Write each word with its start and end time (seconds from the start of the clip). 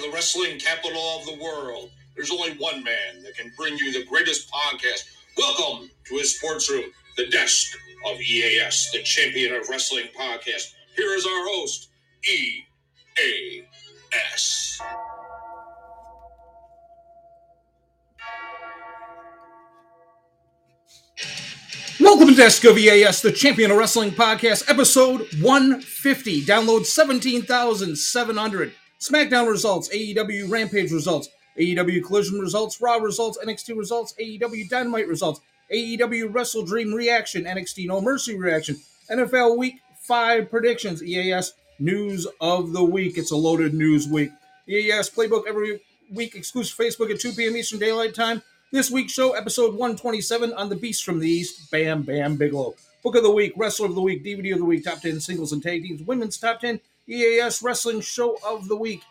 the 0.00 0.10
wrestling 0.10 0.58
capital 0.58 1.18
of 1.18 1.26
the 1.26 1.36
world. 1.42 1.90
There's 2.16 2.30
only 2.30 2.52
one 2.52 2.82
man 2.82 3.22
that 3.22 3.36
can 3.36 3.52
bring 3.56 3.76
you 3.76 3.92
the 3.92 4.04
greatest 4.06 4.50
podcast. 4.50 5.04
Welcome 5.36 5.90
to 6.06 6.14
his 6.16 6.36
sports 6.36 6.70
room, 6.70 6.90
the 7.16 7.26
desk 7.26 7.76
of 8.06 8.18
EAS, 8.18 8.90
the 8.92 9.02
champion 9.02 9.54
of 9.54 9.68
wrestling 9.68 10.06
podcast. 10.18 10.72
Here 10.96 11.14
is 11.14 11.26
our 11.26 11.46
host, 11.48 11.90
EAS. 13.18 14.80
Welcome 22.00 22.28
to 22.28 22.34
Desk 22.34 22.64
of 22.64 22.78
EAS, 22.78 23.20
the 23.20 23.32
Champion 23.32 23.70
of 23.70 23.76
Wrestling 23.76 24.12
Podcast, 24.12 24.68
episode 24.70 25.28
150. 25.42 26.42
Download 26.42 26.86
17,700. 26.86 28.72
SmackDown 29.00 29.48
results, 29.48 29.88
AEW 29.88 30.50
Rampage 30.50 30.92
results, 30.92 31.30
AEW 31.58 32.04
Collision 32.04 32.38
results, 32.38 32.82
Raw 32.82 32.96
results, 32.96 33.38
NXT 33.42 33.76
results, 33.78 34.14
AEW 34.20 34.68
Dynamite 34.68 35.08
results, 35.08 35.40
AEW 35.72 36.32
Wrestle 36.34 36.66
Dream 36.66 36.92
reaction, 36.92 37.44
NXT 37.44 37.86
No 37.86 38.02
Mercy 38.02 38.36
reaction, 38.36 38.76
NFL 39.10 39.56
Week 39.56 39.80
5 40.02 40.50
predictions, 40.50 41.02
EAS 41.02 41.54
News 41.78 42.26
of 42.42 42.72
the 42.72 42.84
Week. 42.84 43.16
It's 43.16 43.30
a 43.30 43.36
loaded 43.36 43.72
news 43.72 44.06
week. 44.06 44.30
EAS 44.68 45.08
Playbook 45.08 45.46
every 45.48 45.80
week, 46.12 46.34
exclusive 46.34 46.76
Facebook 46.76 47.10
at 47.10 47.20
2 47.20 47.32
p.m. 47.32 47.56
Eastern 47.56 47.78
Daylight 47.78 48.14
Time. 48.14 48.42
This 48.70 48.90
week's 48.90 49.12
show, 49.12 49.32
episode 49.32 49.74
127 49.74 50.52
on 50.52 50.68
the 50.68 50.76
Beast 50.76 51.04
from 51.04 51.20
the 51.20 51.28
East, 51.28 51.70
Bam 51.70 52.02
Bam 52.02 52.36
Bigelow. 52.36 52.74
Book 53.02 53.16
of 53.16 53.22
the 53.22 53.30
Week, 53.30 53.54
Wrestler 53.56 53.86
of 53.86 53.94
the 53.94 54.02
Week, 54.02 54.22
DVD 54.22 54.52
of 54.52 54.58
the 54.58 54.64
Week, 54.66 54.84
Top 54.84 55.00
10 55.00 55.20
Singles 55.20 55.52
and 55.52 55.62
Tag 55.62 55.82
Teams, 55.82 56.02
Women's 56.02 56.36
Top 56.36 56.60
10, 56.60 56.80
EAS 57.10 57.60
Wrestling 57.60 58.00
Show 58.00 58.38
of 58.46 58.68
the 58.68 58.76
Week, 58.76 59.02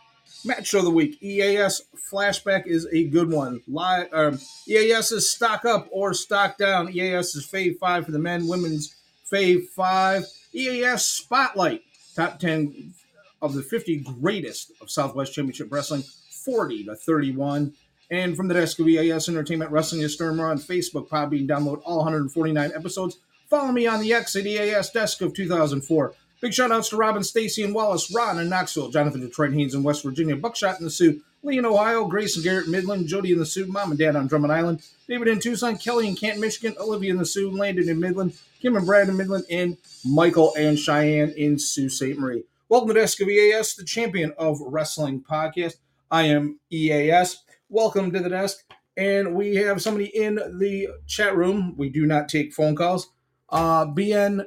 Match 0.45 0.73
of 0.73 0.85
the 0.85 0.89
Week. 0.89 1.21
EAS 1.21 1.81
Flashback 2.11 2.65
is 2.65 2.87
a 2.93 3.03
good 3.05 3.29
one. 3.29 3.61
Live, 3.67 4.07
um, 4.13 4.39
EAS 4.67 5.11
is 5.11 5.29
Stock 5.29 5.65
Up 5.65 5.89
or 5.91 6.13
Stock 6.13 6.57
Down. 6.57 6.89
EAS 6.89 7.35
is 7.35 7.45
Fave 7.45 7.77
5 7.77 8.05
for 8.05 8.11
the 8.11 8.19
men, 8.19 8.47
Women's 8.47 8.95
Fave 9.29 9.67
5. 9.75 10.23
EAS 10.53 11.05
Spotlight, 11.05 11.81
Top 12.15 12.39
10 12.39 12.93
of 13.41 13.53
the 13.53 13.61
50 13.61 13.97
greatest 14.21 14.71
of 14.81 14.89
Southwest 14.89 15.33
Championship 15.33 15.69
Wrestling, 15.69 16.03
40 16.45 16.85
to 16.85 16.95
31. 16.95 17.73
And 18.11 18.35
from 18.35 18.47
the 18.47 18.53
desk 18.53 18.79
of 18.79 18.87
EAS 18.87 19.27
Entertainment 19.27 19.71
Wrestling 19.71 20.01
is 20.01 20.13
Stormer 20.13 20.49
on 20.49 20.57
Facebook, 20.57 21.09
Podbean, 21.09 21.47
download 21.47 21.81
all 21.83 21.97
149 21.97 22.71
episodes. 22.73 23.19
Follow 23.49 23.71
me 23.71 23.87
on 23.87 23.99
the 23.99 24.13
X 24.13 24.35
at 24.35 24.45
EAS 24.45 24.91
Desk 24.91 25.21
of 25.21 25.33
2004. 25.33 26.13
Big 26.41 26.53
shout 26.53 26.71
outs 26.71 26.89
to 26.89 26.95
Robin, 26.95 27.23
Stacy, 27.23 27.63
and 27.63 27.75
Wallace, 27.75 28.13
Ron 28.13 28.39
in 28.39 28.49
Knoxville, 28.49 28.91
Jonathan 28.91 29.21
Detroit 29.21 29.53
Haynes 29.53 29.73
in 29.73 29.83
West 29.83 30.03
Virginia, 30.03 30.35
Buckshot 30.35 30.79
in 30.79 30.85
the 30.85 30.91
Sioux, 30.91 31.21
Lee 31.43 31.57
in 31.57 31.65
Ohio, 31.65 32.05
Grace 32.05 32.35
and 32.35 32.43
Garrett 32.43 32.67
Midland, 32.67 33.07
Jody 33.07 33.33
in 33.33 33.39
the 33.39 33.45
Sioux, 33.45 33.67
Mom 33.67 33.91
and 33.91 33.99
Dad 33.99 34.15
on 34.15 34.27
Drummond 34.27 34.53
Island, 34.53 34.81
David 35.07 35.27
in 35.27 35.39
Tucson, 35.39 35.77
Kelly 35.77 36.07
in 36.07 36.15
Canton, 36.15 36.41
Michigan, 36.41 36.75
Olivia 36.79 37.11
in 37.11 37.17
the 37.17 37.25
Sioux, 37.25 37.51
Landon 37.51 37.89
in 37.89 37.99
Midland, 37.99 38.37
Kim 38.61 38.75
and 38.75 38.85
Brad 38.85 39.09
in 39.09 39.17
Midland, 39.17 39.45
and 39.49 39.77
Michael 40.05 40.53
and 40.57 40.79
Cheyenne 40.79 41.33
in 41.35 41.59
Sault 41.59 41.91
Ste. 41.91 42.17
Marie. 42.17 42.43
Welcome 42.69 42.89
to 42.89 42.93
Desk 42.93 43.19
of 43.21 43.27
EAS, 43.27 43.75
the 43.75 43.83
champion 43.83 44.33
of 44.37 44.59
wrestling 44.61 45.21
podcast. 45.21 45.75
I 46.09 46.23
am 46.23 46.59
EAS 46.71 47.43
welcome 47.69 48.11
to 48.11 48.19
the 48.19 48.29
desk. 48.29 48.57
And 48.97 49.35
we 49.35 49.55
have 49.55 49.81
somebody 49.81 50.07
in 50.07 50.35
the 50.35 50.89
chat 51.07 51.35
room. 51.35 51.75
We 51.77 51.89
do 51.89 52.05
not 52.05 52.27
take 52.27 52.53
phone 52.53 52.75
calls. 52.75 53.09
Uh, 53.51 53.85
BNSAPRZY, 53.87 54.45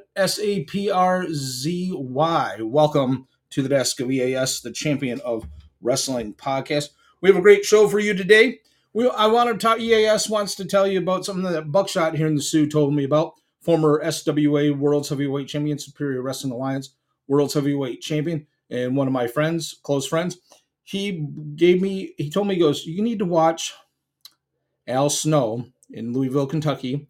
welcome 2.63 3.27
to 3.49 3.61
the 3.61 3.69
desk 3.69 3.99
of 3.99 4.09
EAS, 4.09 4.61
the 4.61 4.71
champion 4.71 5.19
of 5.21 5.47
wrestling 5.81 6.33
podcast. 6.33 6.89
We 7.21 7.29
have 7.29 7.37
a 7.37 7.41
great 7.41 7.65
show 7.65 7.87
for 7.87 7.99
you 7.99 8.13
today. 8.13 8.59
We, 8.93 9.09
I 9.09 9.27
want 9.27 9.49
to 9.51 9.57
talk, 9.57 9.79
EAS 9.79 10.29
wants 10.29 10.55
to 10.55 10.65
tell 10.65 10.87
you 10.87 10.99
about 10.99 11.25
something 11.25 11.51
that 11.51 11.71
Buckshot 11.71 12.15
here 12.15 12.27
in 12.27 12.35
the 12.35 12.41
Sioux 12.41 12.67
told 12.67 12.93
me 12.93 13.03
about. 13.03 13.33
Former 13.61 14.01
SWA 14.03 14.77
World's 14.77 15.09
Heavyweight 15.09 15.47
Champion, 15.47 15.79
Superior 15.79 16.21
Wrestling 16.21 16.51
Alliance 16.51 16.89
World's 17.27 17.53
Heavyweight 17.53 18.01
Champion, 18.01 18.47
and 18.69 18.95
one 18.95 19.07
of 19.07 19.13
my 19.13 19.27
friends, 19.27 19.79
close 19.83 20.05
friends 20.05 20.37
he 20.83 21.27
gave 21.55 21.81
me 21.81 22.13
he 22.17 22.29
told 22.29 22.47
me 22.47 22.55
he 22.55 22.59
goes 22.59 22.85
you 22.85 23.01
need 23.01 23.19
to 23.19 23.25
watch 23.25 23.73
al 24.87 25.09
snow 25.09 25.65
in 25.89 26.13
louisville 26.13 26.45
kentucky 26.45 27.07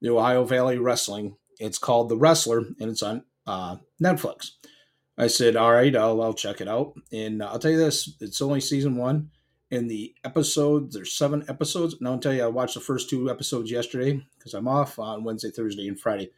the 0.00 0.10
ohio 0.10 0.44
valley 0.44 0.78
wrestling. 0.78 1.36
It's 1.58 1.78
called 1.78 2.08
the 2.08 2.16
wrestler 2.16 2.58
and 2.58 2.90
it's 2.90 3.02
on 3.02 3.24
uh, 3.46 3.76
netflix. 4.02 4.50
I 5.18 5.26
said 5.26 5.56
all 5.56 5.72
right 5.72 5.94
i'll, 5.94 6.22
I'll 6.22 6.34
check 6.34 6.60
it 6.60 6.68
out. 6.68 6.94
And 7.12 7.42
i'll 7.42 7.58
tell 7.58 7.70
you 7.70 7.78
this 7.78 8.16
it's 8.20 8.42
only 8.42 8.60
season 8.60 8.96
one 8.96 9.30
and 9.70 9.90
the 9.90 10.14
episodes 10.24 10.94
there's 10.94 11.16
seven 11.16 11.44
episodes. 11.48 11.96
And 11.98 12.08
i'll 12.08 12.18
tell 12.18 12.34
you 12.34 12.44
i 12.44 12.48
watched 12.48 12.74
the 12.74 12.80
first 12.80 13.10
two 13.10 13.30
episodes 13.30 13.70
yesterday 13.70 14.20
because 14.38 14.54
i'm 14.54 14.68
off 14.68 14.98
on 14.98 15.24
wednesday 15.24 15.50
thursday 15.50 15.88
and 15.88 15.98
friday. 15.98 16.30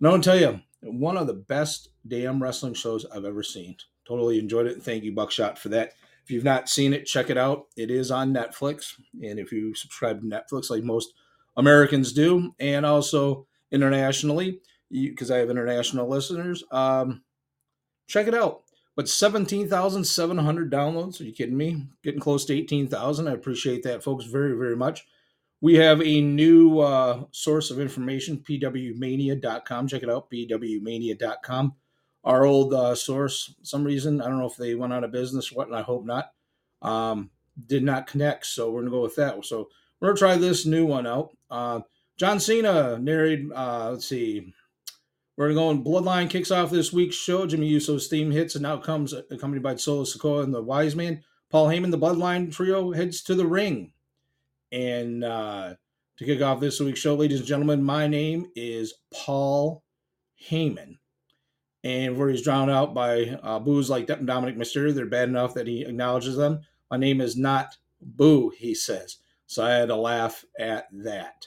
And 0.00 0.08
i'll 0.08 0.20
tell 0.20 0.38
you 0.38 0.60
one 0.82 1.16
of 1.16 1.26
the 1.26 1.34
best 1.34 1.88
damn 2.06 2.42
wrestling 2.42 2.74
shows 2.74 3.06
i've 3.06 3.24
ever 3.24 3.42
seen. 3.42 3.76
Totally 4.06 4.38
enjoyed 4.38 4.66
it 4.66 4.82
thank 4.82 5.04
you 5.04 5.14
buckshot 5.14 5.58
for 5.58 5.68
that. 5.70 5.92
If 6.26 6.32
you've 6.32 6.42
not 6.42 6.68
seen 6.68 6.92
it, 6.92 7.06
check 7.06 7.30
it 7.30 7.38
out. 7.38 7.66
It 7.76 7.88
is 7.88 8.10
on 8.10 8.34
Netflix. 8.34 8.94
And 9.22 9.38
if 9.38 9.52
you 9.52 9.76
subscribe 9.76 10.20
to 10.20 10.26
Netflix, 10.26 10.70
like 10.70 10.82
most 10.82 11.14
Americans 11.56 12.12
do, 12.12 12.54
and 12.58 12.84
also 12.84 13.46
internationally, 13.70 14.60
because 14.90 15.30
I 15.30 15.38
have 15.38 15.50
international 15.50 16.08
listeners, 16.08 16.64
um, 16.70 17.22
check 18.08 18.26
it 18.26 18.34
out. 18.34 18.62
But 18.94 19.08
17,700 19.08 20.72
downloads. 20.72 21.20
Are 21.20 21.24
you 21.24 21.32
kidding 21.32 21.56
me? 21.56 21.86
Getting 22.02 22.20
close 22.20 22.46
to 22.46 22.54
18,000. 22.54 23.28
I 23.28 23.32
appreciate 23.32 23.82
that, 23.82 24.02
folks, 24.02 24.24
very, 24.24 24.56
very 24.56 24.76
much. 24.76 25.04
We 25.60 25.74
have 25.74 26.00
a 26.00 26.20
new 26.20 26.80
uh, 26.80 27.24
source 27.30 27.70
of 27.70 27.78
information, 27.78 28.42
pwmania.com. 28.48 29.88
Check 29.88 30.02
it 30.02 30.10
out, 30.10 30.30
pwmania.com 30.30 31.74
our 32.26 32.44
old 32.44 32.74
uh, 32.74 32.94
source. 32.94 33.54
some 33.62 33.84
reason, 33.84 34.20
I 34.20 34.24
don't 34.26 34.38
know 34.38 34.48
if 34.48 34.56
they 34.56 34.74
went 34.74 34.92
out 34.92 35.04
of 35.04 35.12
business 35.12 35.50
or 35.50 35.54
what, 35.54 35.68
and 35.68 35.76
I 35.76 35.82
hope 35.82 36.04
not. 36.04 36.32
Um, 36.82 37.30
did 37.66 37.84
not 37.84 38.08
connect, 38.08 38.46
so 38.46 38.70
we're 38.70 38.80
gonna 38.80 38.90
go 38.90 39.00
with 39.00 39.14
that. 39.16 39.42
So 39.46 39.68
we're 40.00 40.08
gonna 40.08 40.18
try 40.18 40.36
this 40.36 40.66
new 40.66 40.86
one 40.86 41.06
out. 41.06 41.36
Uh, 41.50 41.80
John 42.16 42.40
Cena 42.40 42.98
narrated. 42.98 43.52
Uh, 43.52 43.90
let's 43.92 44.06
see. 44.06 44.52
We're 45.36 45.52
going 45.52 45.78
to 45.78 45.84
go 45.84 45.90
Bloodline 45.90 46.30
kicks 46.30 46.50
off 46.50 46.70
this 46.70 46.94
week's 46.94 47.14
show. 47.14 47.46
Jimmy 47.46 47.68
Uso's 47.68 48.06
theme 48.08 48.30
hits 48.30 48.54
and 48.54 48.62
now 48.62 48.78
comes 48.78 49.12
accompanied 49.12 49.62
by 49.62 49.76
Solo 49.76 50.04
Sikoa 50.04 50.42
and 50.42 50.54
the 50.54 50.62
Wise 50.62 50.96
Man. 50.96 51.22
Paul 51.50 51.68
Heyman, 51.68 51.90
the 51.90 51.98
Bloodline 51.98 52.50
trio, 52.50 52.92
heads 52.92 53.22
to 53.24 53.34
the 53.34 53.46
ring. 53.46 53.92
And 54.72 55.22
uh, 55.22 55.74
to 56.16 56.24
kick 56.24 56.40
off 56.40 56.60
this 56.60 56.80
week's 56.80 57.00
show, 57.00 57.14
ladies 57.14 57.40
and 57.40 57.48
gentlemen, 57.48 57.82
my 57.82 58.06
name 58.06 58.46
is 58.56 58.94
Paul 59.12 59.84
Heyman 60.50 60.96
and 61.84 62.16
where 62.16 62.28
he's 62.28 62.42
drowned 62.42 62.70
out 62.70 62.94
by 62.94 63.38
uh, 63.42 63.58
boos 63.58 63.90
like 63.90 64.06
Dominik 64.06 64.56
Mysterio. 64.56 64.94
They're 64.94 65.06
bad 65.06 65.28
enough 65.28 65.54
that 65.54 65.66
he 65.66 65.82
acknowledges 65.82 66.36
them. 66.36 66.60
My 66.90 66.96
name 66.96 67.20
is 67.20 67.36
not 67.36 67.76
Boo, 68.00 68.50
he 68.56 68.74
says. 68.74 69.18
So 69.46 69.64
I 69.64 69.70
had 69.70 69.88
to 69.88 69.96
laugh 69.96 70.44
at 70.58 70.86
that. 70.92 71.46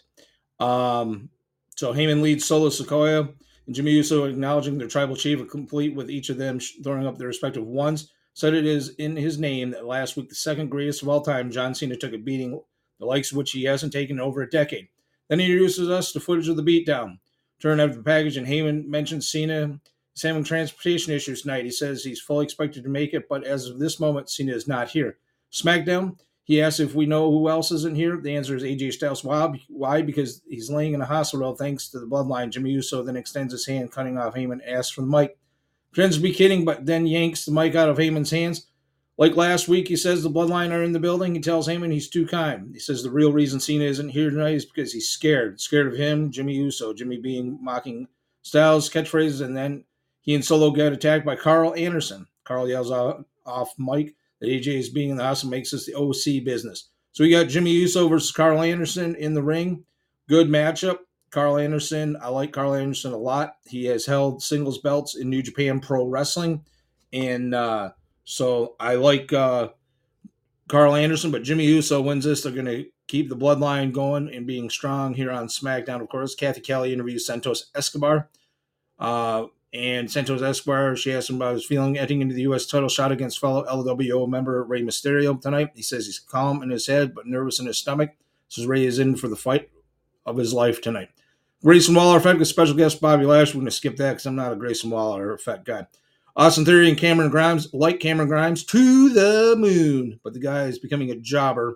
Um, 0.59 1.29
so 1.75 1.93
Heyman 1.93 2.21
leads 2.21 2.45
Solo 2.45 2.69
Sikoa 2.69 3.33
and 3.65 3.75
Jimmy 3.75 3.91
Uso 3.91 4.25
acknowledging 4.25 4.77
their 4.77 4.87
tribal 4.87 5.15
chief, 5.15 5.47
complete 5.49 5.95
with 5.95 6.09
each 6.09 6.29
of 6.29 6.37
them 6.37 6.59
throwing 6.83 7.07
up 7.07 7.17
their 7.17 7.27
respective 7.27 7.65
ones. 7.65 8.11
Said 8.33 8.53
it 8.53 8.65
is 8.65 8.89
in 8.95 9.15
his 9.15 9.37
name 9.37 9.71
that 9.71 9.85
last 9.85 10.15
week, 10.15 10.29
the 10.29 10.35
second 10.35 10.69
greatest 10.69 11.01
of 11.01 11.09
all 11.09 11.21
time, 11.21 11.51
John 11.51 11.75
Cena 11.75 11.95
took 11.95 12.13
a 12.13 12.17
beating, 12.17 12.61
the 12.99 13.05
likes 13.05 13.31
of 13.31 13.37
which 13.37 13.51
he 13.51 13.63
hasn't 13.63 13.91
taken 13.91 14.17
in 14.17 14.21
over 14.21 14.41
a 14.41 14.49
decade. 14.49 14.87
Then 15.27 15.39
he 15.39 15.45
introduces 15.45 15.89
us 15.89 16.11
to 16.13 16.19
footage 16.19 16.47
of 16.47 16.55
the 16.55 16.63
beatdown. 16.63 17.19
Turn 17.61 17.79
out 17.79 17.91
the 17.93 18.01
package, 18.01 18.37
and 18.37 18.47
Heyman 18.47 18.85
mentions 18.85 19.29
Cena 19.29 19.79
He's 20.19 20.27
having 20.27 20.43
transportation 20.43 21.13
issues 21.13 21.43
tonight. 21.43 21.63
He 21.63 21.71
says 21.71 22.03
he's 22.03 22.19
fully 22.19 22.43
expected 22.43 22.83
to 22.83 22.89
make 22.89 23.13
it, 23.13 23.29
but 23.29 23.45
as 23.45 23.67
of 23.67 23.79
this 23.79 24.01
moment, 24.01 24.29
Cena 24.29 24.53
is 24.53 24.67
not 24.67 24.89
here. 24.89 25.17
SmackDown, 25.49 26.17
he 26.49 26.63
asks 26.63 26.79
if 26.79 26.95
we 26.95 27.05
know 27.05 27.29
who 27.29 27.47
else 27.47 27.71
isn't 27.71 27.95
here. 27.95 28.17
The 28.17 28.35
answer 28.35 28.55
is 28.55 28.63
AJ 28.63 28.93
Styles. 28.93 29.23
Why? 29.23 29.63
Why? 29.67 30.01
Because 30.01 30.41
he's 30.49 30.67
laying 30.67 30.95
in 30.95 31.01
a 31.01 31.05
hospital 31.05 31.55
thanks 31.55 31.89
to 31.89 31.99
the 31.99 32.07
bloodline. 32.07 32.49
Jimmy 32.49 32.71
Uso 32.71 33.03
then 33.03 33.15
extends 33.15 33.53
his 33.53 33.67
hand, 33.67 33.91
cutting 33.91 34.17
off 34.17 34.33
Heyman, 34.33 34.59
asks 34.67 34.91
for 34.91 35.01
the 35.01 35.07
mic. 35.07 35.37
Pretends 35.91 36.15
to 36.15 36.23
be 36.23 36.33
kidding, 36.33 36.65
but 36.65 36.87
then 36.87 37.05
yanks 37.05 37.45
the 37.45 37.51
mic 37.51 37.75
out 37.75 37.87
of 37.87 37.99
Heyman's 37.99 38.31
hands. 38.31 38.65
Like 39.15 39.35
last 39.35 39.67
week, 39.67 39.89
he 39.89 39.95
says 39.95 40.23
the 40.23 40.29
bloodline 40.31 40.71
are 40.71 40.81
in 40.81 40.91
the 40.91 40.99
building. 40.99 41.35
He 41.35 41.39
tells 41.39 41.67
Heyman 41.67 41.93
he's 41.93 42.09
too 42.09 42.25
kind. 42.25 42.71
He 42.73 42.79
says 42.79 43.03
the 43.03 43.11
real 43.11 43.31
reason 43.31 43.59
Cena 43.59 43.83
isn't 43.83 44.09
here 44.09 44.31
tonight 44.31 44.55
is 44.55 44.65
because 44.65 44.91
he's 44.91 45.07
scared. 45.07 45.61
Scared 45.61 45.85
of 45.85 45.99
him, 45.99 46.31
Jimmy 46.31 46.55
Uso. 46.55 46.95
Jimmy 46.95 47.17
being 47.17 47.59
mocking 47.61 48.07
Styles' 48.41 48.89
catchphrases, 48.89 49.45
and 49.45 49.55
then 49.55 49.83
he 50.21 50.33
and 50.33 50.43
Solo 50.43 50.71
get 50.71 50.93
attacked 50.93 51.27
by 51.27 51.35
Karl 51.35 51.75
Anderson. 51.75 52.25
Karl 52.43 52.67
yells 52.67 52.91
out 52.91 53.23
off 53.45 53.71
Mike 53.77 54.15
that 54.39 54.47
AJ 54.47 54.79
is 54.79 54.89
being 54.89 55.09
in 55.09 55.17
the 55.17 55.23
house 55.23 55.43
and 55.43 55.51
makes 55.51 55.71
this 55.71 55.85
the 55.85 55.95
OC 55.95 56.43
business. 56.43 56.89
So 57.11 57.23
we 57.23 57.31
got 57.31 57.47
Jimmy 57.47 57.71
Uso 57.71 58.07
versus 58.07 58.31
Karl 58.31 58.61
Anderson 58.61 59.15
in 59.15 59.33
the 59.33 59.43
ring. 59.43 59.83
Good 60.27 60.47
matchup. 60.47 60.99
Karl 61.31 61.57
Anderson, 61.57 62.17
I 62.21 62.29
like 62.29 62.51
Karl 62.51 62.73
Anderson 62.73 63.13
a 63.13 63.17
lot. 63.17 63.57
He 63.67 63.85
has 63.85 64.05
held 64.05 64.41
singles 64.41 64.79
belts 64.79 65.15
in 65.15 65.29
New 65.29 65.43
Japan 65.43 65.79
Pro 65.79 66.05
Wrestling. 66.05 66.63
And 67.13 67.53
uh, 67.53 67.91
so 68.23 68.75
I 68.79 68.95
like 68.95 69.31
uh, 69.31 69.69
Karl 70.67 70.95
Anderson, 70.95 71.31
but 71.31 71.43
Jimmy 71.43 71.65
Uso 71.65 72.01
wins 72.01 72.25
this. 72.25 72.43
They're 72.43 72.51
going 72.51 72.65
to 72.65 72.85
keep 73.07 73.29
the 73.29 73.35
bloodline 73.35 73.91
going 73.91 74.33
and 74.33 74.47
being 74.47 74.69
strong 74.69 75.13
here 75.13 75.31
on 75.31 75.47
SmackDown, 75.47 76.01
of 76.01 76.09
course. 76.09 76.35
Cathy 76.35 76.61
Kelly 76.61 76.93
interviews 76.93 77.25
Santos 77.25 77.69
Escobar. 77.75 78.29
Uh, 78.97 79.45
and 79.73 80.09
Santos 80.09 80.41
Escobar, 80.41 80.95
she 80.95 81.13
asked 81.13 81.29
him 81.29 81.35
about 81.35 81.53
his 81.53 81.65
feeling 81.65 81.95
heading 81.95 82.21
into 82.21 82.33
the 82.33 82.41
U.S. 82.43 82.65
title 82.65 82.89
shot 82.89 83.11
against 83.11 83.39
fellow 83.39 83.63
LWO 83.65 84.27
member 84.27 84.63
Rey 84.63 84.81
Mysterio 84.81 85.39
tonight. 85.39 85.69
He 85.75 85.83
says 85.83 86.05
he's 86.05 86.19
calm 86.19 86.63
in 86.63 86.69
his 86.69 86.87
head 86.87 87.13
but 87.13 87.27
nervous 87.27 87.59
in 87.59 87.67
his 87.67 87.77
stomach. 87.77 88.11
Says 88.47 88.65
Rey 88.65 88.85
is 88.85 88.97
in 88.97 89.15
for 89.15 89.27
the 89.27 89.35
fight 89.35 89.69
of 90.25 90.37
his 90.37 90.53
life 90.53 90.81
tonight. 90.81 91.09
Grayson 91.63 91.93
Waller 91.93 92.17
effect 92.17 92.39
with 92.39 92.47
special 92.47 92.75
guest 92.75 93.01
Bobby 93.01 93.25
Lash. 93.25 93.49
We're 93.49 93.59
going 93.59 93.65
to 93.65 93.71
skip 93.71 93.97
that 93.97 94.11
because 94.11 94.25
I'm 94.25 94.35
not 94.35 94.53
a 94.53 94.55
Grayson 94.55 94.89
Waller 94.89 95.33
effect 95.33 95.65
guy. 95.65 95.85
Austin 96.35 96.63
Theory 96.63 96.87
and 96.87 96.97
Cameron 96.97 97.29
Grimes, 97.29 97.71
like 97.73 97.99
Cameron 97.99 98.29
Grimes, 98.29 98.63
to 98.63 99.09
the 99.09 99.55
moon. 99.57 100.19
But 100.23 100.33
the 100.33 100.39
guy 100.39 100.63
is 100.65 100.79
becoming 100.79 101.11
a 101.11 101.15
jobber 101.15 101.75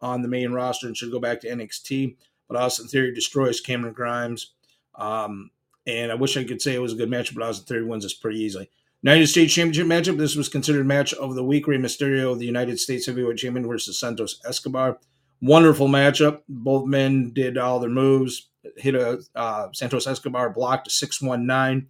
on 0.00 0.22
the 0.22 0.28
main 0.28 0.52
roster 0.52 0.86
and 0.86 0.96
should 0.96 1.12
go 1.12 1.20
back 1.20 1.40
to 1.42 1.48
NXT. 1.48 2.16
But 2.48 2.56
Austin 2.56 2.88
Theory 2.88 3.12
destroys 3.12 3.60
Cameron 3.60 3.92
Grimes. 3.92 4.54
Um, 4.94 5.50
and 5.88 6.12
I 6.12 6.14
wish 6.14 6.36
I 6.36 6.44
could 6.44 6.60
say 6.60 6.74
it 6.74 6.82
was 6.82 6.92
a 6.92 6.96
good 6.96 7.08
match, 7.08 7.34
but 7.34 7.42
i 7.42 7.48
Austin 7.48 7.66
Theory 7.66 7.84
wins 7.84 8.04
this 8.04 8.12
pretty 8.12 8.38
easily. 8.40 8.70
United 9.02 9.28
States 9.28 9.54
Championship 9.54 9.86
matchup. 9.86 10.18
This 10.18 10.36
was 10.36 10.48
considered 10.48 10.86
match 10.86 11.14
of 11.14 11.34
the 11.34 11.44
week. 11.44 11.66
Rey 11.66 11.78
Mysterio, 11.78 12.38
the 12.38 12.44
United 12.44 12.78
States 12.78 13.06
Heavyweight 13.06 13.38
Champion, 13.38 13.66
versus 13.66 13.98
Santos 13.98 14.40
Escobar. 14.44 14.98
Wonderful 15.40 15.88
matchup. 15.88 16.42
Both 16.48 16.86
men 16.86 17.32
did 17.32 17.56
all 17.56 17.78
their 17.80 17.88
moves. 17.88 18.50
Hit 18.76 18.96
a 18.96 19.20
uh, 19.34 19.68
Santos 19.72 20.06
Escobar 20.06 20.50
blocked 20.50 20.88
a 20.88 20.90
six 20.90 21.22
one 21.22 21.46
nine 21.46 21.88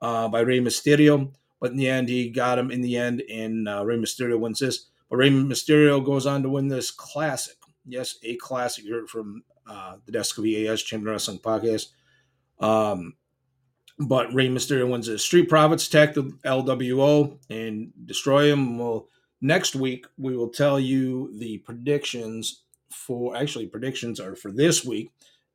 uh, 0.00 0.28
by 0.28 0.40
Rey 0.40 0.60
Mysterio, 0.60 1.32
but 1.60 1.72
in 1.72 1.78
the 1.78 1.88
end 1.88 2.08
he 2.08 2.28
got 2.30 2.58
him 2.58 2.70
in 2.70 2.82
the 2.82 2.96
end, 2.96 3.22
and 3.30 3.66
uh, 3.68 3.84
Rey 3.84 3.96
Mysterio 3.96 4.38
wins 4.38 4.60
this. 4.60 4.86
But 5.10 5.16
Rey 5.16 5.30
Mysterio 5.30 6.04
goes 6.04 6.26
on 6.26 6.42
to 6.42 6.48
win 6.48 6.68
this 6.68 6.90
classic. 6.90 7.56
Yes, 7.86 8.18
a 8.22 8.36
classic. 8.36 8.84
You 8.84 8.94
heard 8.94 9.08
from 9.08 9.42
uh, 9.66 9.96
the 10.04 10.12
Desk 10.12 10.38
of 10.38 10.44
EAS 10.44 10.82
Champion 10.82 11.12
Wrestling 11.12 11.38
Podcast. 11.38 11.88
Um, 12.60 13.14
but 13.98 14.32
Rey 14.32 14.48
Mysterio 14.48 14.90
wins 14.90 15.06
the 15.06 15.18
Street 15.18 15.48
Profits 15.48 15.86
attack 15.86 16.14
the 16.14 16.32
LWO 16.44 17.38
and 17.50 17.92
destroy 18.04 18.50
him. 18.50 18.78
Well, 18.78 19.08
next 19.40 19.74
week 19.74 20.06
we 20.16 20.36
will 20.36 20.48
tell 20.48 20.80
you 20.80 21.30
the 21.38 21.58
predictions 21.58 22.62
for 22.90 23.36
actually 23.36 23.66
predictions 23.66 24.20
are 24.20 24.34
for 24.34 24.50
this 24.50 24.84
week, 24.84 25.10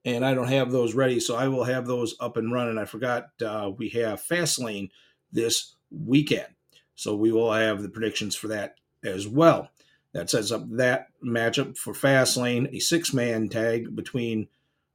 and 0.05 0.25
I 0.25 0.33
don't 0.33 0.47
have 0.49 0.71
those 0.71 0.93
ready, 0.93 1.19
so 1.19 1.35
I 1.35 1.47
will 1.47 1.63
have 1.63 1.85
those 1.85 2.15
up 2.19 2.37
and 2.37 2.51
running. 2.51 2.77
I 2.77 2.85
forgot 2.85 3.29
uh, 3.45 3.71
we 3.75 3.89
have 3.89 4.21
Fastlane 4.21 4.89
this 5.31 5.75
weekend, 5.91 6.47
so 6.95 7.15
we 7.15 7.31
will 7.31 7.53
have 7.53 7.81
the 7.81 7.89
predictions 7.89 8.35
for 8.35 8.47
that 8.49 8.75
as 9.03 9.27
well. 9.27 9.69
That 10.13 10.29
sets 10.29 10.51
up 10.51 10.63
that 10.71 11.07
matchup 11.23 11.77
for 11.77 11.93
Fastlane, 11.93 12.73
a 12.73 12.79
six-man 12.79 13.49
tag 13.49 13.95
between 13.95 14.47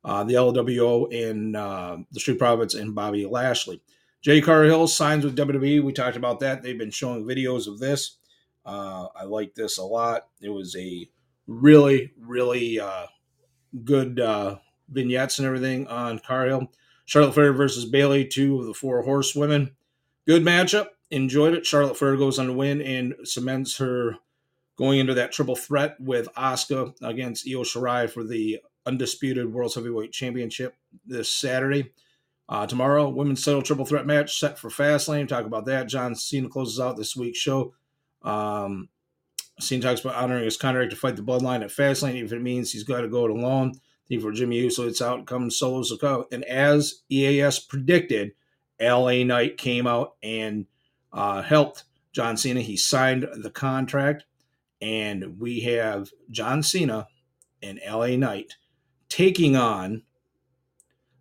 uh, 0.05 0.25
the 0.25 0.35
LWO 0.35 1.13
and 1.13 1.57
uh, 1.57 1.99
the 2.11 2.21
Street 2.21 2.39
Profits 2.39 2.75
and 2.75 2.95
Bobby 2.95 3.27
Lashley. 3.27 3.81
Jade 4.21 4.45
Cargill 4.45 4.87
signs 4.87 5.25
with 5.25 5.37
WWE. 5.37 5.83
We 5.83 5.93
talked 5.93 6.17
about 6.17 6.41
that. 6.41 6.63
They've 6.63 6.79
been 6.79 6.91
showing 6.91 7.25
videos 7.25 7.67
of 7.67 7.79
this. 7.79 8.19
Uh, 8.65 9.09
I 9.17 9.25
like 9.25 9.55
this 9.55 9.79
a 9.79 9.85
lot. 9.85 10.29
It 10.41 10.51
was 10.51 10.77
a 10.77 11.09
really, 11.47 12.13
really 12.19 12.79
uh, 12.79 13.07
good 13.85 14.21
uh, 14.21 14.57
vignettes 14.89 15.39
and 15.39 15.47
everything 15.47 15.89
on 15.89 16.21
Cargill. 16.21 16.71
Charlotte 17.05 17.35
Flair 17.35 17.53
versus 17.53 17.85
Bayley, 17.85 18.25
two 18.25 18.61
of 18.61 18.67
the 18.67 18.75
four 18.75 19.03
horsewomen. 19.03 19.75
Good 20.27 20.43
matchup. 20.43 20.89
Enjoyed 21.11 21.55
it. 21.55 21.67
Charlotte 21.67 21.97
Flair 21.97 22.17
goes 22.17 22.39
on 22.39 22.47
to 22.47 22.53
win 22.53 22.81
and 22.81 23.15
cements 23.25 23.77
her 23.79 24.17
going 24.79 25.01
into 25.01 25.15
that 25.15 25.33
triple 25.33 25.57
threat 25.57 25.97
with 26.01 26.29
Asuka 26.37 26.95
against 27.03 27.47
Io 27.47 27.63
Shirai 27.63 28.09
for 28.09 28.25
the 28.25 28.61
undisputed 28.87 29.53
World 29.53 29.75
Heavyweight 29.75 30.13
Championship 30.13 30.75
this 31.07 31.33
Saturday. 31.33 31.93
Uh, 32.49 32.67
tomorrow, 32.67 33.09
women's 33.09 33.45
title 33.45 33.63
triple 33.63 33.87
threat 33.87 34.07
match 34.07 34.39
set 34.39 34.59
for 34.59 34.69
Fastlane. 34.69 35.29
Talk 35.29 35.47
about 35.47 35.65
that. 35.67 35.89
John 35.89 36.15
Cena 36.15 36.49
closes 36.49 36.81
out 36.81 36.97
this 36.97 37.17
week's 37.17 37.39
show. 37.39 37.75
Um, 38.23 38.89
Cena 39.59 39.83
talks 39.83 40.01
about 40.01 40.17
honoring 40.17 40.45
his 40.45 40.57
contract 40.57 40.91
to 40.91 40.97
fight 40.97 41.17
the 41.17 41.23
bloodline 41.23 41.63
at 41.63 41.71
Fastlane, 41.71 42.23
if 42.23 42.33
it 42.33 42.43
means 42.43 42.73
he's 42.73 42.85
got 42.85 43.03
to 43.03 43.09
go 43.09 43.25
it 43.25 43.31
alone. 43.31 43.75
Think 44.09 44.23
for 44.23 44.33
Jimmy 44.33 44.59
Uso, 44.59 44.87
it's 44.87 45.01
out 45.01 45.27
coming 45.27 45.51
solos 45.51 45.91
to 45.91 45.97
go. 45.97 46.27
And 46.33 46.45
as 46.45 47.03
EAS 47.09 47.61
predicted, 47.61 48.33
LA 48.81 49.23
Knight 49.23 49.57
came 49.57 49.87
out 49.87 50.17
and 50.23 50.67
uh, 51.13 51.43
helped 51.43 51.85
John 52.13 52.37
Cena. 52.37 52.61
He 52.61 52.77
signed 52.77 53.29
the 53.35 53.51
contract, 53.51 54.25
and 54.81 55.39
we 55.39 55.61
have 55.61 56.11
John 56.31 56.63
Cena 56.63 57.07
and 57.63 57.81
LA 57.89 58.17
Knight 58.17 58.57
taking 59.13 59.57
on 59.57 60.03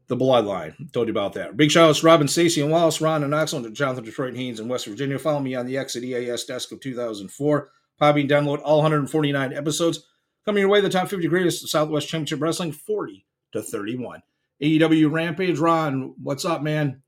the 0.08 0.16
bloodline. 0.16 0.92
Told 0.94 1.08
you 1.08 1.12
about 1.12 1.34
that. 1.34 1.58
Big 1.58 1.72
shout 1.72 1.90
outs 1.90 2.00
to 2.00 2.06
Robin, 2.06 2.28
Stacy, 2.28 2.62
and 2.62 2.72
Wallace, 2.72 3.02
Ron, 3.02 3.24
and 3.24 3.36
Axel, 3.36 3.66
and 3.66 3.76
Jonathan, 3.76 4.06
Detroit, 4.06 4.36
Haynes, 4.36 4.62
in 4.62 4.70
West 4.70 4.86
Virginia. 4.86 5.20
Follow 5.20 5.42
me 5.42 5.56
on 5.56 5.66
the 5.66 5.78
Exit 5.78 6.06
EAS 6.06 6.46
desk 6.46 6.72
of 6.72 6.80
2004. 6.80 7.70
Podbean 8.02 8.30
download 8.30 8.62
all 8.64 8.78
149 8.78 9.54
episodes. 9.54 10.08
Coming 10.46 10.62
your 10.62 10.70
way, 10.70 10.80
the 10.80 10.90
top 10.90 11.10
50 11.10 11.28
greatest 11.28 11.68
Southwest 11.68 12.08
Championship 12.08 12.42
Wrestling, 12.42 12.72
40 12.72 13.26
to 13.52 13.62
31. 13.62 14.24
AEW 14.62 15.12
Rampage, 15.12 15.60
Ron, 15.60 16.16
what's 16.24 16.46
up, 16.46 16.62
man? 16.62 17.02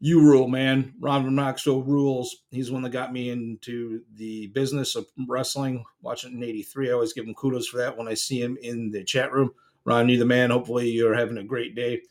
You 0.00 0.22
rule, 0.22 0.48
man. 0.48 0.94
Ron 1.00 1.34
Knoxville 1.34 1.82
rules. 1.82 2.44
He's 2.50 2.68
the 2.68 2.72
one 2.72 2.82
that 2.82 2.90
got 2.90 3.12
me 3.12 3.30
into 3.30 4.02
the 4.14 4.46
business 4.48 4.96
of 4.96 5.06
wrestling. 5.28 5.84
Watching 6.02 6.34
in 6.34 6.42
'83, 6.42 6.88
I 6.88 6.92
always 6.92 7.12
give 7.12 7.26
him 7.26 7.34
kudos 7.34 7.66
for 7.66 7.78
that 7.78 7.98
when 7.98 8.06
I 8.06 8.14
see 8.14 8.40
him 8.40 8.56
in 8.62 8.92
the 8.92 9.02
chat 9.02 9.32
room. 9.32 9.50
Ron, 9.88 10.08
you 10.08 10.18
the 10.18 10.24
man. 10.24 10.50
Hopefully, 10.50 10.90
you're 10.90 11.14
having 11.14 11.38
a 11.38 11.44
great 11.44 11.74
day. 11.74 12.02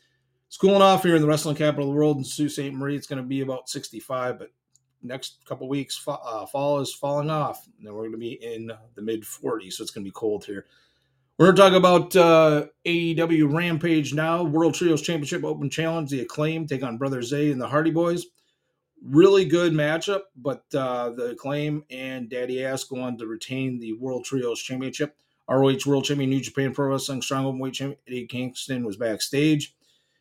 It's 0.46 0.56
cooling 0.56 0.82
off 0.82 1.02
here 1.02 1.14
in 1.14 1.22
the 1.22 1.28
wrestling 1.28 1.56
capital 1.56 1.88
of 1.88 1.94
the 1.94 1.98
world 1.98 2.18
in 2.18 2.24
Sault 2.24 2.50
Ste. 2.50 2.72
Marie. 2.72 2.96
It's 2.96 3.06
going 3.06 3.22
to 3.22 3.28
be 3.28 3.42
about 3.42 3.68
65, 3.68 4.38
but 4.38 4.50
next 5.02 5.44
couple 5.46 5.68
weeks, 5.68 6.02
uh, 6.06 6.46
fall 6.46 6.80
is 6.80 6.92
falling 6.92 7.30
off. 7.30 7.66
And 7.78 7.86
then 7.86 7.94
we're 7.94 8.02
going 8.02 8.12
to 8.12 8.18
be 8.18 8.42
in 8.42 8.72
the 8.94 9.02
mid 9.02 9.22
40s, 9.22 9.74
so 9.74 9.82
it's 9.82 9.90
going 9.90 10.04
to 10.04 10.08
be 10.08 10.14
cold 10.14 10.44
here. 10.44 10.66
We're 11.38 11.52
going 11.52 11.56
to 11.56 11.62
talk 11.62 11.72
about 11.74 12.16
uh, 12.16 12.66
AEW 12.84 13.54
Rampage 13.54 14.12
now. 14.12 14.42
World 14.42 14.74
Trios 14.74 15.02
Championship 15.02 15.44
Open 15.44 15.70
Challenge. 15.70 16.10
The 16.10 16.22
Acclaim 16.22 16.66
take 16.66 16.82
on 16.82 16.98
Brother 16.98 17.22
Zay 17.22 17.52
and 17.52 17.60
the 17.60 17.68
Hardy 17.68 17.92
Boys. 17.92 18.26
Really 19.04 19.44
good 19.44 19.72
matchup, 19.72 20.22
but 20.34 20.64
uh, 20.74 21.10
the 21.10 21.30
Acclaim 21.30 21.84
and 21.90 22.28
Daddy 22.28 22.64
Ass 22.64 22.82
go 22.82 23.00
on 23.00 23.16
to 23.18 23.26
retain 23.28 23.78
the 23.78 23.92
World 23.92 24.24
Trios 24.24 24.60
Championship. 24.60 25.16
ROH 25.48 25.86
World 25.86 26.04
Champion 26.04 26.30
New 26.30 26.40
Japan 26.40 26.74
Pro 26.74 26.88
Wrestling 26.88 27.22
Strong 27.22 27.44
Openweight 27.44 27.72
Champion 27.72 27.98
Eddie 28.06 28.26
Kingston 28.26 28.84
was 28.84 28.96
backstage. 28.96 29.74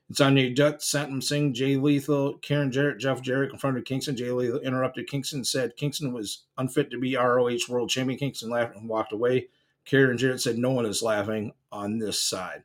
it's 0.09 0.19
Insomnia 0.19 0.53
Dutt, 0.53 0.79
Satnam 0.79 1.21
Singh, 1.21 1.53
Jay 1.53 1.75
Lethal, 1.75 2.37
Karen 2.39 2.71
Jarrett, 2.71 2.99
Jeff 2.99 3.21
Jarrett 3.21 3.49
confronted 3.49 3.85
Kingston. 3.85 4.15
Jay 4.15 4.31
Lethal 4.31 4.59
interrupted 4.59 5.07
Kingston, 5.07 5.43
said 5.43 5.75
Kingston 5.75 6.13
was 6.13 6.43
unfit 6.57 6.89
to 6.91 6.99
be 6.99 7.17
ROH 7.17 7.67
World 7.67 7.89
Champion. 7.89 8.17
Kingston 8.17 8.49
laughed 8.49 8.75
and 8.75 8.87
walked 8.87 9.11
away. 9.11 9.47
Karen 9.83 10.17
Jarrett 10.17 10.41
said 10.41 10.57
no 10.57 10.71
one 10.71 10.85
is 10.85 11.01
laughing 11.01 11.53
on 11.71 11.97
this 11.97 12.21
side. 12.21 12.63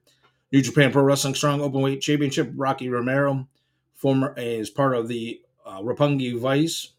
New 0.52 0.60
Japan 0.60 0.92
Pro 0.92 1.02
Wrestling 1.02 1.34
Strong 1.34 1.60
Openweight 1.60 2.00
Championship, 2.00 2.52
Rocky 2.54 2.88
Romero, 2.88 3.48
former 3.94 4.34
is 4.36 4.68
part 4.70 4.94
of 4.94 5.08
the 5.08 5.40
uh, 5.64 5.80
Roppongi 5.80 6.38
Vice. 6.38 6.92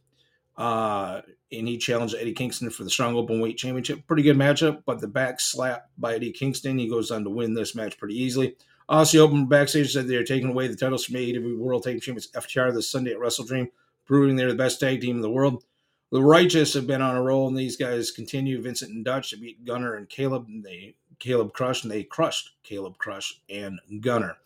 Uh, 0.56 1.22
and 1.52 1.68
he 1.68 1.78
challenged 1.78 2.16
Eddie 2.18 2.34
Kingston 2.34 2.70
for 2.70 2.84
the 2.84 2.90
Strong 2.90 3.16
Open 3.16 3.40
Weight 3.40 3.58
Championship. 3.58 4.06
Pretty 4.08 4.24
good 4.24 4.38
matchup, 4.38 4.84
but 4.86 5.00
the 5.00 5.08
back 5.08 5.40
slap 5.40 5.90
by 5.98 6.16
Eddie 6.16 6.32
Kingston, 6.32 6.78
he 6.78 6.88
goes 6.88 7.12
on 7.12 7.24
to 7.24 7.30
win 7.30 7.54
this 7.54 7.76
match 7.76 7.98
pretty 7.98 8.20
easily. 8.20 8.56
Aussie 8.90 9.20
Open 9.20 9.46
backstage 9.48 9.94
said 9.94 10.08
they're 10.08 10.24
taking 10.24 10.50
away 10.50 10.68
the 10.68 10.76
titles 10.76 11.06
from 11.06 11.16
AEW 11.16 11.58
World 11.58 11.84
Tag 11.84 12.02
Champions 12.02 12.30
FTR 12.32 12.74
this 12.74 12.90
Sunday 12.90 13.12
at 13.12 13.20
Wrestle 13.20 13.46
Dream, 13.46 13.70
proving 14.06 14.36
they're 14.36 14.50
the 14.50 14.56
best 14.56 14.80
tag 14.80 15.02
team 15.02 15.16
in 15.16 15.22
the 15.22 15.30
world. 15.30 15.64
The 16.12 16.22
Righteous 16.22 16.74
have 16.76 16.86
been 16.86 17.02
on 17.02 17.16
a 17.16 17.22
roll, 17.22 17.48
and 17.48 17.58
these 17.58 17.78
guys 17.78 18.12
continue. 18.12 18.62
Vincent 18.62 18.92
and 18.92 19.04
Dutch 19.04 19.32
to 19.32 19.38
beat 19.38 19.66
Gunner 19.66 19.96
and 19.96 20.08
Caleb, 20.10 20.46
and 20.48 20.64
they 20.64 20.96
Caleb 21.18 21.54
crushed, 21.54 21.86
and 21.86 21.92
they 21.92 22.04
crushed 22.04 22.52
Caleb 22.64 22.98
Crush 22.98 23.42
and 23.50 23.80
Gunner. 24.02 24.38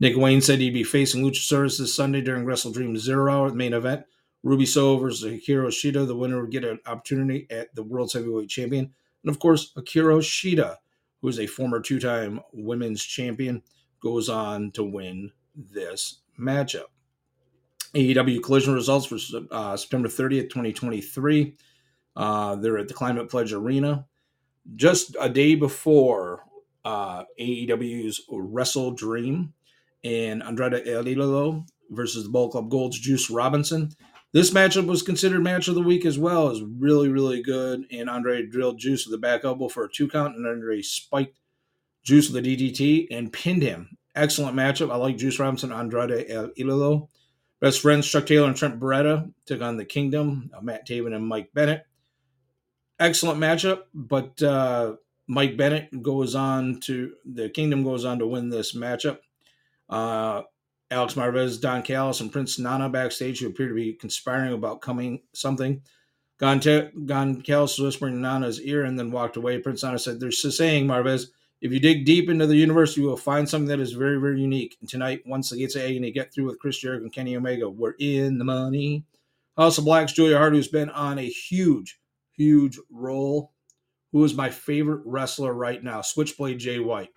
Nick 0.00 0.16
Wayne 0.16 0.40
said 0.40 0.58
he'd 0.58 0.74
be 0.74 0.82
facing 0.82 1.22
Luchasaurus 1.22 1.78
this 1.78 1.94
Sunday 1.94 2.20
during 2.20 2.44
Wrestle 2.44 2.72
Dream 2.72 2.96
Zero, 2.96 3.48
the 3.48 3.54
main 3.54 3.74
event. 3.74 4.04
Ruby 4.44 4.66
Soho 4.66 4.98
versus 4.98 5.24
Hikaru 5.24 5.68
Shida. 5.68 6.06
The 6.06 6.14
winner 6.14 6.40
would 6.42 6.50
get 6.50 6.64
an 6.64 6.78
opportunity 6.86 7.46
at 7.50 7.74
the 7.74 7.82
World's 7.82 8.12
Heavyweight 8.12 8.50
Champion. 8.50 8.92
And 9.24 9.30
of 9.30 9.40
course, 9.40 9.72
Akira 9.74 10.16
Shida, 10.18 10.76
who 11.20 11.28
is 11.28 11.40
a 11.40 11.46
former 11.46 11.80
two 11.80 11.98
time 11.98 12.40
women's 12.52 13.02
champion, 13.02 13.62
goes 14.00 14.28
on 14.28 14.70
to 14.72 14.84
win 14.84 15.32
this 15.56 16.20
matchup. 16.38 16.84
AEW 17.94 18.42
collision 18.42 18.74
results 18.74 19.06
for 19.06 19.16
uh, 19.50 19.76
September 19.76 20.08
30th, 20.08 20.50
2023. 20.50 21.56
Uh, 22.16 22.56
they're 22.56 22.78
at 22.78 22.88
the 22.88 22.94
Climate 22.94 23.30
Pledge 23.30 23.52
Arena. 23.52 24.06
Just 24.76 25.16
a 25.20 25.28
day 25.28 25.54
before 25.54 26.44
uh, 26.84 27.24
AEW's 27.40 28.20
Wrestle 28.30 28.90
Dream 28.90 29.54
and 30.02 30.42
Andrade 30.42 30.86
El 30.86 31.04
Idolo 31.04 31.66
versus 31.90 32.24
the 32.24 32.30
Bullet 32.30 32.50
Club 32.50 32.68
Gold's 32.68 32.98
Juice 32.98 33.30
Robinson. 33.30 33.90
This 34.34 34.50
matchup 34.50 34.86
was 34.86 35.02
considered 35.02 35.44
match 35.44 35.68
of 35.68 35.76
the 35.76 35.80
week 35.80 36.04
as 36.04 36.18
well. 36.18 36.48
It 36.48 36.54
was 36.54 36.62
really, 36.62 37.08
really 37.08 37.40
good. 37.40 37.86
And 37.92 38.10
Andre 38.10 38.44
drilled 38.44 38.80
Juice 38.80 39.06
with 39.06 39.12
the 39.12 39.18
back 39.18 39.44
elbow 39.44 39.68
for 39.68 39.84
a 39.84 39.88
two 39.88 40.08
count, 40.08 40.34
and 40.34 40.44
Andre 40.44 40.82
spiked 40.82 41.38
Juice 42.02 42.28
with 42.28 42.44
a 42.44 42.48
DDT 42.48 43.06
and 43.12 43.32
pinned 43.32 43.62
him. 43.62 43.96
Excellent 44.16 44.56
matchup. 44.56 44.90
I 44.90 44.96
like 44.96 45.18
Juice 45.18 45.38
Robinson, 45.38 45.70
Andrade 45.70 46.26
El 46.28 46.48
Idolo. 46.58 47.10
Best 47.60 47.80
friends 47.80 48.10
Chuck 48.10 48.26
Taylor 48.26 48.48
and 48.48 48.56
Trent 48.56 48.80
Beretta 48.80 49.32
took 49.46 49.62
on 49.62 49.76
the 49.76 49.84
Kingdom, 49.84 50.50
uh, 50.52 50.60
Matt 50.60 50.84
Taven 50.84 51.14
and 51.14 51.24
Mike 51.24 51.50
Bennett. 51.54 51.86
Excellent 52.98 53.38
matchup, 53.38 53.82
but 53.94 54.42
uh, 54.42 54.96
Mike 55.28 55.56
Bennett 55.56 56.02
goes 56.02 56.34
on 56.34 56.80
to 56.80 57.14
the 57.24 57.50
Kingdom 57.50 57.84
goes 57.84 58.04
on 58.04 58.18
to 58.18 58.26
win 58.26 58.48
this 58.48 58.74
matchup. 58.74 59.18
Uh, 59.88 60.42
Alex 60.90 61.14
Marvez, 61.14 61.60
Don 61.60 61.82
Callis, 61.82 62.20
and 62.20 62.32
Prince 62.32 62.58
Nana 62.58 62.88
backstage 62.88 63.40
who 63.40 63.48
appear 63.48 63.68
to 63.68 63.74
be 63.74 63.94
conspiring 63.94 64.52
about 64.52 64.80
coming 64.80 65.20
something. 65.32 65.82
Gon, 66.38 66.60
Gon 67.06 67.40
Callis 67.42 67.78
whispering 67.78 68.14
in 68.14 68.22
Nana's 68.22 68.60
ear 68.60 68.84
and 68.84 68.98
then 68.98 69.10
walked 69.10 69.36
away. 69.36 69.58
Prince 69.58 69.82
Nana 69.82 69.98
said, 69.98 70.20
There's 70.20 70.44
a 70.44 70.52
saying, 70.52 70.86
Marvez, 70.86 71.28
if 71.60 71.72
you 71.72 71.80
dig 71.80 72.04
deep 72.04 72.28
into 72.28 72.46
the 72.46 72.56
universe, 72.56 72.96
you 72.96 73.04
will 73.04 73.16
find 73.16 73.48
something 73.48 73.68
that 73.68 73.80
is 73.80 73.92
very, 73.92 74.20
very 74.20 74.40
unique. 74.40 74.76
And 74.80 74.90
tonight, 74.90 75.22
once 75.26 75.50
the 75.50 75.56
gates 75.56 75.76
of 75.76 75.82
agony 75.82 76.10
get 76.10 76.32
through 76.32 76.46
with 76.46 76.58
Chris 76.58 76.78
Jericho 76.78 77.04
and 77.04 77.12
Kenny 77.12 77.36
Omega, 77.36 77.70
we're 77.70 77.94
in 77.98 78.38
the 78.38 78.44
money. 78.44 79.04
House 79.56 79.78
of 79.78 79.84
Black's 79.84 80.12
Julia 80.12 80.36
Hart, 80.36 80.52
who's 80.52 80.68
been 80.68 80.90
on 80.90 81.18
a 81.18 81.28
huge, 81.28 81.98
huge 82.36 82.78
roll, 82.90 83.52
who 84.12 84.22
is 84.24 84.34
my 84.34 84.50
favorite 84.50 85.02
wrestler 85.06 85.54
right 85.54 85.82
now, 85.82 86.02
Switchblade 86.02 86.58
Jay 86.58 86.80
White. 86.80 87.10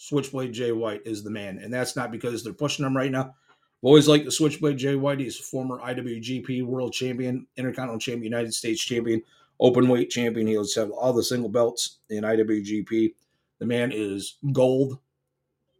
Switchblade 0.00 0.54
Jay 0.54 0.72
White 0.72 1.02
is 1.04 1.22
the 1.22 1.30
man. 1.30 1.58
And 1.58 1.70
that's 1.70 1.94
not 1.94 2.10
because 2.10 2.42
they're 2.42 2.54
pushing 2.54 2.86
him 2.86 2.96
right 2.96 3.10
now. 3.10 3.20
I've 3.20 3.34
always 3.82 4.08
liked 4.08 4.24
the 4.24 4.32
Switchblade 4.32 4.78
Jay 4.78 4.94
White. 4.94 5.20
He's 5.20 5.38
a 5.38 5.42
former 5.42 5.78
IWGP 5.78 6.64
World 6.64 6.94
Champion, 6.94 7.46
Intercontinental 7.58 8.00
Champion, 8.00 8.24
United 8.24 8.54
States 8.54 8.82
Champion, 8.82 9.20
Open 9.60 9.88
Weight 9.88 10.08
Champion. 10.08 10.46
He 10.46 10.54
has 10.54 10.74
all 10.78 11.12
the 11.12 11.22
single 11.22 11.50
belts 11.50 11.98
in 12.08 12.24
IWGP. 12.24 13.12
The 13.58 13.66
man 13.66 13.92
is 13.92 14.38
gold. 14.52 14.98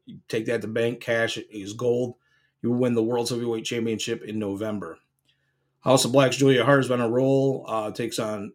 You 0.04 0.18
take 0.28 0.44
that 0.46 0.60
to 0.60 0.68
bank 0.68 1.00
cash. 1.00 1.38
He's 1.48 1.72
gold. 1.72 2.16
He 2.60 2.66
will 2.66 2.76
win 2.76 2.94
the 2.94 3.02
World 3.02 3.30
Heavyweight 3.30 3.64
Championship 3.64 4.22
in 4.22 4.38
November. 4.38 4.98
House 5.80 6.04
of 6.04 6.12
Black's 6.12 6.36
Julia 6.36 6.62
Hart 6.62 6.80
has 6.80 6.88
been 6.88 7.00
a 7.00 7.08
roll. 7.08 7.64
Uh, 7.66 7.90
takes 7.90 8.18
on 8.18 8.52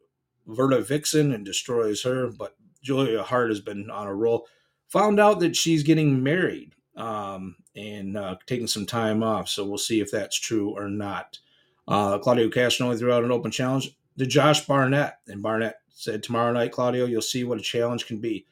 Verta 0.48 0.86
Vixen 0.86 1.32
and 1.32 1.44
destroys 1.44 2.04
her, 2.04 2.30
but 2.30 2.56
Julia 2.84 3.24
Hart 3.24 3.50
has 3.50 3.62
been 3.62 3.90
on 3.90 4.06
a 4.06 4.14
roll 4.14 4.48
found 4.96 5.20
out 5.20 5.42
that 5.42 5.58
she's 5.58 5.84
getting 5.84 6.24
married 6.24 6.74
um, 6.96 7.58
and 7.76 8.16
uh, 8.16 8.38
taking 8.46 8.66
some 8.66 8.86
time 8.86 9.24
off. 9.24 9.50
So 9.50 9.66
we'll 9.66 9.78
see 9.78 10.00
if 10.00 10.10
that's 10.10 10.40
true 10.40 10.70
or 10.70 10.88
not. 10.88 11.38
Uh, 11.86 12.18
Claudio 12.18 12.48
Castagnoli 12.48 12.98
threw 12.98 13.12
out 13.12 13.26
an 13.26 13.32
open 13.32 13.52
challenge 13.52 13.94
to 14.18 14.26
Josh 14.26 14.66
Barnett, 14.66 15.20
and 15.28 15.44
Barnett 15.44 15.82
said, 15.90 16.24
"Tomorrow 16.24 16.54
night, 16.54 16.72
Claudio, 16.72 17.06
you'll 17.06 17.22
see 17.22 17.44
what 17.44 17.60
a 17.60 17.62
challenge 17.62 18.08
can 18.08 18.20
be." 18.20 18.46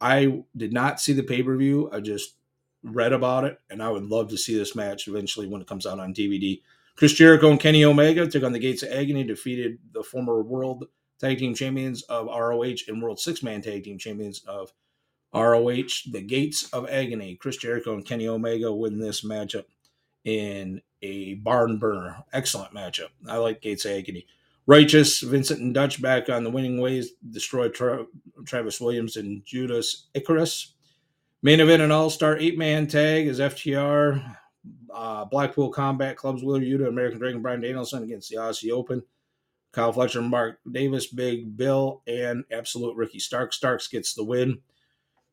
I 0.00 0.42
did 0.56 0.72
not 0.72 0.98
see 0.98 1.12
the 1.12 1.22
pay 1.22 1.42
per 1.42 1.54
view. 1.58 1.90
I 1.92 2.00
just 2.00 2.36
read 2.82 3.12
about 3.12 3.44
it, 3.44 3.60
and 3.68 3.82
I 3.82 3.90
would 3.90 4.04
love 4.04 4.30
to 4.30 4.38
see 4.38 4.56
this 4.56 4.74
match 4.74 5.08
eventually 5.08 5.46
when 5.46 5.60
it 5.60 5.68
comes 5.68 5.84
out 5.84 6.00
on 6.00 6.14
DVD. 6.14 6.60
Chris 6.96 7.12
Jericho 7.12 7.50
and 7.50 7.60
Kenny 7.60 7.84
Omega 7.84 8.26
took 8.26 8.44
on 8.44 8.52
the 8.52 8.58
Gates 8.58 8.82
of 8.82 8.90
Agony, 8.90 9.24
defeated 9.24 9.78
the 9.92 10.02
former 10.02 10.42
World 10.42 10.86
Tag 11.18 11.38
Team 11.38 11.54
Champions 11.54 12.02
of 12.04 12.26
ROH 12.26 12.88
and 12.88 13.02
World 13.02 13.20
Six 13.20 13.42
Man 13.42 13.60
Tag 13.60 13.84
Team 13.84 13.98
Champions 13.98 14.42
of 14.46 14.72
ROH, 15.34 16.10
the 16.10 16.22
Gates 16.26 16.68
of 16.72 16.88
Agony. 16.88 17.36
Chris 17.36 17.56
Jericho 17.56 17.94
and 17.94 18.04
Kenny 18.04 18.28
Omega 18.28 18.72
win 18.72 18.98
this 18.98 19.22
matchup 19.22 19.64
in 20.24 20.80
a 21.00 21.34
barn 21.34 21.78
burner. 21.78 22.22
Excellent 22.32 22.74
matchup. 22.74 23.08
I 23.28 23.36
like 23.38 23.62
Gates 23.62 23.84
of 23.84 23.92
Agony. 23.92 24.26
Righteous, 24.66 25.20
Vincent 25.20 25.60
and 25.60 25.74
Dutch 25.74 26.00
back 26.00 26.28
on 26.28 26.44
the 26.44 26.50
winning 26.50 26.80
ways, 26.80 27.12
destroy 27.30 27.68
Tra- 27.68 28.06
Travis 28.44 28.80
Williams 28.80 29.16
and 29.16 29.44
Judas 29.44 30.06
Icarus. 30.14 30.74
Main 31.42 31.58
event 31.58 31.82
an 31.82 31.90
all 31.90 32.10
star 32.10 32.36
eight 32.38 32.56
man 32.56 32.86
tag 32.86 33.26
is 33.26 33.40
FTR, 33.40 34.36
uh, 34.94 35.24
Blackpool 35.24 35.70
Combat 35.70 36.16
Clubs, 36.16 36.44
Wheeler 36.44 36.60
Yuta, 36.60 36.88
American 36.88 37.18
Dragon, 37.18 37.42
Bryan 37.42 37.60
Danielson 37.60 38.04
against 38.04 38.30
the 38.30 38.36
Aussie 38.36 38.70
Open. 38.70 39.02
Kyle 39.72 39.92
Fletcher, 39.92 40.22
Mark 40.22 40.60
Davis, 40.70 41.06
Big 41.06 41.56
Bill, 41.56 42.02
and 42.06 42.44
Absolute 42.52 42.94
Ricky 42.94 43.18
Stark. 43.18 43.52
Starks 43.52 43.88
gets 43.88 44.14
the 44.14 44.22
win 44.22 44.60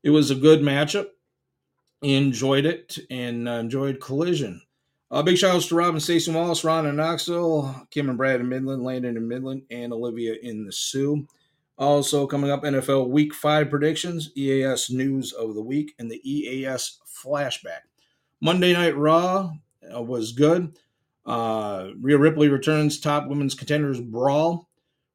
it 0.03 0.09
was 0.09 0.31
a 0.31 0.35
good 0.35 0.61
matchup. 0.61 1.07
Enjoyed 2.01 2.65
it 2.65 2.97
and 3.09 3.47
uh, 3.47 3.53
enjoyed 3.53 3.99
Collision. 3.99 4.61
Uh, 5.11 5.23
big 5.23 5.37
shout 5.37 5.55
outs 5.55 5.67
to 5.67 5.75
Robin, 5.75 5.99
Stacey 5.99 6.31
Wallace, 6.31 6.63
Ron 6.63 6.85
and 6.85 6.97
Knoxville, 6.97 7.87
Kim 7.89 8.09
and 8.09 8.17
Brad 8.17 8.39
in 8.39 8.47
Midland, 8.47 8.83
Landon 8.83 9.17
in 9.17 9.27
Midland, 9.27 9.63
and 9.71 9.91
Olivia 9.91 10.35
in 10.43 10.65
the 10.65 10.71
Sioux. 10.71 11.27
Also 11.79 12.27
coming 12.27 12.51
up, 12.51 12.63
NFL 12.63 13.09
Week 13.09 13.33
Five 13.33 13.69
predictions, 13.69 14.31
EAS 14.35 14.89
news 14.91 15.33
of 15.33 15.55
the 15.55 15.63
week, 15.63 15.95
and 15.97 16.11
the 16.11 16.21
EAS 16.29 16.99
flashback. 17.07 17.81
Monday 18.39 18.73
Night 18.73 18.95
Raw 18.95 19.51
uh, 19.93 20.01
was 20.01 20.31
good. 20.31 20.77
Uh, 21.25 21.89
Rhea 21.99 22.17
Ripley 22.17 22.47
returns 22.47 22.99
top 22.99 23.27
women's 23.27 23.55
contenders 23.55 23.99
brawl. 23.99 24.69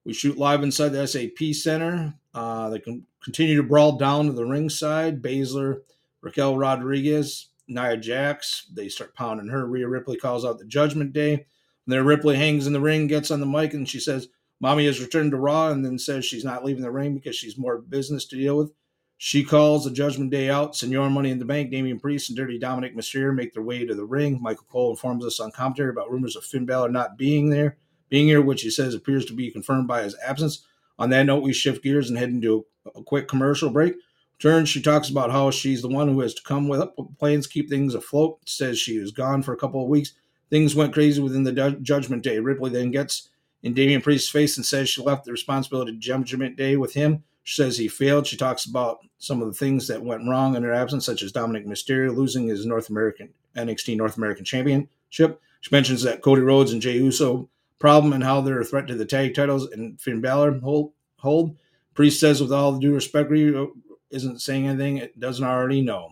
We 0.04 0.12
shoot 0.12 0.38
live 0.38 0.62
inside 0.62 0.90
the 0.90 1.06
SAP 1.06 1.54
Center. 1.54 2.14
Uh, 2.34 2.68
they 2.70 2.80
can 2.80 3.06
continue 3.22 3.56
to 3.56 3.62
brawl 3.62 3.96
down 3.96 4.26
to 4.26 4.32
the 4.32 4.44
ringside. 4.44 5.22
Baszler, 5.22 5.82
Raquel 6.20 6.56
Rodriguez, 6.56 7.48
Nia 7.68 7.96
Jax, 7.96 8.66
they 8.72 8.88
start 8.88 9.14
pounding 9.14 9.48
her. 9.48 9.66
Rhea 9.66 9.88
Ripley 9.88 10.16
calls 10.16 10.44
out 10.44 10.58
the 10.58 10.64
Judgment 10.64 11.12
Day. 11.12 11.32
And 11.32 11.92
then 11.92 12.04
Ripley 12.04 12.36
hangs 12.36 12.66
in 12.66 12.72
the 12.72 12.80
ring, 12.80 13.06
gets 13.06 13.30
on 13.30 13.40
the 13.40 13.46
mic, 13.46 13.74
and 13.74 13.88
she 13.88 14.00
says, 14.00 14.28
Mommy 14.60 14.86
has 14.86 15.00
returned 15.00 15.32
to 15.32 15.36
Raw, 15.36 15.68
and 15.68 15.84
then 15.84 15.98
says 15.98 16.24
she's 16.24 16.44
not 16.44 16.64
leaving 16.64 16.82
the 16.82 16.90
ring 16.90 17.14
because 17.14 17.36
she's 17.36 17.58
more 17.58 17.78
business 17.78 18.24
to 18.26 18.36
deal 18.36 18.56
with. 18.56 18.72
She 19.16 19.44
calls 19.44 19.84
the 19.84 19.90
Judgment 19.90 20.30
Day 20.30 20.50
out. 20.50 20.74
Senor 20.74 21.08
Money 21.10 21.30
in 21.30 21.38
the 21.38 21.44
Bank, 21.44 21.70
Damian 21.70 22.00
Priest, 22.00 22.30
and 22.30 22.36
Dirty 22.36 22.58
Dominik 22.58 22.94
Mysterio 22.94 23.34
make 23.34 23.52
their 23.52 23.62
way 23.62 23.84
to 23.84 23.94
the 23.94 24.04
ring. 24.04 24.40
Michael 24.42 24.66
Cole 24.68 24.90
informs 24.90 25.24
us 25.24 25.40
on 25.40 25.50
commentary 25.52 25.90
about 25.90 26.10
rumors 26.10 26.36
of 26.36 26.44
Finn 26.44 26.66
Balor 26.66 26.90
not 26.90 27.16
being 27.16 27.50
there, 27.50 27.76
being 28.08 28.26
here, 28.26 28.42
which 28.42 28.62
he 28.62 28.70
says 28.70 28.94
appears 28.94 29.24
to 29.26 29.32
be 29.32 29.50
confirmed 29.50 29.86
by 29.86 30.02
his 30.02 30.16
absence. 30.24 30.66
On 30.98 31.10
that 31.10 31.26
note, 31.26 31.42
we 31.42 31.52
shift 31.52 31.82
gears 31.82 32.08
and 32.08 32.18
head 32.18 32.28
into 32.28 32.64
a, 32.94 33.02
quick 33.02 33.28
commercial 33.28 33.70
break. 33.70 33.94
Turns, 34.38 34.68
she 34.68 34.82
talks 34.82 35.08
about 35.08 35.30
how 35.30 35.50
she's 35.50 35.82
the 35.82 35.88
one 35.88 36.08
who 36.08 36.20
has 36.20 36.34
to 36.34 36.42
come 36.42 36.68
with 36.68 36.82
plans, 37.18 37.46
keep 37.46 37.68
things 37.68 37.94
afloat. 37.94 38.38
Says 38.46 38.78
she 38.78 38.98
was 38.98 39.10
gone 39.10 39.42
for 39.42 39.52
a 39.52 39.56
couple 39.56 39.82
of 39.82 39.88
weeks. 39.88 40.12
Things 40.50 40.74
went 40.74 40.92
crazy 40.92 41.20
within 41.20 41.44
the 41.44 41.78
Judgment 41.82 42.22
Day. 42.22 42.38
Ripley 42.38 42.70
then 42.70 42.90
gets 42.90 43.30
in 43.62 43.74
Damian 43.74 44.02
Priest's 44.02 44.28
face 44.28 44.56
and 44.56 44.66
says 44.66 44.88
she 44.88 45.02
left 45.02 45.24
the 45.24 45.32
responsibility 45.32 45.92
of 45.92 45.98
Judgment 45.98 46.56
Day 46.56 46.76
with 46.76 46.94
him. 46.94 47.24
She 47.44 47.60
says 47.60 47.76
he 47.76 47.88
failed. 47.88 48.26
She 48.26 48.36
talks 48.36 48.64
about 48.64 48.98
some 49.18 49.40
of 49.40 49.48
the 49.48 49.54
things 49.54 49.88
that 49.88 50.02
went 50.02 50.28
wrong 50.28 50.56
in 50.56 50.62
her 50.62 50.72
absence, 50.72 51.06
such 51.06 51.22
as 51.22 51.32
Dominik 51.32 51.66
Mysterio 51.66 52.14
losing 52.14 52.48
his 52.48 52.66
North 52.66 52.90
American 52.90 53.30
NXT 53.56 53.96
North 53.96 54.16
American 54.16 54.44
Championship. 54.44 55.40
She 55.60 55.68
mentions 55.72 56.02
that 56.02 56.22
Cody 56.22 56.42
Rhodes 56.42 56.72
and 56.72 56.82
Jey 56.82 56.98
Uso 56.98 57.48
problem 57.84 58.14
and 58.14 58.24
how 58.24 58.40
they're 58.40 58.62
a 58.62 58.64
threat 58.64 58.86
to 58.86 58.94
the 58.94 59.04
tag 59.04 59.34
titles 59.34 59.66
and 59.70 60.00
Finn 60.00 60.22
Balor 60.22 60.58
hold. 60.60 60.94
hold. 61.18 61.58
Priest 61.92 62.18
says, 62.18 62.40
with 62.40 62.50
all 62.50 62.78
due 62.78 62.94
respect, 62.94 63.30
uh, 63.30 63.66
isn't 64.08 64.40
saying 64.40 64.66
anything 64.66 64.96
it 64.96 65.20
doesn't 65.20 65.44
already 65.44 65.82
know. 65.82 66.08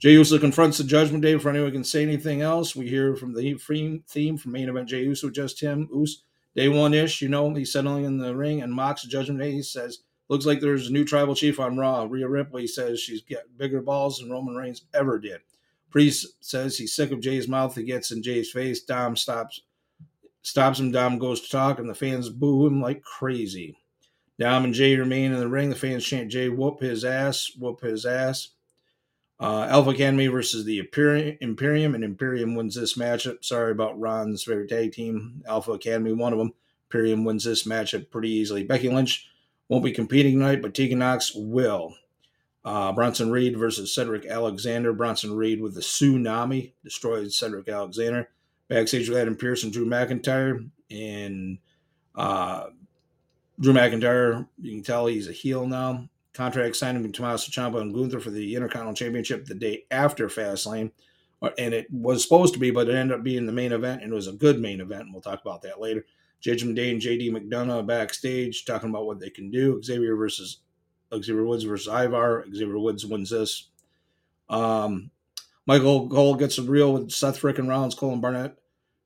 Jey 0.00 0.10
Uso 0.14 0.40
confronts 0.40 0.78
the 0.78 0.82
Judgment 0.82 1.22
Day 1.22 1.34
before 1.34 1.52
anyone 1.52 1.70
can 1.70 1.84
say 1.84 2.02
anything 2.02 2.42
else. 2.42 2.74
We 2.74 2.88
hear 2.88 3.14
from 3.14 3.32
the 3.32 3.54
theme 4.08 4.36
from 4.36 4.50
main 4.50 4.68
event 4.68 4.88
Jey 4.88 5.04
Uso, 5.04 5.30
just 5.30 5.60
him, 5.60 5.88
Us. 5.94 6.24
Day 6.56 6.68
one 6.68 6.92
ish, 6.92 7.22
you 7.22 7.28
know, 7.28 7.54
he's 7.54 7.70
settling 7.70 8.06
in 8.06 8.18
the 8.18 8.34
ring 8.34 8.60
and 8.60 8.72
mocks 8.72 9.04
Judgment 9.04 9.38
Day. 9.38 9.52
He 9.52 9.62
says, 9.62 10.00
Looks 10.28 10.46
like 10.46 10.58
there's 10.58 10.88
a 10.88 10.92
new 10.92 11.04
tribal 11.04 11.36
chief 11.36 11.60
on 11.60 11.78
Raw. 11.78 12.08
Rhea 12.10 12.26
Ripley 12.26 12.66
says 12.66 12.98
she's 12.98 13.22
got 13.22 13.56
bigger 13.56 13.80
balls 13.80 14.18
than 14.18 14.32
Roman 14.32 14.56
Reigns 14.56 14.82
ever 14.92 15.20
did. 15.20 15.42
Priest 15.90 16.26
says 16.40 16.76
he's 16.76 16.92
sick 16.92 17.12
of 17.12 17.20
Jay's 17.20 17.46
mouth. 17.46 17.76
He 17.76 17.84
gets 17.84 18.10
in 18.10 18.20
Jay's 18.20 18.50
face. 18.50 18.82
Dom 18.82 19.14
stops 19.14 19.60
stops 20.44 20.78
him. 20.78 20.92
Dom 20.92 21.18
goes 21.18 21.40
to 21.40 21.50
talk, 21.50 21.80
and 21.80 21.90
the 21.90 21.94
fans 21.94 22.28
boo 22.28 22.66
him 22.66 22.80
like 22.80 23.02
crazy. 23.02 23.76
Dom 24.38 24.64
and 24.64 24.74
Jay 24.74 24.96
remain 24.96 25.32
in 25.32 25.40
the 25.40 25.48
ring. 25.48 25.70
The 25.70 25.76
fans 25.76 26.04
chant 26.04 26.30
Jay, 26.30 26.48
whoop 26.48 26.80
his 26.80 27.04
ass, 27.04 27.50
whoop 27.58 27.80
his 27.80 28.06
ass. 28.06 28.50
Uh, 29.40 29.66
Alpha 29.68 29.90
Academy 29.90 30.28
versus 30.28 30.64
the 30.64 30.78
Imperium, 30.78 31.94
and 31.94 32.04
Imperium 32.04 32.54
wins 32.54 32.76
this 32.76 32.94
matchup. 32.94 33.44
Sorry 33.44 33.72
about 33.72 33.98
Ron's 33.98 34.44
favorite 34.44 34.68
tag 34.68 34.92
team, 34.92 35.42
Alpha 35.46 35.72
Academy, 35.72 36.12
one 36.12 36.32
of 36.32 36.38
them. 36.38 36.52
Imperium 36.88 37.24
wins 37.24 37.42
this 37.42 37.64
matchup 37.64 38.10
pretty 38.10 38.30
easily. 38.30 38.62
Becky 38.62 38.88
Lynch 38.88 39.28
won't 39.68 39.84
be 39.84 39.90
competing 39.90 40.38
tonight, 40.38 40.62
but 40.62 40.74
Tegan 40.74 41.00
Knox 41.00 41.34
will. 41.34 41.94
Uh, 42.64 42.92
Bronson 42.92 43.30
Reed 43.30 43.58
versus 43.58 43.92
Cedric 43.92 44.24
Alexander. 44.26 44.92
Bronson 44.92 45.36
Reed 45.36 45.60
with 45.60 45.74
the 45.74 45.80
tsunami 45.80 46.72
destroyed 46.82 47.32
Cedric 47.32 47.68
Alexander. 47.68 48.30
Backstage 48.68 49.08
with 49.08 49.18
Adam 49.18 49.36
Pearce 49.36 49.64
and 49.64 49.72
Drew 49.72 49.86
McIntyre. 49.86 50.68
And 50.90 51.58
uh, 52.14 52.66
Drew 53.60 53.72
McIntyre, 53.72 54.46
you 54.60 54.72
can 54.72 54.82
tell 54.82 55.06
he's 55.06 55.28
a 55.28 55.32
heel 55.32 55.66
now. 55.66 56.08
Contract 56.32 56.74
signing 56.74 57.02
with 57.02 57.12
Tommaso 57.12 57.50
Ciampa 57.50 57.80
and 57.80 57.94
Gunther 57.94 58.20
for 58.20 58.30
the 58.30 58.56
Intercontinental 58.56 58.94
Championship 58.94 59.46
the 59.46 59.54
day 59.54 59.84
after 59.90 60.28
Fastlane. 60.28 60.90
and 61.58 61.74
it 61.74 61.86
was 61.92 62.22
supposed 62.22 62.54
to 62.54 62.60
be, 62.60 62.70
but 62.70 62.88
it 62.88 62.94
ended 62.94 63.16
up 63.16 63.22
being 63.22 63.46
the 63.46 63.52
main 63.52 63.72
event, 63.72 64.02
and 64.02 64.12
it 64.12 64.14
was 64.14 64.26
a 64.26 64.32
good 64.32 64.60
main 64.60 64.80
event. 64.80 65.02
And 65.02 65.12
we'll 65.12 65.22
talk 65.22 65.40
about 65.42 65.62
that 65.62 65.80
later. 65.80 66.04
Judgment 66.40 66.76
Day 66.76 66.90
and 66.90 67.00
JD 67.00 67.30
McDonagh 67.30 67.86
backstage 67.86 68.64
talking 68.64 68.90
about 68.90 69.06
what 69.06 69.20
they 69.20 69.30
can 69.30 69.50
do. 69.50 69.80
Xavier 69.82 70.16
versus 70.16 70.58
Xavier 71.14 71.44
Woods 71.44 71.64
versus 71.64 71.88
Ivar. 71.88 72.44
Xavier 72.52 72.78
Woods 72.78 73.06
wins 73.06 73.30
this. 73.30 73.70
Um, 74.48 75.10
Michael 75.66 76.08
Cole 76.08 76.34
gets 76.34 76.58
a 76.58 76.62
reel 76.62 76.92
with 76.92 77.10
Seth 77.10 77.40
Frickin 77.40 77.68
Rollins, 77.68 77.94
Colin 77.94 78.20
Barnett. 78.20 78.56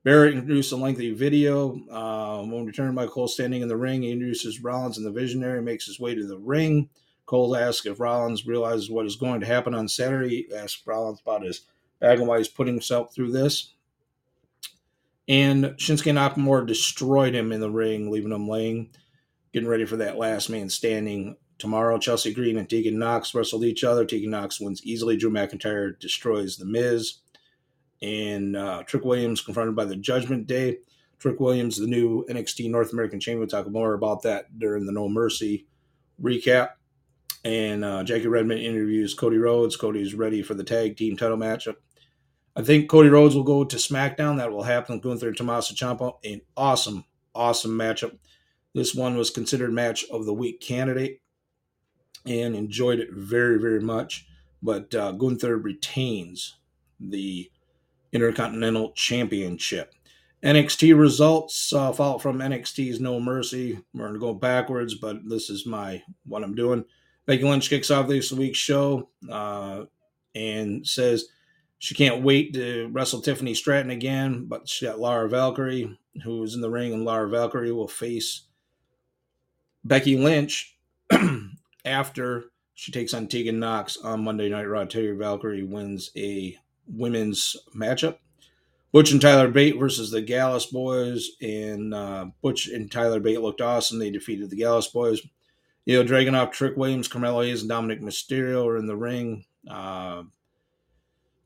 Barrett 0.05 0.35
introduced 0.35 0.73
a 0.73 0.77
lengthy 0.77 1.13
video. 1.13 1.75
Um, 1.91 2.51
when 2.51 2.67
returned 2.67 2.97
by 2.97 3.07
Cole 3.07 3.29
standing 3.29 3.63
in 3.63 3.69
the 3.69 3.77
ring, 3.77 4.03
he 4.03 4.11
introduces 4.11 4.63
Rollins 4.63 4.97
and 4.97 5.07
the 5.07 5.13
Visionary, 5.13 5.63
makes 5.63 5.87
his 5.87 6.01
way 6.01 6.15
to 6.15 6.27
the 6.27 6.39
ring. 6.39 6.89
Cole 7.27 7.57
asks 7.57 7.87
if 7.87 8.01
Rollins 8.01 8.47
realizes 8.47 8.91
what 8.91 9.07
is 9.07 9.17
going 9.17 9.41
to 9.41 9.47
happen 9.47 9.75
on 9.75 9.87
Saturday. 9.87 10.47
He 10.49 10.57
asks 10.57 10.83
Rollins 10.87 11.21
about 11.21 11.43
his 11.43 11.67
bag 12.01 12.19
and 12.19 12.27
why 12.27 12.39
he's 12.39 12.49
putting 12.49 12.75
himself 12.75 13.15
through 13.15 13.33
this. 13.33 13.75
And 15.29 15.65
Shinsuke 15.77 16.13
Nakamura 16.15 16.67
destroyed 16.67 17.35
him 17.35 17.53
in 17.53 17.61
the 17.61 17.71
ring, 17.71 18.11
leaving 18.11 18.33
him 18.33 18.49
laying, 18.49 18.91
getting 19.53 19.69
ready 19.69 19.85
for 19.85 19.97
that 19.97 20.17
last 20.17 20.49
man 20.49 20.71
standing 20.71 21.37
tomorrow. 21.59 21.99
Chelsea 21.99 22.33
Green 22.33 22.57
and 22.57 22.69
Tegan 22.69 22.99
Knox 22.99 23.35
wrestled 23.35 23.65
each 23.65 23.85
other. 23.85 24.05
Tegan 24.05 24.31
Knox 24.31 24.61
wins 24.61 24.85
easily. 24.85 25.17
Drew 25.17 25.31
McIntyre 25.31 25.99
destroys 25.99 26.57
The 26.57 26.65
Miz. 26.65 27.19
And 28.01 28.57
uh, 28.57 28.85
Trick 28.85 29.05
Williams 29.05 29.41
confronted 29.41 29.75
by 29.75 29.85
the 29.85 29.97
Judgment 29.97 30.47
Day. 30.47 30.79
Trick 31.19 31.41
Williams, 31.41 31.77
the 31.77 31.87
new 31.87 32.25
NXT 32.27 32.71
North 32.71 32.93
American 32.93 33.19
champion. 33.19 33.41
We'll 33.41 33.49
talk 33.49 33.69
more 33.69 33.95
about 33.95 34.23
that 34.23 34.57
during 34.59 34.87
the 34.87 34.93
No 34.93 35.09
Mercy 35.09 35.67
recap. 36.23 36.71
And 37.45 37.85
uh, 37.85 38.05
Jackie 38.05 38.29
Redmond 38.29 38.61
interviews 38.61 39.15
Cody 39.15 39.39
Rhodes. 39.39 39.77
Cody's 39.77 40.15
ready 40.15 40.43
for 40.43 40.55
the 40.55 40.65
tag 40.65 40.97
team 40.97 41.17
title 41.17 41.37
matchup 41.37 41.77
I 42.59 42.63
think 42.63 42.91
Cody 42.91 43.09
Rhodes 43.09 43.37
will 43.37 43.45
go 43.45 43.63
to 43.63 43.77
SmackDown. 43.77 44.39
That 44.39 44.51
will 44.51 44.65
happen. 44.65 44.97
With 44.97 45.05
Gunther 45.05 45.29
and 45.29 45.37
Tommaso 45.37 45.75
Ciampa, 45.75 46.15
an 46.25 46.41
awesome, 46.57 47.05
awesome 47.33 47.71
matchup. 47.71 48.19
This 48.75 48.97
one 48.97 49.17
was 49.17 49.31
considered 49.31 49.73
match 49.73 50.05
of 50.11 50.27
the 50.27 50.35
week 50.35 50.61
candidate 50.61 51.21
and 52.29 52.55
enjoyed 52.55 53.01
it 53.01 53.13
very, 53.13 53.59
very 53.59 53.81
much. 53.81 54.27
But 54.63 54.95
uh, 54.95 55.13
Gunther 55.13 55.57
retains 55.59 56.57
the 57.01 57.51
Intercontinental 58.13 58.93
Championship. 58.93 59.95
NXT 60.43 60.99
results 60.99 61.73
uh, 61.73 61.93
follow 61.93 62.19
from 62.19 62.39
NXT's 62.39 63.01
No 63.01 63.21
Mercy. 63.21 63.81
We're 63.93 64.05
going 64.05 64.15
to 64.15 64.21
go 64.21 64.35
backwards, 64.35 64.95
but 64.95 65.29
this 65.29 65.51
is 65.51 65.67
my 65.67 66.03
what 66.27 66.45
I'm 66.45 66.55
doing. 66.55 66.85
Becky 67.27 67.43
Lynch 67.43 67.69
kicks 67.69 67.91
off 67.91 68.09
this 68.09 68.33
week's 68.33 68.59
show 68.59 69.09
uh, 69.31 69.85
and 70.35 70.87
says 70.87 71.27
she 71.79 71.95
can't 71.95 72.23
wait 72.23 72.55
to 72.55 72.89
wrestle 72.93 73.21
Tiffany 73.21 73.55
Stratton 73.55 73.91
again, 73.91 74.47
but 74.47 74.69
she 74.69 74.87
got 74.87 75.01
Lyra 75.01 75.29
Valkyria, 75.29 75.89
who 76.25 76.43
is 76.43 76.55
in 76.55 76.61
the 76.61 76.71
ring, 76.71 76.93
and 76.93 77.05
Lyra 77.05 77.29
Valkyria 77.29 77.75
will 77.75 77.89
face 77.89 78.43
Becky 79.85 80.17
Lynch 80.17 80.77
after 81.89 82.45
she 82.75 82.93
takes 82.93 83.15
on 83.15 83.27
Tegan 83.27 83.59
Knox 83.59 83.97
on 83.97 84.23
Monday 84.23 84.49
Night 84.49 84.65
Raw. 84.65 84.85
Terry 84.85 85.17
Valkyrie 85.17 85.65
wins 85.65 86.11
a 86.17 86.57
women's 86.87 87.57
matchup. 87.75 88.19
Butch 88.93 89.13
and 89.13 89.21
Tyler 89.21 89.49
Bate 89.49 89.79
versus 89.79 90.11
the 90.11 90.23
Gallus 90.23 90.67
Boys, 90.67 91.31
and 91.43 91.93
uh, 91.93 92.27
Butch 92.41 92.69
and 92.69 92.91
Tyler 92.91 93.21
Bate 93.21 93.41
looked 93.41 93.61
awesome. 93.61 93.99
They 93.99 94.11
defeated 94.11 94.49
the 94.49 94.57
Gallus 94.57 94.87
Boys. 94.89 95.21
You 95.85 96.03
know, 96.03 96.09
Dragunov, 96.09 96.53
Trick 96.53 96.77
Williams, 96.77 97.09
Carmelo 97.09 97.43
Hayes, 97.43 97.63
and 97.63 97.71
Dominik 97.71 98.01
Mysterio 98.01 98.67
are 98.67 98.79
in 98.79 98.87
the 98.87 98.97
ring. 98.97 99.45
Uh, 99.69 100.23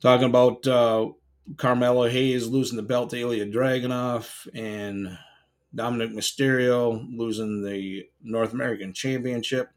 talking 0.00 0.28
about 0.28 0.66
uh, 0.66 1.08
Carmelo 1.56 2.08
Hayes 2.08 2.46
losing 2.46 2.76
the 2.76 2.82
belt 2.82 3.10
to 3.10 3.16
Ilja 3.16 3.52
Dragunov 3.52 4.48
and 4.54 5.18
Dominik 5.74 6.12
Mysterio 6.12 7.04
losing 7.16 7.64
the 7.64 8.06
North 8.22 8.52
American 8.52 8.92
Championship. 8.92 9.70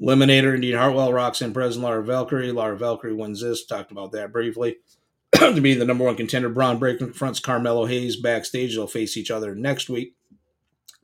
Eliminator, 0.00 0.54
Indi 0.54 0.72
Hartwell, 0.72 1.12
Roxanne 1.12 1.54
and 1.56 1.76
Lyra 1.76 2.04
Valkyria. 2.04 2.52
Lyra 2.52 2.76
Valkyria 2.76 3.16
wins 3.16 3.40
this. 3.40 3.64
Talked 3.64 3.92
about 3.92 4.12
that 4.12 4.32
briefly. 4.32 4.76
to 5.34 5.60
be 5.60 5.74
the 5.74 5.84
number 5.84 6.04
one 6.04 6.16
contender, 6.16 6.48
Bron 6.48 6.78
Breakker 6.78 6.98
confronts 6.98 7.40
Carmelo 7.40 7.86
Hayes 7.86 8.16
backstage. 8.16 8.74
They'll 8.74 8.86
face 8.86 9.16
each 9.16 9.30
other 9.30 9.54
next 9.54 9.88
week. 9.88 10.14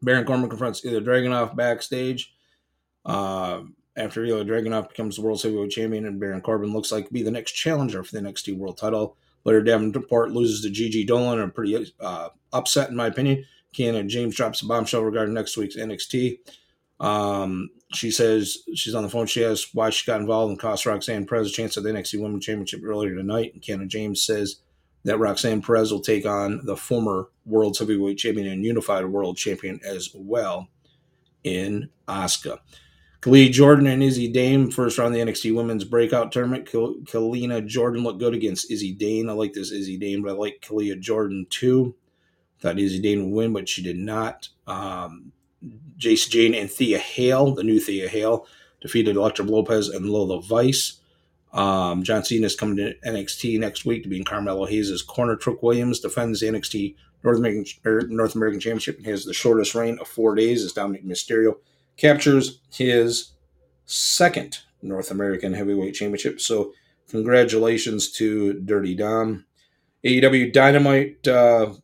Baron 0.03 0.25
Corbin 0.25 0.49
confronts 0.49 0.83
Ilja 0.83 1.05
Dragunov 1.05 1.57
backstage. 1.57 2.35
Uh, 3.05 3.63
after 3.97 4.23
Ilja 4.23 4.47
Dragunov 4.47 4.89
becomes 4.89 5.17
the 5.17 5.23
world 5.23 5.43
heavyweight 5.43 5.71
champion 5.71 6.07
and 6.07 6.21
Baron 6.21 6.41
Corbin 6.41 6.73
looks 6.73 6.93
like 6.93 7.11
be 7.11 7.23
the 7.23 7.31
next 7.31 7.53
challenger 7.53 8.03
for 8.03 8.13
the 8.13 8.21
NXT 8.21 8.57
world 8.57 8.79
title. 8.79 9.17
Blair 9.45 9.63
Davenport 9.63 10.31
loses 10.31 10.63
to 10.63 10.71
Gigi 10.71 11.05
Dolan 11.05 11.41
and 11.41 11.55
pretty 11.55 11.93
uh, 12.01 12.29
upset 12.53 12.91
in 12.91 12.97
my 12.97 13.07
opinion. 13.07 13.45
Kiana 13.75 14.07
James 14.07 14.37
drops 14.37 14.63
a 14.63 14.67
bombshell 14.67 15.03
regarding 15.03 15.35
next 15.35 15.57
week's 15.57 15.77
NXT. 15.77 16.39
Um, 17.01 17.71
she 17.95 18.11
says 18.11 18.59
she's 18.75 18.95
on 18.95 19.03
the 19.03 19.09
phone. 19.09 19.27
She 19.27 19.45
asks 19.45 19.75
why 19.75 19.91
she 19.91 20.07
got 20.07 20.21
involved 20.21 20.51
and 20.51 20.59
cost 20.59 20.87
Roxanne 20.87 21.27
Perez 21.27 21.49
a 21.49 21.51
chance 21.51 21.77
at 21.77 21.83
the 21.83 21.91
NXT 21.91 22.21
Women's 22.21 22.45
Championship 22.45 22.81
earlier 22.85 23.15
tonight. 23.15 23.53
And 23.53 23.63
Kiana 23.63 23.87
James 23.89 24.25
says 24.25 24.57
that 25.05 25.19
Roxanne 25.19 25.63
Perez 25.63 25.93
will 25.93 26.01
take 26.01 26.27
on 26.27 26.65
the 26.65 26.77
former 26.77 27.29
World 27.45 27.77
Heavyweight 27.79 28.19
Champion 28.19 28.47
and 28.47 28.65
Unified 28.65 29.05
World 29.07 29.37
Champion 29.37 29.81
as 29.85 30.11
well 30.15 30.69
in 31.45 31.89
Asuka. 32.09 32.59
Khalid 33.21 33.53
Jordan 33.53 33.87
and 33.87 34.03
Izzy 34.03 34.29
Dame 34.29 34.71
first 34.71 34.99
round 34.99 35.15
the 35.15 35.21
NXT 35.21 35.55
Women's 35.55 35.85
Breakout 35.85 36.33
Tournament. 36.33 36.67
Kelani 36.67 37.67
Jordan 37.67 38.03
looked 38.03 38.19
good 38.19 38.35
against 38.35 38.71
Izzy 38.71 38.93
Dame. 38.93 39.31
I 39.31 39.33
like 39.33 39.53
this 39.53 39.71
Izzy 39.71 39.97
Dame, 39.97 40.23
but 40.23 40.33
I 40.33 40.35
like 40.35 40.61
Kelani 40.61 40.99
Jordan 40.99 41.47
too. 41.49 41.95
Thought 42.61 42.81
Izzy 42.81 43.01
Dame 43.01 43.25
would 43.25 43.37
win, 43.37 43.53
but 43.53 43.69
she 43.69 43.83
did 43.83 43.97
not. 43.97 44.49
Um, 44.67 45.33
Jacy 46.03 46.31
Jane 46.31 46.55
and 46.55 46.71
Thea 46.71 46.99
Hale, 46.99 47.55
the 47.55 47.63
new 47.63 47.81
Thea 47.81 48.09
Hale, 48.09 48.47
defeated 48.81 49.17
Electra 49.17 49.45
Lopez 49.45 49.89
and 49.89 50.07
Lola 50.07 50.43
Vice. 50.43 51.01
Um, 51.53 52.03
John 52.03 52.25
Cena 52.25 52.47
is 52.47 52.57
coming 52.57 52.77
to 52.77 52.95
NXT 53.07 53.59
next 53.59 53.85
week 53.85 54.03
to 54.03 54.09
be 54.09 54.17
in 54.17 54.25
Carmelo 54.25 54.67
Hayes' 54.67 55.03
corner. 55.03 55.37
Trick 55.37 55.63
Williams 55.63 56.01
defends 56.01 56.41
the 56.41 56.47
NXT 56.47 56.97
North 57.23 57.39
American, 57.39 58.17
North 58.17 58.35
American 58.35 58.61
Championship 58.61 58.97
and 58.99 59.07
has 59.07 59.25
the 59.25 59.35
shortest 59.35 59.75
reign 59.75 59.99
of 60.01 60.09
four 60.09 60.35
days 60.35 60.65
as 60.65 60.73
Dominik 60.73 61.05
Mysterio 61.05 61.57
captures 61.97 62.61
his 62.73 63.33
second 63.85 64.59
North 64.81 65.11
American 65.11 65.53
Heavyweight 65.53 65.95
Championship. 65.95 66.41
So, 66.41 66.73
congratulations 67.09 68.11
to 68.13 68.55
Dirty 68.55 68.95
Dom. 68.95 69.45
AEW 70.05 70.53
Dynamite 70.53 71.29
uh, 71.29 71.75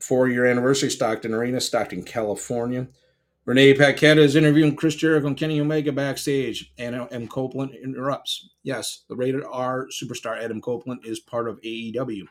four 0.00 0.28
year 0.28 0.46
anniversary, 0.46 0.90
Stockton 0.90 1.34
Arena, 1.34 1.60
Stockton, 1.60 2.02
California. 2.02 2.88
Renee 3.48 3.72
Paquette 3.72 4.18
is 4.18 4.36
interviewing 4.36 4.76
Chris 4.76 4.94
Jericho 4.94 5.28
and 5.28 5.34
Kenny 5.34 5.58
Omega 5.58 5.90
backstage. 5.90 6.70
Anna 6.76 7.08
M. 7.10 7.26
Copeland 7.26 7.74
interrupts. 7.74 8.50
Yes, 8.62 9.04
the 9.08 9.16
rated 9.16 9.42
R 9.50 9.88
superstar 9.90 10.38
Adam 10.38 10.60
Copeland 10.60 11.00
is 11.06 11.18
part 11.18 11.48
of 11.48 11.58
AEW 11.62 12.24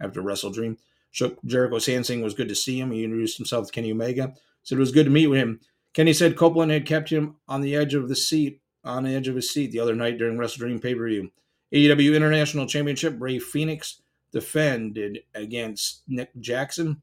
after 0.00 0.20
Wrestle 0.20 0.50
Dream. 0.50 0.76
Shook 1.12 1.40
Jericho's 1.44 1.86
hand 1.86 2.04
saying 2.04 2.22
it 2.22 2.24
was 2.24 2.34
good 2.34 2.48
to 2.48 2.56
see 2.56 2.80
him. 2.80 2.90
He 2.90 3.04
introduced 3.04 3.36
himself 3.36 3.68
to 3.68 3.72
Kenny 3.72 3.92
Omega. 3.92 4.34
Said 4.64 4.78
it 4.78 4.80
was 4.80 4.90
good 4.90 5.04
to 5.04 5.12
meet 5.12 5.28
with 5.28 5.38
him. 5.38 5.60
Kenny 5.92 6.12
said 6.12 6.36
Copeland 6.36 6.72
had 6.72 6.86
kept 6.86 7.08
him 7.08 7.36
on 7.46 7.60
the 7.60 7.76
edge 7.76 7.94
of 7.94 8.08
the 8.08 8.16
seat, 8.16 8.60
on 8.82 9.04
the 9.04 9.14
edge 9.14 9.28
of 9.28 9.36
his 9.36 9.52
seat 9.52 9.70
the 9.70 9.78
other 9.78 9.94
night 9.94 10.18
during 10.18 10.36
Wrestle 10.38 10.66
Dream 10.66 10.80
pay 10.80 10.96
per 10.96 11.06
view. 11.06 11.30
AEW 11.72 12.16
International 12.16 12.66
Championship, 12.66 13.14
Rey 13.20 13.38
Fenix 13.38 14.02
defended 14.32 15.20
against 15.36 16.02
Nick 16.08 16.32
Jackson. 16.40 17.00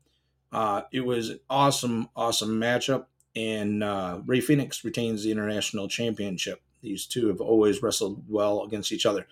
Uh, 0.51 0.81
it 0.91 1.05
was 1.05 1.29
an 1.29 1.39
awesome, 1.49 2.09
awesome 2.17 2.59
matchup, 2.59 3.05
and 3.35 3.83
uh, 3.83 4.21
Rey 4.25 4.41
Fenix 4.41 4.83
retains 4.83 5.23
the 5.23 5.31
International 5.31 5.87
Championship. 5.87 6.61
These 6.81 7.05
two 7.05 7.27
have 7.27 7.41
always 7.41 7.81
wrestled 7.81 8.23
well 8.27 8.63
against 8.63 8.91
each 8.91 9.05
other. 9.05 9.27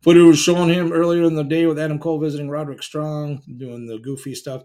Footage 0.00 0.26
was 0.26 0.38
shown 0.38 0.68
him 0.68 0.92
earlier 0.92 1.22
in 1.22 1.34
the 1.34 1.44
day 1.44 1.66
with 1.66 1.78
Adam 1.78 1.98
Cole 1.98 2.18
visiting 2.18 2.50
Roderick 2.50 2.82
Strong, 2.82 3.42
doing 3.56 3.86
the 3.86 3.98
goofy 3.98 4.34
stuff. 4.34 4.64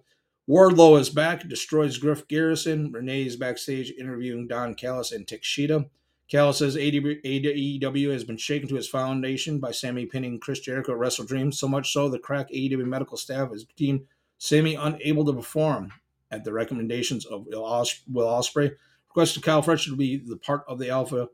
Wardlow 0.50 1.00
is 1.00 1.10
back, 1.10 1.48
destroys 1.48 1.98
Griff 1.98 2.28
Garrison. 2.28 2.92
Renee 2.92 3.26
is 3.26 3.36
backstage 3.36 3.92
interviewing 4.00 4.48
Don 4.48 4.74
Callis 4.74 5.12
and 5.12 5.28
Takeshita. 5.28 5.90
Callis 6.30 6.58
says 6.58 6.76
AEW 6.76 8.12
has 8.12 8.24
been 8.24 8.38
shaken 8.38 8.68
to 8.70 8.78
its 8.78 8.88
foundation 8.88 9.60
by 9.60 9.72
Sammy 9.72 10.06
pinning 10.06 10.40
Chris 10.40 10.60
Jericho 10.60 10.94
at 10.94 10.98
Wrestle 10.98 11.26
Dream, 11.26 11.52
so 11.52 11.68
much 11.68 11.92
so 11.92 12.10
the 12.10 12.20
crack 12.20 12.50
AEW 12.50 12.86
medical 12.86 13.18
staff 13.18 13.52
has 13.52 13.66
deemed 13.76 14.06
Sammy 14.38 14.76
unable 14.76 15.26
to 15.26 15.34
perform 15.34 15.92
at 16.32 16.44
the 16.44 16.54
recommendations 16.54 17.26
of 17.26 17.46
Will 17.48 17.64
Ospreay. 17.64 18.72
Requested 19.10 19.44
Kyle 19.44 19.62
Fletcher 19.62 19.92
to 19.92 19.96
be 19.96 20.18
the 20.18 20.38
part 20.38 20.64
of 20.68 20.80
the 20.80 20.90
Alpha 20.90 21.30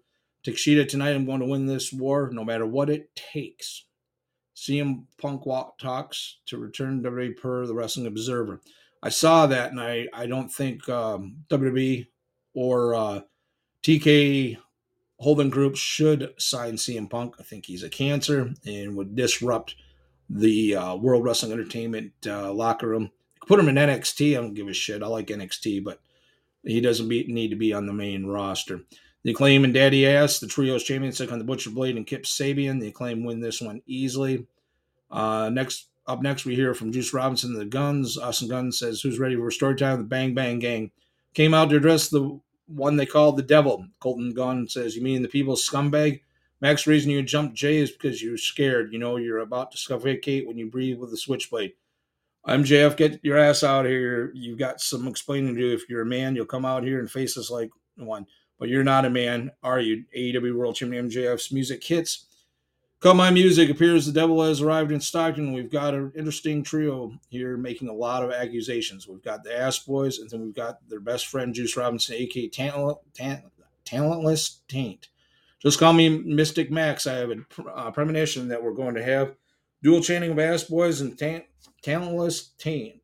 Takeshita 0.46 0.88
tonight. 0.88 1.12
I'm 1.12 1.26
going 1.26 1.40
to 1.40 1.46
win 1.46 1.66
this 1.66 1.92
war 1.92 2.30
no 2.32 2.44
matter 2.44 2.66
what 2.66 2.90
it 2.90 3.16
takes. 3.16 3.86
CM 4.56 5.06
Punk 5.20 5.46
walk 5.46 5.80
talks 5.80 6.38
to 6.46 6.58
return 6.58 7.02
WWE 7.04 7.38
per 7.38 7.66
the 7.66 7.74
Wrestling 7.74 8.08
Observer. 8.08 8.62
I 9.02 9.10
saw 9.10 9.48
that, 9.48 9.72
and 9.72 9.80
I 9.82 10.08
I 10.14 10.28
don't 10.28 10.50
think 10.50 10.88
um, 10.88 11.38
WWE 11.50 12.08
or 12.54 12.96
uh, 12.96 13.22
TK 13.82 14.58
Holding 15.20 15.50
Group 15.50 15.76
should 15.76 16.34
sign 16.38 16.76
CM 16.76 17.10
Punk. 17.10 17.36
I 17.40 17.44
think 17.44 17.66
he's 17.66 17.84
a 17.84 17.90
cancer 17.90 18.54
and 18.66 18.96
would 18.96 19.16
disrupt 19.16 19.76
the 20.30 20.76
uh, 20.76 20.96
World 20.96 21.24
Wrestling 21.24 21.52
Entertainment 21.52 22.14
uh, 22.26 22.54
locker 22.54 22.88
room. 22.88 23.12
Put 23.48 23.60
him 23.60 23.70
in 23.70 23.76
NXT. 23.76 24.32
I 24.32 24.42
don't 24.42 24.54
give 24.54 24.68
a 24.68 24.74
shit. 24.74 25.04
I 25.04 25.08
like 25.08 25.28
NXT, 25.28 25.84
but 25.84 26.00
he 26.64 26.82
doesn't 26.82 27.10
be, 27.10 27.26
need 27.28 27.50
to 27.50 27.56
be 27.56 27.74
on 27.74 27.86
the 27.86 27.94
main 27.94 28.26
roster. 28.26 28.82
The 29.24 29.32
Acclaim 29.32 29.64
and 29.64 29.74
Daddy 29.74 30.06
Ass, 30.06 30.40
the 30.40 30.48
Trios 30.48 30.84
champions, 30.84 31.18
took 31.18 31.32
on 31.32 31.40
the 31.40 31.46
Butcher 31.46 31.70
Blade 31.70 31.96
and 31.96 32.06
Kip 32.06 32.24
Sabian. 32.24 32.80
The 32.80 32.90
Acclaim 32.90 33.24
win 33.24 33.40
this 33.40 33.62
one 33.62 33.82
easily. 33.86 34.48
Uh, 35.10 35.50
next 35.50 35.88
up 36.06 36.22
next, 36.22 36.46
we 36.46 36.56
hear 36.56 36.74
from 36.74 36.92
Juice 36.92 37.14
Robinson, 37.14 37.54
the 37.54 37.66
Guns. 37.66 38.18
Austin 38.18 38.50
Guns 38.50 38.78
says, 38.78 39.02
"Who's 39.02 39.20
ready 39.20 39.36
for 39.36 39.50
story 39.52 39.76
time?" 39.76 40.00
The 40.00 40.04
Bang 40.04 40.34
Bang 40.34 40.60
Gang 40.60 40.92
came 41.34 41.54
out 41.54 41.70
to 41.70 41.78
address 41.78 42.10
the 42.10 42.40
one 42.68 42.98
they 42.98 43.06
called 43.06 43.38
the 43.38 43.44
Devil. 43.44 43.88
Colten 44.02 44.34
Gunn 44.34 44.68
says, 44.68 44.96
"You 44.96 45.02
mean 45.02 45.22
the 45.22 45.30
people's 45.30 45.68
scumbag?" 45.68 46.22
Max, 46.60 46.88
reason 46.88 47.12
you 47.12 47.22
jumped 47.22 47.56
Jay 47.56 47.78
is 47.78 47.92
because 47.92 48.22
you're 48.22 48.38
scared. 48.38 48.92
You 48.92 49.00
know 49.00 49.18
you're 49.18 49.40
about 49.40 49.72
to 49.72 49.78
suffocate 49.78 50.48
when 50.48 50.58
you 50.58 50.70
breathe 50.70 50.98
with 50.98 51.14
a 51.14 51.18
switchblade. 51.18 51.74
MJF, 52.48 52.98
get 52.98 53.24
your 53.24 53.38
ass 53.38 53.64
out 53.64 53.86
here. 53.86 54.32
You've 54.34 54.60
got 54.60 54.82
some 54.82 55.08
explaining 55.08 55.56
to 55.56 55.62
do. 55.62 55.74
If 55.74 55.88
you're 55.90 56.02
a 56.02 56.06
man, 56.06 56.36
you'll 56.36 56.46
come 56.46 56.66
out 56.66 56.84
here 56.84 57.00
and 57.00 57.10
face 57.10 57.38
us 57.38 57.50
like 57.50 57.70
one. 57.96 58.26
But 58.60 58.70
you're 58.70 58.84
not 58.84 59.06
a 59.06 59.10
man, 59.10 59.52
are 59.62 59.80
you? 59.80 60.06
AEW 60.16 60.56
World 60.56 60.76
Champion 60.76 61.10
MJF's 61.10 61.52
music 61.52 61.84
hits. 61.84 62.26
Call 63.00 63.16
My 63.16 63.32
Music 63.32 63.70
appears 63.70 64.06
the 64.06 64.14
devil 64.14 64.42
has 64.42 64.62
arrived 64.62 64.92
in 64.92 65.02
Stockton. 65.02 65.52
We've 65.52 65.70
got 65.70 65.94
an 65.94 66.14
interesting 66.16 66.64
trio 66.64 67.12
here 67.28 67.58
making 67.58 67.90
a 67.90 67.94
lot 67.94 68.24
of 68.24 68.32
accusations. 68.32 69.10
We've 69.10 69.22
got 69.22 69.44
the 69.44 69.58
Ass 69.58 69.80
Boys, 69.80 70.20
and 70.20 70.30
then 70.30 70.42
we've 70.42 70.56
got 70.56 70.88
their 70.88 71.02
best 71.02 71.28
friend, 71.28 71.54
Juice 71.54 71.76
Robinson, 71.76 72.16
aka 72.16 72.48
Talent, 72.48 73.00
Talent, 73.14 73.52
Talentless 73.84 74.62
Taint. 74.70 75.10
Just 75.62 75.80
call 75.80 75.92
me 75.92 76.18
Mystic 76.20 76.72
Max. 76.72 77.06
I 77.06 77.16
have 77.16 77.32
a 77.32 77.70
uh, 77.70 77.92
premonition 77.92 78.48
that 78.48 78.64
we're 78.64 78.72
going 78.72 78.96
to 78.96 79.04
have 79.04 79.36
dual 79.82 80.02
chaining 80.02 80.32
of 80.32 80.40
Ass 80.40 80.64
Boys 80.64 81.02
and 81.02 81.20
ta- 81.20 81.42
Talentless 81.82 82.52
Taint. 82.58 83.02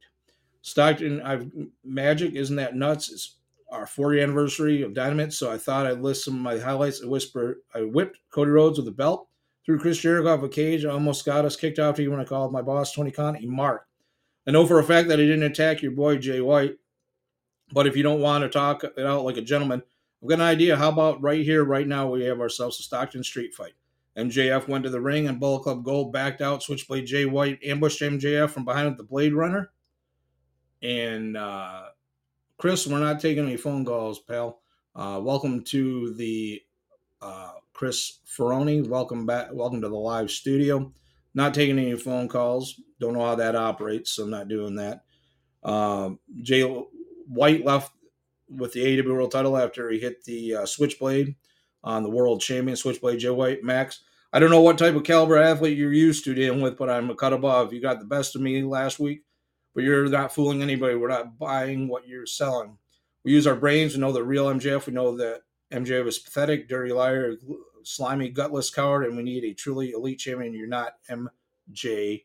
Stockton, 0.62 1.22
I've 1.22 1.52
Magic, 1.84 2.36
isn't 2.36 2.56
that 2.58 2.76
nuts? 2.76 3.12
It's 3.12 3.36
our 3.72 3.86
40th 3.86 4.24
anniversary 4.24 4.82
of 4.82 4.94
Dynamite, 4.94 5.34
so 5.34 5.52
I 5.52 5.58
thought 5.58 5.86
I'd 5.86 6.02
list 6.02 6.26
some 6.26 6.36
of 6.36 6.42
my 6.42 6.58
highlights. 6.58 7.02
I 7.04 7.08
whisper, 7.08 7.62
I 7.74 7.82
whipped 7.82 8.20
Cody 8.32 8.52
Rhodes 8.52 8.80
with 8.80 8.88
a 8.88 8.92
belt, 8.92 9.28
threw 9.66 9.80
Chris 9.80 10.00
Jericho 10.00 10.34
off 10.34 10.44
a 10.44 10.50
cage, 10.50 10.86
almost 10.86 11.26
got 11.26 11.46
us 11.46 11.56
kicked 11.56 11.80
off 11.80 11.96
to 11.96 12.04
you 12.04 12.12
when 12.12 12.20
I 12.20 12.26
called 12.26 12.52
my 12.52 12.62
boss 12.62 12.94
Tony 12.94 13.12
Khan 13.12 13.38
a 13.38 13.46
mark. 13.46 13.88
I 14.48 14.52
know 14.52 14.66
for 14.66 14.80
a 14.80 14.84
fact 14.84 15.08
that 15.10 15.20
I 15.20 15.24
didn't 15.24 15.44
attack 15.44 15.82
your 15.82 15.92
boy 15.92 16.18
Jay 16.18 16.42
White, 16.42 16.78
but 17.72 17.86
if 17.86 17.96
you 17.96 18.04
don't 18.04 18.22
want 18.22 18.44
to 18.44 18.50
talk 18.50 18.84
it 18.84 19.06
out 19.06 19.26
like 19.26 19.38
a 19.38 19.42
gentleman, 19.42 19.84
I've 20.22 20.30
got 20.30 20.40
an 20.40 20.42
idea. 20.42 20.76
How 20.76 20.90
about 20.90 21.22
right 21.22 21.44
here, 21.44 21.64
right 21.64 21.88
now, 21.88 22.10
we 22.10 22.24
have 22.24 22.40
ourselves 22.40 22.80
a 22.80 22.84
Stockton 22.84 23.24
street 23.24 23.54
fight. 23.54 23.74
MJF 24.20 24.68
went 24.68 24.84
to 24.84 24.90
the 24.90 25.02
ring 25.02 25.28
and 25.28 25.40
Bullet 25.40 25.64
Club 25.64 25.84
Gold 25.84 26.12
backed 26.12 26.42
out. 26.42 26.62
Switchblade 26.62 27.06
Jay 27.06 27.26
White 27.26 27.60
ambushed 27.64 28.02
MJF 28.02 28.50
from 28.50 28.66
behind 28.66 28.90
with 28.90 28.98
the 28.98 29.04
Blade 29.04 29.34
Runner. 29.34 29.72
And 30.82 31.38
uh, 31.38 31.84
Chris, 32.58 32.86
we're 32.86 33.00
not 33.00 33.20
taking 33.20 33.46
any 33.46 33.58
phone 33.58 33.86
calls, 33.86 34.20
pal. 34.20 34.60
Uh, 34.96 35.20
welcome 35.24 35.64
to 35.64 36.14
the 36.16 36.62
uh, 37.22 37.54
Chris 37.74 38.20
Ferroni. 38.28 38.86
Welcome 38.86 39.26
back. 39.26 39.48
Welcome 39.54 39.82
to 39.82 39.90
the 39.90 39.96
live 39.96 40.30
studio. 40.30 40.92
Not 41.34 41.54
taking 41.54 41.80
any 41.80 41.96
phone 41.96 42.28
calls. 42.28 42.82
Don't 43.00 43.14
know 43.14 43.26
how 43.26 43.36
that 43.36 43.56
operates, 43.56 44.12
so 44.12 44.24
I'm 44.24 44.30
not 44.30 44.50
doing 44.50 44.76
that. 44.76 45.04
Uh, 45.64 46.12
Jay 46.42 46.64
White 46.64 47.64
left 47.64 47.94
with 48.50 48.74
the 48.74 48.82
AEW 48.82 49.14
World 49.14 49.32
Title 49.32 49.58
after 49.58 49.90
he 49.90 50.00
hit 50.00 50.24
the 50.26 50.56
uh, 50.56 50.66
Switchblade 50.66 51.36
on 51.84 52.04
the 52.04 52.10
World 52.10 52.42
Champion 52.42 52.76
Switchblade 52.76 53.20
Jay 53.20 53.30
White 53.30 53.64
Max. 53.64 54.02
I 54.32 54.40
don't 54.40 54.52
know 54.52 54.62
what 54.62 54.78
type 54.78 54.96
of 54.96 55.04
caliber 55.04 55.38
athlete 55.38 55.78
you're 55.78 55.92
used 55.92 56.24
to 56.26 56.36
dealing 56.36 56.62
with, 56.62 56.78
but 56.78 56.90
I'm 56.90 57.10
a 57.10 57.16
cut 57.16 57.34
above. 57.34 57.74
You 57.74 57.82
got 57.82 58.00
the 58.00 58.06
best 58.06 58.36
of 58.36 58.42
me 58.42 58.62
last 58.62 59.00
week, 59.00 59.24
but 59.74 59.84
you're 59.84 60.08
not 60.08 60.34
fooling 60.34 60.62
anybody. 60.62 60.96
We're 60.96 61.08
not 61.08 61.40
buying 61.40 61.88
what 61.88 62.08
you're 62.08 62.28
selling. 62.28 62.78
We 63.24 63.32
use 63.32 63.48
our 63.48 63.56
brains. 63.56 63.96
We 63.96 64.02
know 64.02 64.12
the 64.12 64.24
real 64.24 64.46
MJF. 64.46 64.86
We 64.86 64.94
know 64.94 65.18
that 65.18 65.42
MJF 65.74 66.08
is 66.08 66.20
pathetic, 66.20 66.70
dirty 66.70 66.94
liar, 66.94 67.36
slimy, 67.84 68.30
gutless 68.30 68.70
coward, 68.70 69.06
and 69.06 69.18
we 69.18 69.24
need 69.24 69.44
a 69.44 69.54
truly 69.54 69.92
elite 69.92 70.20
champion. 70.20 70.54
You're 70.54 70.68
not 70.68 70.94
MJF. 71.10 72.22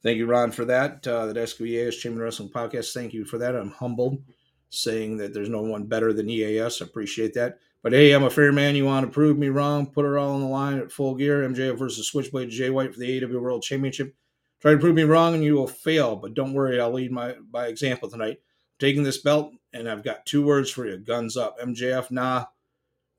Thank 0.00 0.18
you, 0.18 0.26
Ron, 0.26 0.52
for 0.52 0.64
that. 0.64 1.06
Uh, 1.06 1.26
the 1.26 1.40
EAS 1.40 1.96
Champion 1.96 2.22
Wrestling 2.22 2.50
Podcast. 2.50 2.92
Thank 2.92 3.12
you 3.12 3.24
for 3.24 3.38
that. 3.38 3.56
I'm 3.56 3.72
humbled, 3.72 4.22
saying 4.70 5.16
that 5.16 5.34
there's 5.34 5.48
no 5.48 5.62
one 5.62 5.86
better 5.86 6.12
than 6.12 6.30
EAS. 6.30 6.80
I 6.80 6.84
appreciate 6.84 7.34
that. 7.34 7.58
But 7.82 7.92
hey, 7.92 8.12
I'm 8.12 8.24
a 8.24 8.30
fair 8.30 8.52
man. 8.52 8.74
You 8.74 8.84
want 8.84 9.06
to 9.06 9.12
prove 9.12 9.38
me 9.38 9.48
wrong? 9.48 9.86
Put 9.86 10.04
it 10.04 10.16
all 10.16 10.34
on 10.34 10.40
the 10.40 10.46
line 10.48 10.78
at 10.78 10.90
full 10.90 11.14
gear. 11.14 11.48
MJF 11.48 11.78
versus 11.78 12.08
Switchblade 12.08 12.50
Jay 12.50 12.70
White 12.70 12.92
for 12.92 13.00
the 13.00 13.20
AEW 13.20 13.40
World 13.40 13.62
Championship. 13.62 14.14
Try 14.60 14.72
to 14.72 14.78
prove 14.78 14.96
me 14.96 15.04
wrong, 15.04 15.34
and 15.34 15.44
you 15.44 15.54
will 15.54 15.68
fail. 15.68 16.16
But 16.16 16.34
don't 16.34 16.52
worry, 16.52 16.80
I'll 16.80 16.92
lead 16.92 17.12
my 17.12 17.34
by 17.50 17.68
example 17.68 18.10
tonight. 18.10 18.38
I'm 18.38 18.78
taking 18.80 19.04
this 19.04 19.18
belt, 19.18 19.52
and 19.72 19.88
I've 19.88 20.02
got 20.02 20.26
two 20.26 20.44
words 20.44 20.70
for 20.70 20.86
you: 20.86 20.98
guns 20.98 21.36
up. 21.36 21.60
MJF, 21.60 22.10
nah. 22.10 22.46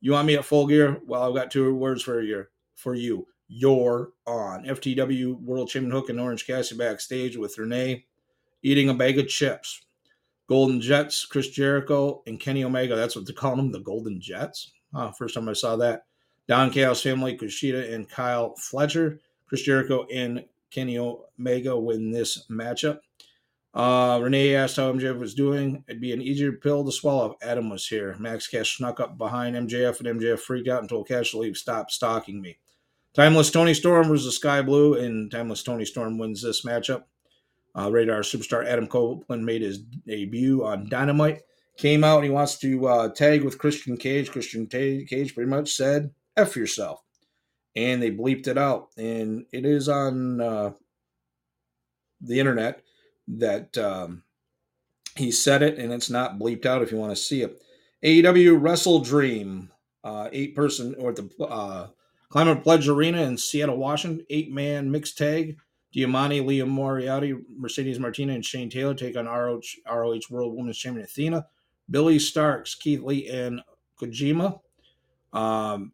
You 0.01 0.11
want 0.11 0.27
me 0.27 0.35
at 0.35 0.45
full 0.45 0.67
gear? 0.67 0.99
Well, 1.05 1.23
I've 1.23 1.35
got 1.35 1.51
two 1.51 1.73
words 1.73 2.03
for 2.03 2.21
you. 2.21 2.45
For 2.75 2.95
you, 2.95 3.27
you're 3.47 4.11
on. 4.25 4.65
FTW 4.65 5.41
World 5.41 5.69
Champion 5.69 5.91
Hook 5.91 6.09
and 6.09 6.19
Orange 6.19 6.45
Cassidy 6.45 6.77
backstage 6.77 7.35
with 7.37 7.57
Renee 7.57 8.05
eating 8.61 8.89
a 8.89 8.93
bag 8.93 9.17
of 9.19 9.27
chips. 9.27 9.85
Golden 10.49 10.81
Jets, 10.81 11.25
Chris 11.25 11.47
Jericho, 11.47 12.23
and 12.25 12.39
Kenny 12.39 12.63
Omega. 12.63 12.95
That's 12.95 13.15
what 13.15 13.27
they 13.27 13.33
call 13.33 13.55
them, 13.55 13.71
the 13.71 13.79
Golden 13.79 14.19
Jets. 14.19 14.71
Oh, 14.95 15.11
first 15.11 15.35
time 15.35 15.47
I 15.47 15.53
saw 15.53 15.75
that. 15.75 16.05
Don 16.47 16.71
Callis 16.71 17.03
family, 17.03 17.37
Kushida 17.37 17.93
and 17.93 18.09
Kyle 18.09 18.55
Fletcher. 18.55 19.19
Chris 19.45 19.61
Jericho 19.61 20.07
and 20.11 20.43
Kenny 20.71 20.97
Omega 20.97 21.77
win 21.77 22.09
this 22.09 22.47
matchup. 22.49 22.97
Uh, 23.75 24.19
Renee 24.23 24.55
asked 24.55 24.77
how 24.77 24.91
MJF 24.91 25.19
was 25.19 25.35
doing. 25.35 25.83
It'd 25.87 26.01
be 26.01 26.13
an 26.13 26.21
easier 26.23 26.53
pill 26.53 26.83
to 26.83 26.91
swallow 26.91 27.31
if 27.31 27.47
Adam 27.47 27.69
was 27.69 27.85
here. 27.85 28.15
Max 28.17 28.47
Cash 28.47 28.77
snuck 28.77 28.99
up 28.99 29.19
behind 29.19 29.55
MJF, 29.55 29.99
and 29.99 30.19
MJF 30.19 30.39
freaked 30.39 30.67
out 30.67 30.79
and 30.79 30.89
told 30.89 31.07
Cash 31.07 31.31
to 31.31 31.37
leave. 31.37 31.57
Stop 31.57 31.91
stalking 31.91 32.41
me. 32.41 32.57
Timeless 33.13 33.51
Toni 33.51 33.75
Storm 33.75 34.07
versus 34.07 34.35
Skye 34.35 34.63
Blue, 34.63 34.95
and 34.95 35.29
Timeless 35.29 35.61
Toni 35.61 35.85
Storm 35.85 36.17
wins 36.17 36.41
this 36.41 36.65
matchup. 36.65 37.03
Uh, 37.77 37.89
Radar 37.91 38.21
superstar 38.21 38.65
Adam 38.65 38.87
Copeland 38.87 39.45
made 39.45 39.61
his 39.61 39.79
debut 39.79 40.65
on 40.65 40.89
Dynamite. 40.89 41.41
Came 41.77 42.03
out 42.03 42.17
and 42.17 42.25
he 42.25 42.29
wants 42.29 42.57
to 42.59 42.87
uh, 42.87 43.09
tag 43.09 43.43
with 43.43 43.57
Christian 43.57 43.95
Cage. 43.95 44.31
Christian 44.31 44.67
Cage 44.67 45.33
pretty 45.33 45.49
much 45.49 45.71
said, 45.71 46.11
F 46.35 46.55
yourself. 46.55 47.01
And 47.75 48.01
they 48.01 48.11
bleeped 48.11 48.47
it 48.47 48.57
out. 48.57 48.89
And 48.97 49.45
it 49.53 49.65
is 49.65 49.87
on 49.87 50.41
uh, 50.41 50.71
the 52.21 52.39
internet 52.39 52.81
that 53.27 53.77
um, 53.77 54.23
he 55.15 55.31
said 55.31 55.61
it, 55.61 55.77
and 55.77 55.93
it's 55.93 56.09
not 56.09 56.39
bleeped 56.39 56.65
out 56.65 56.81
if 56.81 56.91
you 56.91 56.97
want 56.97 57.11
to 57.11 57.21
see 57.21 57.41
it. 57.41 57.61
AEW 58.03 58.59
Wrestle 58.59 58.99
Dream, 58.99 59.71
uh, 60.03 60.29
eight 60.31 60.55
person, 60.55 60.95
or 60.97 61.13
the 61.13 61.29
uh, 61.43 61.87
Climate 62.29 62.63
Pledge 62.63 62.87
Arena 62.87 63.21
in 63.23 63.37
Seattle, 63.37 63.77
Washington, 63.77 64.25
eight 64.29 64.51
man 64.51 64.91
mixed 64.91 65.17
tag. 65.17 65.57
Diamante, 65.91 66.41
Liam 66.41 66.67
Moriarty, 66.67 67.35
Mercedes 67.57 67.99
Martinez, 67.99 68.35
and 68.35 68.45
Shane 68.45 68.69
Taylor 68.69 68.93
take 68.93 69.17
on 69.17 69.25
ROH, 69.25 69.61
ROH 69.87 70.21
World 70.29 70.55
Women's 70.55 70.77
Champion 70.77 71.05
Athena. 71.05 71.47
Billie 71.89 72.19
Starkz, 72.19 72.77
Keith 72.77 73.01
Lee, 73.01 73.27
and 73.27 73.61
Kojima. 73.99 74.59
Um, 75.33 75.93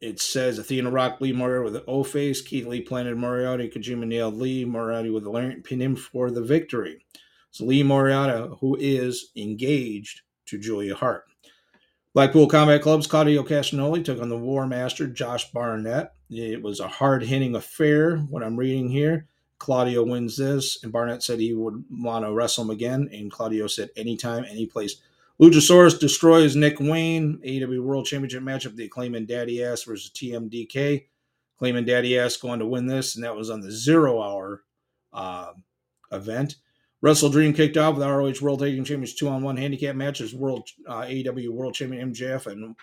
it 0.00 0.20
says 0.20 0.58
Athena 0.58 0.90
Rock 0.90 1.20
Lee 1.20 1.32
Moriarty 1.32 1.64
with 1.64 1.76
an 1.76 1.82
O 1.88 2.04
face. 2.04 2.40
Keith 2.40 2.66
Lee 2.66 2.80
planted 2.80 3.16
Moriarty. 3.16 3.68
Kojima 3.68 4.06
nailed 4.06 4.36
Lee 4.36 4.64
Moriarty 4.64 5.10
with 5.10 5.26
a 5.26 5.30
lariat, 5.30 5.64
pin 5.64 5.82
him 5.82 5.96
for 5.96 6.30
the 6.30 6.42
victory. 6.42 7.04
So 7.50 7.64
Lee 7.64 7.82
Moriarty, 7.82 8.54
who 8.60 8.76
is 8.78 9.30
engaged 9.34 10.22
to 10.46 10.58
Julia 10.58 10.94
Hart. 10.94 11.24
Blackpool 12.14 12.48
Combat 12.48 12.80
Club's 12.80 13.06
Claudio 13.06 13.42
Castagnoli 13.42 14.04
took 14.04 14.20
on 14.20 14.28
the 14.28 14.36
War 14.36 14.66
Master 14.66 15.06
Josh 15.06 15.50
Barnett. 15.52 16.14
It 16.30 16.62
was 16.62 16.80
a 16.80 16.88
hard 16.88 17.22
hitting 17.22 17.54
affair, 17.54 18.16
what 18.16 18.42
I'm 18.42 18.56
reading 18.56 18.88
here. 18.88 19.26
Claudio 19.58 20.04
wins 20.04 20.36
this, 20.36 20.82
and 20.82 20.92
Barnett 20.92 21.22
said 21.22 21.38
he 21.38 21.52
would 21.52 21.84
want 21.90 22.24
to 22.24 22.32
wrestle 22.32 22.64
him 22.64 22.70
again, 22.70 23.08
and 23.12 23.30
Claudio 23.30 23.66
said 23.66 23.90
anytime, 23.96 24.44
any 24.48 24.66
place. 24.66 24.96
Luchasaurus 25.40 25.98
destroys 25.98 26.56
Nick 26.56 26.80
Wayne. 26.80 27.38
AEW 27.44 27.82
World 27.82 28.06
Championship 28.06 28.42
matchup, 28.42 28.74
the 28.74 28.86
Acclaim 28.86 29.14
and 29.14 29.26
Daddy 29.26 29.62
Ass 29.62 29.82
versus 29.82 30.10
TMDK. 30.10 31.06
Acclaim 31.56 31.76
and 31.76 31.86
Daddy 31.86 32.18
Ass 32.18 32.36
going 32.36 32.60
to 32.60 32.66
win 32.66 32.86
this, 32.86 33.14
and 33.14 33.24
that 33.24 33.36
was 33.36 33.50
on 33.50 33.60
the 33.60 33.70
zero 33.70 34.22
hour 34.22 34.64
uh, 35.12 35.52
event. 36.10 36.56
Wrestle 37.00 37.30
Dream 37.30 37.52
kicked 37.52 37.76
off 37.76 37.96
with 37.96 38.06
ROH 38.06 38.42
World 38.44 38.60
Tag 38.60 38.74
Team 38.74 38.84
Champions 38.84 39.14
two 39.14 39.28
on 39.28 39.42
one 39.42 39.56
handicap 39.56 39.94
matches. 39.94 40.34
World 40.34 40.68
uh, 40.86 41.02
AEW 41.02 41.50
World 41.50 41.74
Champion 41.74 42.12
MJF 42.12 42.46
and 42.46 42.74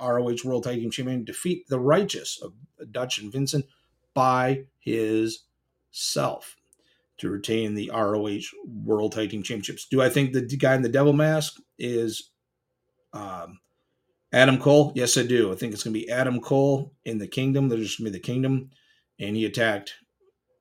ROH 0.00 0.44
World 0.44 0.64
Tag 0.64 0.78
Team 0.78 0.90
Champion 0.90 1.24
defeat 1.24 1.68
the 1.68 1.80
Righteous 1.80 2.40
of 2.42 2.52
Dutch 2.90 3.18
and 3.18 3.32
Vincent 3.32 3.64
by 4.14 4.64
his 4.78 5.44
self 5.90 6.56
to 7.18 7.30
retain 7.30 7.74
the 7.74 7.90
ROH 7.94 8.56
World 8.66 9.12
Tag 9.12 9.30
Team 9.30 9.42
Championships. 9.42 9.86
Do 9.86 10.02
I 10.02 10.08
think 10.08 10.32
the 10.32 10.42
guy 10.42 10.74
in 10.74 10.82
the 10.82 10.88
Devil 10.88 11.12
Mask 11.12 11.56
is 11.78 12.30
um, 13.12 13.60
Adam 14.32 14.58
Cole? 14.58 14.92
Yes, 14.94 15.16
I 15.16 15.22
do. 15.22 15.52
I 15.52 15.54
think 15.54 15.72
it's 15.72 15.82
going 15.82 15.94
to 15.94 16.00
be 16.00 16.10
Adam 16.10 16.40
Cole 16.40 16.92
in 17.04 17.18
the 17.18 17.28
Kingdom. 17.28 17.68
There's 17.68 17.96
going 17.96 18.06
to 18.06 18.12
be 18.12 18.18
the 18.18 18.22
Kingdom 18.22 18.70
and 19.18 19.36
he 19.36 19.44
attacked 19.44 19.94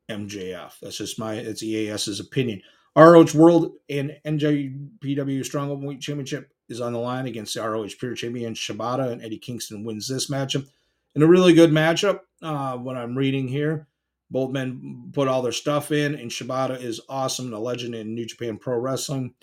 MJF. 0.10 0.74
That's 0.82 0.98
just 0.98 1.20
my 1.20 1.36
it's 1.36 1.64
EAS's 1.64 2.20
opinion. 2.20 2.62
ROH 2.96 3.34
World 3.36 3.74
and 3.90 4.18
NJPW 4.26 5.46
Strong 5.46 5.82
Weight 5.86 6.02
Championship 6.02 6.52
is 6.68 6.82
on 6.82 6.94
the 6.94 7.00
line 7.00 7.26
against 7.26 7.54
the 7.54 7.62
ROH 7.62 7.90
Pure 8.00 8.16
Champion 8.16 8.54
Shibata, 8.54 9.12
and 9.12 9.24
Eddie 9.24 9.38
Kingston 9.38 9.84
wins 9.84 10.08
this 10.08 10.30
matchup. 10.30 10.68
In 11.16 11.22
a 11.22 11.28
really 11.28 11.54
good 11.54 11.72
matchup, 11.72 12.22
uh, 12.42 12.78
what 12.78 12.98
I'm 12.98 13.18
reading 13.18 13.48
here, 13.48 13.88
both 14.30 14.52
men 14.52 15.10
put 15.14 15.28
all 15.28 15.42
their 15.42 15.52
stuff 15.52 15.92
in, 15.92 16.16
and 16.16 16.32
Shibata 16.32 16.82
is 16.82 17.02
awesome, 17.10 17.54
a 17.54 17.60
legend 17.60 17.96
in 17.96 18.16
New 18.16 18.26
Japan 18.26 18.58
Pro 18.58 18.78
Wrestling, 18.78 19.34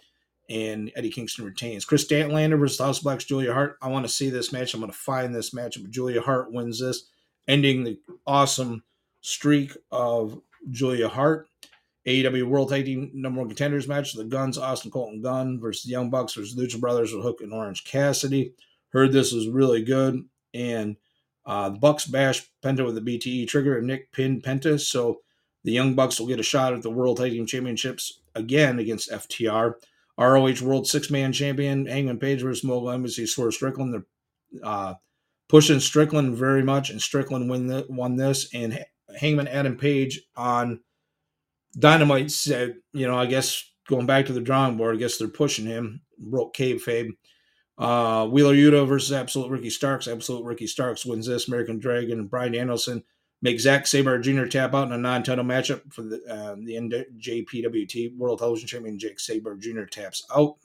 and 0.49 0.91
Eddie 0.97 1.11
Kingston 1.11 1.45
retains. 1.45 1.85
Kris 1.85 2.07
Statlander 2.07 2.59
versus 2.59 2.79
House 2.79 3.01
Black's 3.01 3.25
Julia 3.25 3.53
Hart. 3.53 3.77
I 3.83 3.89
want 3.89 4.07
to 4.07 4.13
see 4.13 4.31
this 4.31 4.53
match. 4.53 4.73
I'm 4.73 4.81
going 4.81 4.91
to 4.91 4.97
find 4.97 5.35
this 5.35 5.51
matchup. 5.51 5.91
Julia 5.91 6.23
Hart 6.23 6.53
wins 6.53 6.81
this, 6.81 7.05
ending 7.47 7.85
the 7.85 7.99
awesome 8.27 8.83
streak 9.21 9.77
of 9.91 10.41
Julia 10.71 11.09
Hart. 11.09 11.49
AEW 12.09 12.49
World 12.49 12.71
Tag 12.71 12.87
Team 12.87 13.11
Number 13.13 13.41
One 13.41 13.49
Contenders 13.49 13.87
match: 13.87 14.15
The 14.15 14.25
Guns, 14.25 14.57
Austin 14.57 14.91
Colten 14.91 15.23
Gunn 15.23 15.61
versus 15.61 15.85
the 15.85 15.91
Young 15.91 16.09
Bucks 16.09 16.35
versus 16.35 16.57
Lucha 16.57 16.81
Brothers 16.81 17.13
with 17.13 17.23
Hook 17.23 17.43
and 17.43 17.53
Orange 17.53 17.85
Cassidy. 17.85 18.55
Heard 18.91 19.13
this 19.13 19.33
was 19.33 19.49
really 19.49 19.83
good, 19.83 20.25
and 20.55 20.97
uh, 21.45 21.69
the 21.69 21.79
Bucks 21.79 22.07
bash 22.07 22.51
Penta 22.63 22.85
with 22.85 22.95
the 22.95 23.01
BTE 23.03 23.47
trigger, 23.49 23.77
and 23.77 23.87
Nick 23.87 24.11
pinned 24.13 24.43
Penta, 24.43 24.81
so 24.81 25.21
the 25.65 25.73
Young 25.73 25.95
Bucks 25.95 26.19
will 26.19 26.27
get 26.27 26.41
a 26.41 26.45
shot 26.45 26.73
at 26.73 26.83
the 26.83 26.91
World 26.91 27.19
Tag 27.19 27.33
Team 27.33 27.45
Championships 27.45 28.21
again 28.35 28.79
against 28.79 29.11
FTR. 29.11 29.75
ROH 30.19 30.63
World 30.63 30.87
Six 30.89 31.11
Man 31.11 31.33
Champion 31.33 31.87
Hangman 31.87 32.19
Page 32.19 32.43
versus 32.43 32.65
Mogul 32.65 32.91
Embassy 32.91 33.27
Swerve 33.27 33.55
Strickland. 33.55 33.95
They're 33.95 34.63
uh, 34.65 34.95
pushing 35.49 35.81
Strickland 35.81 36.37
very 36.37 36.63
much, 36.63 36.91
and 36.91 37.01
Strickland 37.01 37.51
win 37.51 37.67
the, 37.67 37.87
won 37.89 38.17
this. 38.17 38.49
And 38.55 38.85
Hangman 39.17 39.49
Adam 39.49 39.77
Page 39.77 40.23
on 40.37 40.81
Dynamite 41.79 42.31
said, 42.31 42.77
you 42.93 43.07
know, 43.07 43.17
I 43.17 43.27
guess 43.27 43.65
going 43.89 44.07
back 44.07 44.27
to 44.27 44.33
the 44.33 44.41
drawing 44.41 44.77
board, 44.77 44.97
I 44.97 44.99
guess 44.99 45.17
they're 45.17 45.29
pushing 45.29 45.67
him. 45.67 46.03
Broke 46.19 46.55
kayfabe. 46.57 47.11
Uh, 47.77 48.27
Wheeler 48.27 48.55
Yuta 48.55 48.87
versus 48.89 49.13
Absolute 49.13 49.51
Ricky 49.51 49.71
Starks. 49.71 50.09
Absolute 50.09 50.45
Ricky 50.45 50.67
Starks 50.67 51.07
wins 51.07 51.27
this. 51.27 51.47
American 51.47 51.79
Dragon 51.79 52.19
and 52.19 52.31
Bryan 52.31 52.53
Danielson 52.53 53.05
make 53.41 53.61
Zack 53.61 53.87
Sabre 53.87 54.19
Jr. 54.19 54.47
tap 54.47 54.75
out 54.75 54.89
in 54.89 54.93
a 54.93 54.99
non-title 54.99 55.45
matchup 55.45 55.93
for 55.93 56.03
the 56.03 56.21
uh, 56.29 56.57
the 56.57 56.75
NJPWT 56.75 58.17
World 58.17 58.41
Television 58.41 58.67
Champion. 58.67 58.99
Jake 58.99 59.21
Sabre 59.21 59.57
Jr. 59.57 59.85
taps 59.85 60.27
out. 60.35 60.57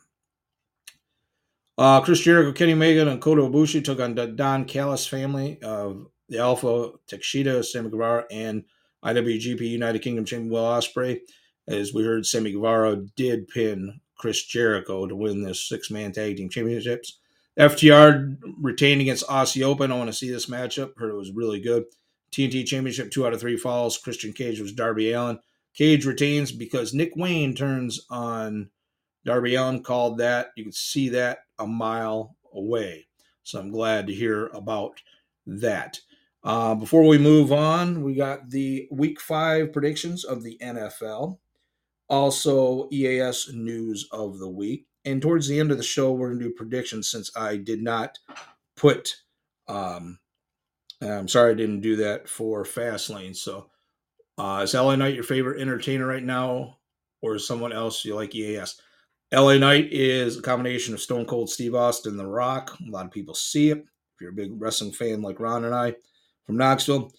Uh, 1.77 2.01
Chris 2.01 2.19
Jericho, 2.19 2.51
Kenny 2.51 2.73
Omega, 2.73 3.07
and 3.07 3.21
Kota 3.21 3.41
Ibushi 3.41 3.83
took 3.83 3.99
on 3.99 4.15
the 4.15 4.27
Don 4.27 4.65
Callis 4.65 5.07
family 5.07 5.59
of 5.63 6.07
the 6.29 6.39
Alpha 6.39 6.91
Takeshita, 7.07 7.65
Sammy 7.65 7.89
Guevara, 7.89 8.25
and 8.31 8.63
IWGP 9.03 9.61
United 9.61 9.99
Kingdom 9.99 10.25
Champion 10.25 10.51
Will 10.51 10.63
Ospreay, 10.63 11.19
As 11.67 11.93
we 11.93 12.03
heard, 12.03 12.25
Sammy 12.25 12.51
Guevara 12.51 12.97
did 13.15 13.47
pin 13.47 13.99
Chris 14.17 14.43
Jericho 14.45 15.05
to 15.05 15.15
win 15.15 15.43
this 15.43 15.67
six-man 15.67 16.11
tag 16.11 16.37
team 16.37 16.49
championships. 16.49 17.19
FTR 17.59 18.37
retained 18.59 19.01
against 19.01 19.27
Aussie 19.27 19.63
Open. 19.63 19.91
I 19.91 19.97
want 19.97 20.07
to 20.07 20.13
see 20.13 20.29
this 20.29 20.47
matchup. 20.47 20.97
Heard 20.97 21.11
it 21.11 21.17
was 21.17 21.31
really 21.31 21.59
good. 21.59 21.83
TNT 22.31 22.65
Championship, 22.65 23.11
two 23.11 23.27
out 23.27 23.33
of 23.33 23.39
three 23.39 23.57
falls. 23.57 23.97
Christian 23.97 24.33
Cage 24.33 24.59
was 24.59 24.73
Darby 24.73 25.11
Allin. 25.11 25.39
Cage 25.75 26.05
retains 26.05 26.51
because 26.51 26.93
Nick 26.93 27.15
Wayne 27.15 27.53
turns 27.53 28.05
on 28.09 28.69
Darby 29.25 29.55
Allin, 29.55 29.83
Called 29.83 30.17
that. 30.17 30.47
You 30.55 30.63
can 30.63 30.71
see 30.71 31.09
that 31.09 31.39
a 31.59 31.67
mile 31.67 32.35
away. 32.53 33.07
So 33.43 33.59
I'm 33.59 33.71
glad 33.71 34.07
to 34.07 34.13
hear 34.13 34.47
about 34.47 35.01
that. 35.45 35.99
Uh, 36.43 36.75
before 36.75 37.07
we 37.07 37.17
move 37.17 37.51
on, 37.53 38.03
we 38.03 38.15
got 38.15 38.49
the 38.49 38.87
week 38.91 39.21
five 39.21 39.71
predictions 39.71 40.25
of 40.25 40.43
the 40.43 40.57
NFL, 40.61 41.39
also 42.09 42.89
EAS 42.91 43.49
news 43.53 44.07
of 44.11 44.39
the 44.39 44.49
week. 44.49 44.87
And 45.05 45.21
towards 45.21 45.47
the 45.47 45.59
end 45.59 45.71
of 45.71 45.77
the 45.77 45.83
show, 45.83 46.11
we're 46.11 46.29
going 46.29 46.39
to 46.39 46.45
do 46.49 46.53
predictions 46.53 47.09
since 47.09 47.31
I 47.35 47.57
did 47.57 47.81
not 47.81 48.19
put, 48.75 49.15
um, 49.67 50.19
I'm 51.01 51.27
sorry 51.27 51.51
I 51.51 51.55
didn't 51.55 51.81
do 51.81 51.97
that 51.97 52.27
for 52.27 52.63
Fastlane. 52.63 53.35
So 53.35 53.69
uh, 54.37 54.61
is 54.63 54.73
LA 54.73 54.95
Knight 54.95 55.15
your 55.15 55.23
favorite 55.23 55.61
entertainer 55.61 56.07
right 56.07 56.23
now, 56.23 56.79
or 57.21 57.35
is 57.35 57.47
someone 57.47 57.71
else 57.73 58.03
you 58.03 58.15
like 58.15 58.35
EAS? 58.35 58.81
LA 59.33 59.57
Knight 59.57 59.87
is 59.91 60.37
a 60.37 60.41
combination 60.41 60.93
of 60.93 61.01
Stone 61.01 61.25
Cold 61.25 61.49
Steve 61.49 61.73
Austin, 61.73 62.17
The 62.17 62.25
Rock. 62.25 62.77
A 62.85 62.91
lot 62.91 63.05
of 63.05 63.11
people 63.11 63.33
see 63.33 63.71
it. 63.71 63.79
If 63.79 64.21
you're 64.21 64.31
a 64.31 64.33
big 64.33 64.51
wrestling 64.61 64.91
fan 64.91 65.21
like 65.21 65.39
Ron 65.39 65.65
and 65.65 65.73
I, 65.73 65.95
from 66.45 66.57
Knoxville. 66.57 67.11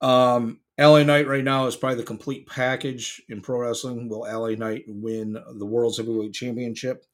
Um, 0.00 0.60
LA 0.78 1.02
Knight 1.02 1.26
right 1.26 1.42
now 1.42 1.66
is 1.66 1.74
probably 1.74 1.96
the 1.96 2.04
complete 2.04 2.46
package 2.46 3.20
in 3.28 3.40
pro 3.40 3.60
wrestling. 3.60 4.08
Will 4.08 4.20
LA 4.20 4.50
Knight 4.50 4.84
win 4.86 5.36
the 5.56 5.66
World's 5.66 5.96
Heavyweight 5.96 6.32
Championship 6.32 7.04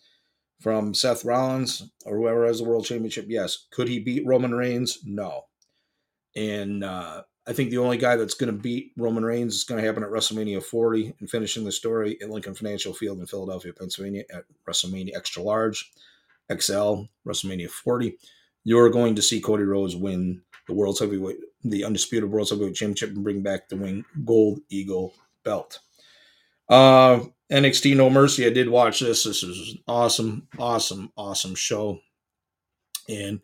from 0.60 0.92
Seth 0.92 1.24
Rollins 1.24 1.90
or 2.04 2.18
whoever 2.18 2.46
has 2.46 2.58
the 2.58 2.64
World 2.64 2.84
Championship? 2.84 3.26
Yes. 3.28 3.66
Could 3.70 3.88
he 3.88 4.00
beat 4.00 4.26
Roman 4.26 4.54
Reigns? 4.54 4.98
No. 5.04 5.44
And 6.36 6.84
uh, 6.84 7.22
I 7.46 7.52
think 7.52 7.70
the 7.70 7.78
only 7.78 7.96
guy 7.96 8.16
that's 8.16 8.34
going 8.34 8.54
to 8.54 8.60
beat 8.60 8.92
Roman 8.98 9.24
Reigns 9.24 9.54
is 9.54 9.64
going 9.64 9.80
to 9.80 9.86
happen 9.86 10.02
at 10.02 10.10
WrestleMania 10.10 10.62
40 10.62 11.14
and 11.20 11.30
finishing 11.30 11.64
the 11.64 11.72
story 11.72 12.18
at 12.22 12.30
Lincoln 12.30 12.54
Financial 12.54 12.92
Field 12.92 13.18
in 13.18 13.26
Philadelphia, 13.26 13.72
Pennsylvania 13.72 14.24
at 14.32 14.44
WrestleMania 14.68 15.16
Extra 15.16 15.42
Large, 15.42 15.90
XL, 16.52 17.04
WrestleMania 17.26 17.70
40. 17.70 18.18
You're 18.64 18.90
going 18.90 19.14
to 19.16 19.22
see 19.22 19.40
Cody 19.40 19.64
Rhodes 19.64 19.94
win 19.94 20.42
the 20.66 20.74
World 20.74 20.98
Heavyweight 20.98 21.36
the 21.64 21.84
undisputed 21.84 22.30
World 22.30 22.50
Heavyweight 22.50 22.74
Championship 22.74 23.10
and 23.10 23.24
bring 23.24 23.42
back 23.42 23.68
the 23.68 23.76
wing 23.76 24.04
gold 24.24 24.60
eagle 24.68 25.14
belt. 25.44 25.80
Uh, 26.68 27.20
NXT 27.50 27.96
No 27.96 28.10
Mercy. 28.10 28.46
I 28.46 28.50
did 28.50 28.68
watch 28.68 29.00
this. 29.00 29.24
This 29.24 29.42
an 29.42 29.78
awesome, 29.88 30.48
awesome, 30.58 31.12
awesome 31.16 31.54
show. 31.54 32.00
And 33.08 33.40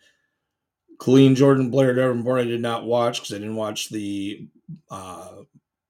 Colleen 0.99 1.35
Jordan 1.35 1.71
Blair 1.71 1.95
Davenport, 1.95 2.41
I 2.41 2.45
did 2.45 2.61
not 2.61 2.85
watch 2.85 3.21
because 3.21 3.35
I 3.35 3.39
didn't 3.39 3.57
watch 3.57 3.89
the 3.89 4.47
uh, 4.91 5.43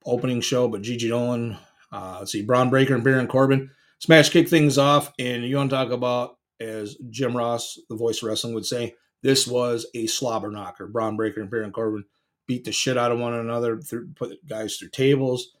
opening 0.05 0.41
show. 0.41 0.67
But 0.67 0.81
Gigi 0.81 1.09
Dolan, 1.09 1.57
uh, 1.91 2.17
let's 2.19 2.31
see, 2.31 2.43
Bron 2.43 2.69
Breakker 2.69 2.95
and 2.95 3.03
Baron 3.03 3.27
Corbin 3.27 3.71
smash 3.99 4.29
kick 4.29 4.47
things 4.49 4.77
off. 4.77 5.11
And 5.19 5.43
you 5.43 5.57
want 5.57 5.69
to 5.69 5.75
talk 5.75 5.91
about, 5.91 6.37
as 6.59 6.95
Jim 7.09 7.35
Ross, 7.35 7.79
the 7.89 7.95
voice 7.95 8.21
of 8.21 8.29
wrestling, 8.29 8.53
would 8.53 8.65
say, 8.65 8.95
this 9.21 9.47
was 9.47 9.85
a 9.93 10.07
slobber 10.07 10.51
knocker. 10.51 10.87
Bron 10.87 11.15
Breakker 11.15 11.41
and 11.41 11.49
Baron 11.49 11.71
Corbin 11.71 12.05
beat 12.47 12.65
the 12.65 12.71
shit 12.71 12.97
out 12.97 13.11
of 13.11 13.19
one 13.19 13.33
another, 13.33 13.79
put 14.15 14.45
guys 14.47 14.77
through 14.77 14.89
tables, 14.89 15.53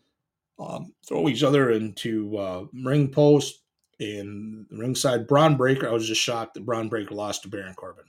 um, 0.59 0.93
throw 1.07 1.29
each 1.29 1.43
other 1.43 1.71
into 1.71 2.37
uh, 2.37 2.65
ring 2.83 3.09
post 3.09 3.61
and 3.99 4.65
ringside. 4.71 5.27
Bron 5.27 5.55
Breakker, 5.55 5.87
I 5.87 5.93
was 5.93 6.07
just 6.07 6.21
shocked 6.21 6.55
that 6.55 6.65
Bron 6.65 6.89
Breakker 6.89 7.15
lost 7.15 7.43
to 7.43 7.49
Baron 7.49 7.75
Corbin. 7.75 8.05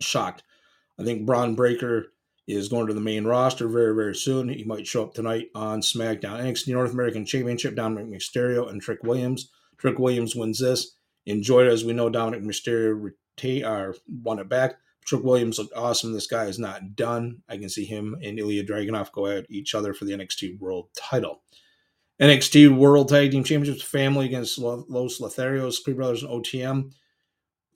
Shocked. 0.00 0.42
I 0.98 1.04
think 1.04 1.26
Bron 1.26 1.54
Breakker 1.54 2.12
is 2.46 2.68
going 2.68 2.86
to 2.86 2.94
the 2.94 3.00
main 3.00 3.24
roster 3.24 3.68
very, 3.68 3.94
very 3.94 4.14
soon. 4.14 4.48
He 4.48 4.64
might 4.64 4.86
show 4.86 5.04
up 5.04 5.14
tonight 5.14 5.48
on 5.54 5.80
SmackDown. 5.80 6.40
NXT 6.40 6.68
North 6.68 6.92
American 6.92 7.24
Championship, 7.24 7.74
Dominik 7.74 8.10
Mysterio 8.10 8.68
and 8.68 8.80
Trick 8.80 9.02
Williams. 9.02 9.50
Trick 9.78 9.98
Williams 9.98 10.34
wins 10.34 10.58
this. 10.58 10.96
Enjoyed 11.26 11.66
it 11.66 11.72
as 11.72 11.84
we 11.84 11.92
know 11.92 12.10
Dominik 12.10 12.44
Mysterio 12.44 13.10
retain, 13.40 13.64
or 13.64 13.94
won 14.22 14.38
it 14.38 14.48
back. 14.48 14.76
Trick 15.04 15.24
Williams 15.24 15.58
looked 15.58 15.74
awesome. 15.74 16.12
This 16.12 16.26
guy 16.26 16.44
is 16.44 16.58
not 16.58 16.94
done. 16.94 17.42
I 17.48 17.56
can 17.56 17.68
see 17.68 17.84
him 17.84 18.16
and 18.22 18.38
Ilja 18.38 18.66
Dragunov 18.68 19.12
go 19.12 19.26
at 19.26 19.46
each 19.50 19.74
other 19.74 19.94
for 19.94 20.04
the 20.04 20.12
NXT 20.12 20.58
World 20.58 20.88
title. 20.96 21.42
NXT 22.20 22.76
World 22.76 23.08
Tag 23.08 23.30
Team 23.30 23.42
Championships 23.42 23.82
family 23.82 24.26
against 24.26 24.58
Los 24.58 25.20
Lotharios, 25.20 25.82
Creed 25.82 25.96
Brothers, 25.96 26.22
and 26.22 26.30
OTM. 26.30 26.92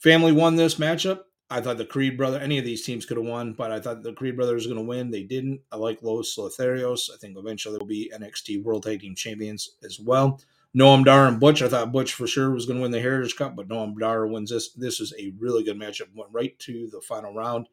Family 0.01 0.33
won 0.33 0.57
this 0.57 0.75
matchup. 0.75 1.21
I 1.49 1.61
thought 1.61 1.79
the 1.79 1.87
Creed 1.87 2.17
brother, 2.17 2.39
any 2.39 2.59
of 2.59 2.65
these 2.65 2.85
teams 2.85 3.07
could 3.07 3.17
have 3.17 3.27
won, 3.27 3.53
but 3.53 3.71
I 3.71 3.81
thought 3.81 4.03
the 4.03 4.13
Creed 4.13 4.37
brothers 4.37 4.67
were 4.67 4.75
going 4.75 4.85
to 4.85 4.89
win. 4.89 5.11
They 5.11 5.23
didn't. 5.23 5.61
I 5.73 5.77
like 5.77 6.03
Los 6.03 6.37
Lotharios. 6.37 7.11
I 7.13 7.17
think 7.19 7.39
eventually 7.39 7.77
they'll 7.79 7.87
be 7.87 8.13
NXT 8.15 8.63
World 8.63 8.83
Tag 8.83 9.01
Team 9.01 9.15
Champions 9.15 9.77
as 9.85 10.01
well. 10.01 10.41
Noam 10.77 11.05
Dar 11.05 11.27
and 11.29 11.39
Butch. 11.39 11.63
I 11.63 11.69
thought 11.69 11.93
Butch 11.93 12.15
for 12.15 12.27
sure 12.27 12.51
was 12.51 12.67
going 12.67 12.79
to 12.79 12.83
win 12.83 12.91
the 12.91 13.01
Heritage 13.01 13.37
Cup, 13.37 13.55
but 13.55 13.69
Noam 13.69 13.99
Dar 13.99 14.27
wins 14.27 14.51
this. 14.51 14.73
This 14.73 15.01
is 15.01 15.15
a 15.19 15.33
really 15.39 15.63
good 15.63 15.79
matchup. 15.79 16.09
Went 16.15 16.33
right 16.33 16.59
to 16.61 16.89
the 16.91 17.01
final 17.01 17.33
round 17.33 17.69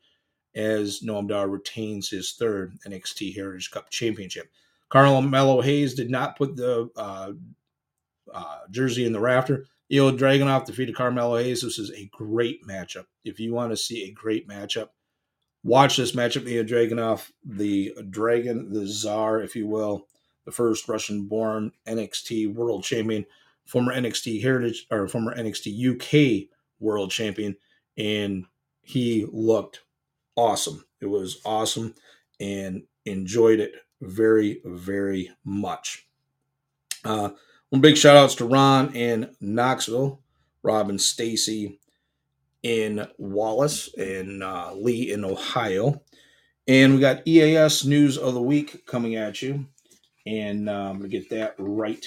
as 0.56 1.02
Noam 1.02 1.28
Dar 1.28 1.48
retains 1.48 2.10
his 2.10 2.34
third 2.34 2.78
NXT 2.86 3.36
Heritage 3.36 3.72
Cup 3.72 3.90
championship. 3.90 4.52
Carmelo 4.90 5.62
Hayes 5.62 5.96
did 5.96 6.10
not 6.10 6.38
put 6.38 6.56
the 6.56 6.90
uh, 6.98 7.32
uh, 8.34 8.58
jersey 8.70 9.06
in 9.06 9.14
the 9.14 9.20
rafter. 9.20 9.66
Ilja 9.92 10.18
Dragunov 10.18 10.66
defeated 10.66 10.96
Carmelo 10.96 11.38
Hayes. 11.38 11.62
This 11.62 11.80
is 11.80 11.92
a 11.92 12.10
great 12.12 12.66
matchup. 12.68 13.06
If 13.24 13.40
you 13.40 13.54
want 13.54 13.72
to 13.72 13.78
see 13.78 14.04
a 14.04 14.12
great 14.12 14.48
matchup, 14.48 14.90
watch 15.64 15.98
this 15.98 16.12
matchup. 16.12 16.44
Ilya 16.44 16.66
Dragunov, 16.66 17.30
the 17.46 17.94
dragon, 18.10 18.72
the 18.72 18.86
czar, 18.86 19.42
if 19.42 19.56
you 19.56 19.68
will, 19.68 20.08
the 20.46 20.52
first 20.52 20.88
Russian 20.88 21.28
born 21.28 21.72
NXT 21.88 22.54
world 22.54 22.84
champion, 22.84 23.26
former 23.66 23.94
NXT 23.94 24.42
heritage 24.42 24.88
or 24.92 25.08
former 25.08 25.36
NXT 25.36 25.96
UK 25.96 26.50
world 26.80 27.12
champion. 27.12 27.56
And 27.98 28.46
he 28.82 29.26
looked 29.32 29.82
awesome. 30.36 30.86
It 31.00 31.08
was 31.08 31.42
awesome 31.46 31.96
and 32.40 32.84
enjoyed 33.06 33.60
it 33.60 33.74
very, 34.02 34.62
very 34.66 35.32
much. 35.44 36.08
Uh, 37.04 37.30
one 37.70 37.82
big 37.82 37.98
shout 37.98 38.18
outs 38.18 38.36
to 38.36 38.46
Ron 38.46 38.94
in 38.96 39.36
Knoxville, 39.40 40.20
Rob 40.64 40.90
and 40.90 41.00
Stacy 41.00 41.80
in 42.64 43.08
Wallace, 43.18 43.94
and 43.96 44.44
uh, 44.44 44.74
Lee 44.74 45.12
in 45.12 45.24
Ohio. 45.24 46.02
And 46.68 46.94
we 46.94 47.00
got 47.00 47.28
EAS 47.28 47.86
news 47.86 48.18
of 48.18 48.34
the 48.34 48.42
week 48.42 48.86
coming 48.86 49.16
at 49.16 49.42
you. 49.42 49.68
And 50.26 50.70
I'm 50.70 51.00
going 51.00 51.10
to 51.10 51.18
get 51.20 51.30
that 51.32 51.56
right 51.58 52.06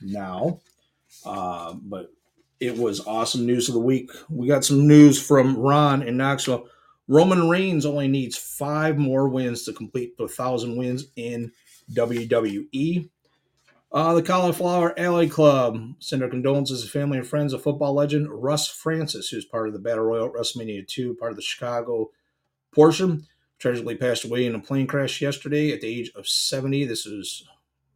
now. 0.00 0.60
Uh, 1.24 1.74
but 1.74 2.10
it 2.60 2.76
was 2.76 3.06
awesome 3.06 3.46
news 3.46 3.68
of 3.68 3.74
the 3.74 3.80
week. 3.80 4.10
We 4.28 4.48
got 4.48 4.64
some 4.64 4.86
news 4.86 5.24
from 5.24 5.56
Ron 5.56 6.02
in 6.02 6.16
Knoxville. 6.16 6.68
Roman 7.06 7.48
Reigns 7.48 7.84
only 7.84 8.08
needs 8.08 8.36
five 8.36 8.96
more 8.96 9.28
wins 9.28 9.64
to 9.64 9.72
complete 9.72 10.16
the 10.16 10.28
thousand 10.28 10.76
wins 10.76 11.06
in 11.16 11.52
WWE. 11.92 13.10
Uh, 13.92 14.14
the 14.14 14.22
Cauliflower 14.22 14.98
Alley 14.98 15.28
Club 15.28 15.78
send 16.00 16.22
our 16.22 16.28
condolences 16.28 16.82
to 16.82 16.90
family 16.90 17.18
and 17.18 17.26
friends 17.26 17.52
of 17.52 17.62
football 17.62 17.94
legend 17.94 18.28
Russ 18.28 18.66
Francis, 18.66 19.28
who's 19.28 19.44
part 19.44 19.68
of 19.68 19.72
the 19.72 19.78
Battle 19.78 20.04
Royal 20.04 20.26
at 20.26 20.32
WrestleMania 20.32 20.86
2, 20.88 21.14
part 21.14 21.30
of 21.30 21.36
the 21.36 21.42
Chicago 21.42 22.10
portion. 22.74 23.26
Tragically 23.64 23.96
passed 23.96 24.26
away 24.26 24.44
in 24.44 24.54
a 24.54 24.58
plane 24.58 24.86
crash 24.86 25.22
yesterday 25.22 25.72
at 25.72 25.80
the 25.80 25.86
age 25.86 26.12
of 26.16 26.28
70. 26.28 26.84
This 26.84 27.06
is, 27.06 27.48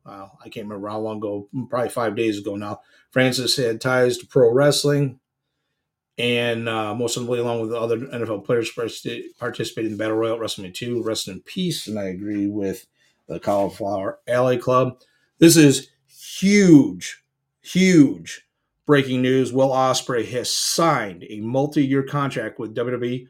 well, 0.03 0.39
I 0.43 0.49
can't 0.49 0.65
remember 0.65 0.89
how 0.89 0.99
long 0.99 1.19
ago, 1.19 1.47
probably 1.69 1.91
five 1.91 2.17
days 2.17 2.39
ago 2.39 2.57
now. 2.57 2.81
Francis 3.11 3.55
had 3.55 3.79
ties 3.79 4.17
to 4.17 4.27
pro 4.27 4.51
wrestling, 4.51 5.21
and 6.17 6.71
uh, 6.71 6.95
most 6.95 7.19
notably, 7.19 7.41
along 7.41 7.61
with 7.61 7.75
other 7.75 7.99
NFL 7.99 8.47
players, 8.47 8.71
participated 9.39 9.93
in 9.93 9.99
the 9.99 10.03
Battle 10.03 10.17
Royal 10.17 10.37
at 10.37 10.41
WrestleMania 10.41 10.73
2. 10.73 11.03
Rest 11.03 11.29
in 11.29 11.43
peace, 11.43 11.87
and 11.87 11.99
I 11.99 12.05
agree 12.05 12.47
with 12.47 12.87
the 13.27 13.39
Cauliflower 13.39 14.21
Alley 14.27 14.57
Club. 14.57 14.99
This 15.39 15.59
is 15.59 15.91
huge, 16.07 17.23
huge 17.61 18.49
breaking 18.87 19.21
news. 19.21 19.53
Will 19.53 19.69
Ospreay 19.69 20.27
has 20.31 20.51
signed 20.51 21.27
a 21.29 21.41
multi-year 21.41 22.05
contract 22.05 22.59
with 22.59 22.75
WWE. 22.75 23.29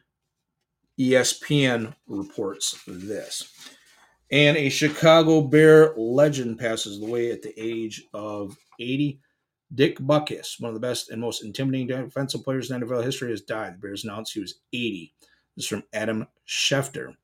ESPN 0.98 1.94
reports 2.06 2.80
this. 2.86 3.52
And 4.30 4.56
a 4.56 4.68
Chicago 4.68 5.40
Bear 5.40 5.94
legend 5.96 6.58
passes 6.58 7.02
away 7.02 7.30
at 7.30 7.42
the 7.42 7.54
age 7.58 8.04
of 8.12 8.56
80. 8.78 9.20
Dick 9.74 9.98
Butkus, 9.98 10.60
one 10.60 10.68
of 10.68 10.74
the 10.74 10.80
best 10.80 11.10
and 11.10 11.20
most 11.20 11.44
intimidating 11.44 11.86
defensive 11.86 12.42
players 12.42 12.70
in 12.70 12.80
NFL 12.80 13.04
history, 13.04 13.30
has 13.30 13.42
died. 13.42 13.74
The 13.74 13.78
Bears 13.78 14.04
announced 14.04 14.32
he 14.32 14.40
was 14.40 14.60
80. 14.72 15.12
This 15.56 15.64
is 15.64 15.68
from 15.68 15.84
Adam 15.92 16.26
Schefter. 16.46 17.14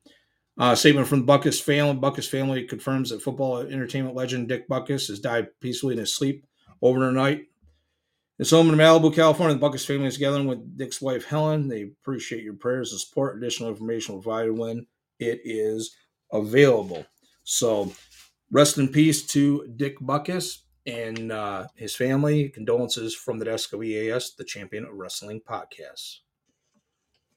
Uh, 0.57 0.73
statement 0.73 1.07
from 1.07 1.25
the 1.25 1.31
Butkus 1.31 1.61
family. 1.61 1.95
Butkus 1.95 2.29
family 2.29 2.63
confirms 2.63 3.09
that 3.09 3.21
football 3.21 3.57
entertainment 3.57 4.15
legend 4.15 4.47
Dick 4.47 4.69
Butkus 4.69 5.07
has 5.07 5.19
died 5.19 5.47
peacefully 5.59 5.93
in 5.93 5.99
his 5.99 6.15
sleep 6.15 6.45
overnight. 6.81 7.47
His 8.37 8.51
home 8.51 8.69
in 8.69 8.75
Malibu, 8.75 9.15
California. 9.15 9.55
The 9.55 9.65
Butkus 9.65 9.85
family 9.85 10.07
is 10.07 10.17
gathering 10.17 10.47
with 10.47 10.77
Dick's 10.77 11.01
wife 11.01 11.25
Helen. 11.25 11.69
They 11.69 11.83
appreciate 11.83 12.43
your 12.43 12.55
prayers 12.55 12.91
and 12.91 12.99
support. 12.99 13.37
Additional 13.37 13.69
information 13.69 14.21
provided 14.21 14.57
when 14.57 14.87
it 15.19 15.39
is 15.45 15.95
available. 16.33 17.05
So, 17.43 17.93
rest 18.51 18.77
in 18.77 18.89
peace 18.89 19.25
to 19.27 19.71
Dick 19.77 19.99
Butkus 19.99 20.57
and 20.85 21.31
uh, 21.31 21.67
his 21.75 21.95
family. 21.95 22.49
Condolences 22.49 23.15
from 23.15 23.39
the 23.39 23.45
desk 23.45 23.71
of 23.71 23.81
EAS, 23.81 24.35
the 24.37 24.43
Champion 24.43 24.83
of 24.83 24.95
Wrestling 24.95 25.39
podcast. 25.47 26.17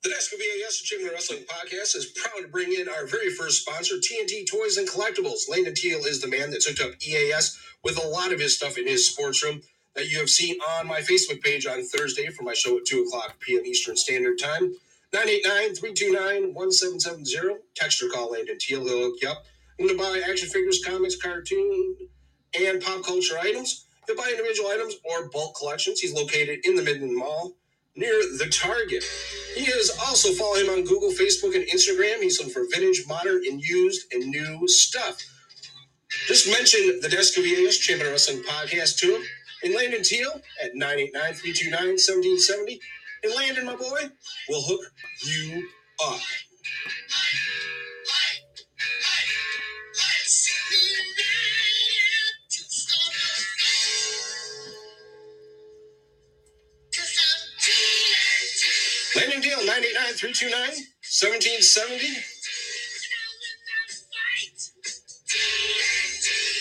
The 0.02 0.10
Desk 0.10 0.32
of 0.32 0.40
EAS, 0.40 0.78
the 0.78 0.84
Champion 0.84 1.10
Wrestling 1.12 1.44
Podcast, 1.44 1.96
is 1.96 2.06
proud 2.06 2.42
to 2.42 2.48
bring 2.48 2.72
in 2.72 2.88
our 2.88 3.04
very 3.06 3.30
first 3.30 3.62
sponsor, 3.62 3.96
TNT 3.96 4.46
Toys 4.48 4.76
and 4.76 4.88
Collectibles. 4.88 5.48
Landon 5.48 5.74
Teal 5.74 6.04
is 6.04 6.20
the 6.20 6.28
man 6.28 6.50
that 6.52 6.60
took 6.60 6.80
up 6.80 6.92
EAS 7.04 7.58
with 7.82 8.02
a 8.02 8.06
lot 8.06 8.32
of 8.32 8.38
his 8.38 8.56
stuff 8.56 8.78
in 8.78 8.86
his 8.86 9.08
sports 9.08 9.42
room 9.42 9.60
that 9.98 10.08
you 10.08 10.18
have 10.18 10.30
seen 10.30 10.56
on 10.78 10.86
my 10.86 11.00
Facebook 11.00 11.42
page 11.42 11.66
on 11.66 11.84
Thursday 11.84 12.28
for 12.28 12.44
my 12.44 12.54
show 12.54 12.78
at 12.78 12.86
2 12.86 13.02
o'clock 13.02 13.38
p.m. 13.40 13.66
Eastern 13.66 13.96
Standard 13.96 14.38
Time. 14.38 14.72
989-329-1770. 15.12 17.56
Text 17.74 18.00
or 18.02 18.08
call 18.08 18.30
Landon 18.30 18.56
Teal. 18.60 18.84
He'll 18.84 19.10
hook 19.10 19.16
you 19.20 19.28
up. 19.28 19.44
To 19.80 19.96
buy 19.96 20.22
action 20.28 20.48
figures, 20.48 20.80
comics, 20.84 21.16
cartoon, 21.16 21.96
and 22.60 22.80
pop 22.80 23.04
culture 23.04 23.36
items. 23.40 23.86
He'll 24.06 24.16
buy 24.16 24.28
individual 24.30 24.70
items 24.70 24.94
or 25.04 25.28
bulk 25.30 25.56
collections. 25.56 25.98
He's 26.00 26.12
located 26.12 26.60
in 26.64 26.76
the 26.76 26.82
Midland 26.82 27.16
Mall 27.16 27.54
near 27.96 28.12
the 28.38 28.46
Target. 28.52 29.02
He 29.56 29.64
is 29.64 29.90
also 30.06 30.30
follow 30.32 30.54
him 30.56 30.68
on 30.70 30.84
Google, 30.84 31.10
Facebook, 31.10 31.56
and 31.56 31.66
Instagram. 31.68 32.22
He's 32.22 32.38
looking 32.38 32.54
for 32.54 32.64
vintage, 32.72 33.04
modern, 33.08 33.42
and 33.48 33.60
used 33.60 34.12
and 34.12 34.28
new 34.30 34.68
stuff. 34.68 35.18
Just 36.26 36.48
mention 36.48 37.00
the 37.02 37.08
Desk 37.08 37.36
of 37.38 37.44
EAS 37.44 37.78
Champion 37.78 38.10
Wrestling 38.10 38.42
Podcast 38.44 38.98
to 38.98 39.16
him. 39.16 39.22
And 39.62 39.74
Landon 39.74 40.02
Teal 40.02 40.40
at 40.62 40.74
989-329-1770. 40.74 42.78
And 43.24 43.34
Landon, 43.34 43.66
my 43.66 43.74
boy, 43.74 44.08
will 44.48 44.62
hook 44.62 44.92
you 45.26 45.68
up. 46.06 46.20
Landon 59.16 59.42
Teal 59.42 59.58
989 59.58 60.14
329 60.14 60.60
1770. 61.02 62.37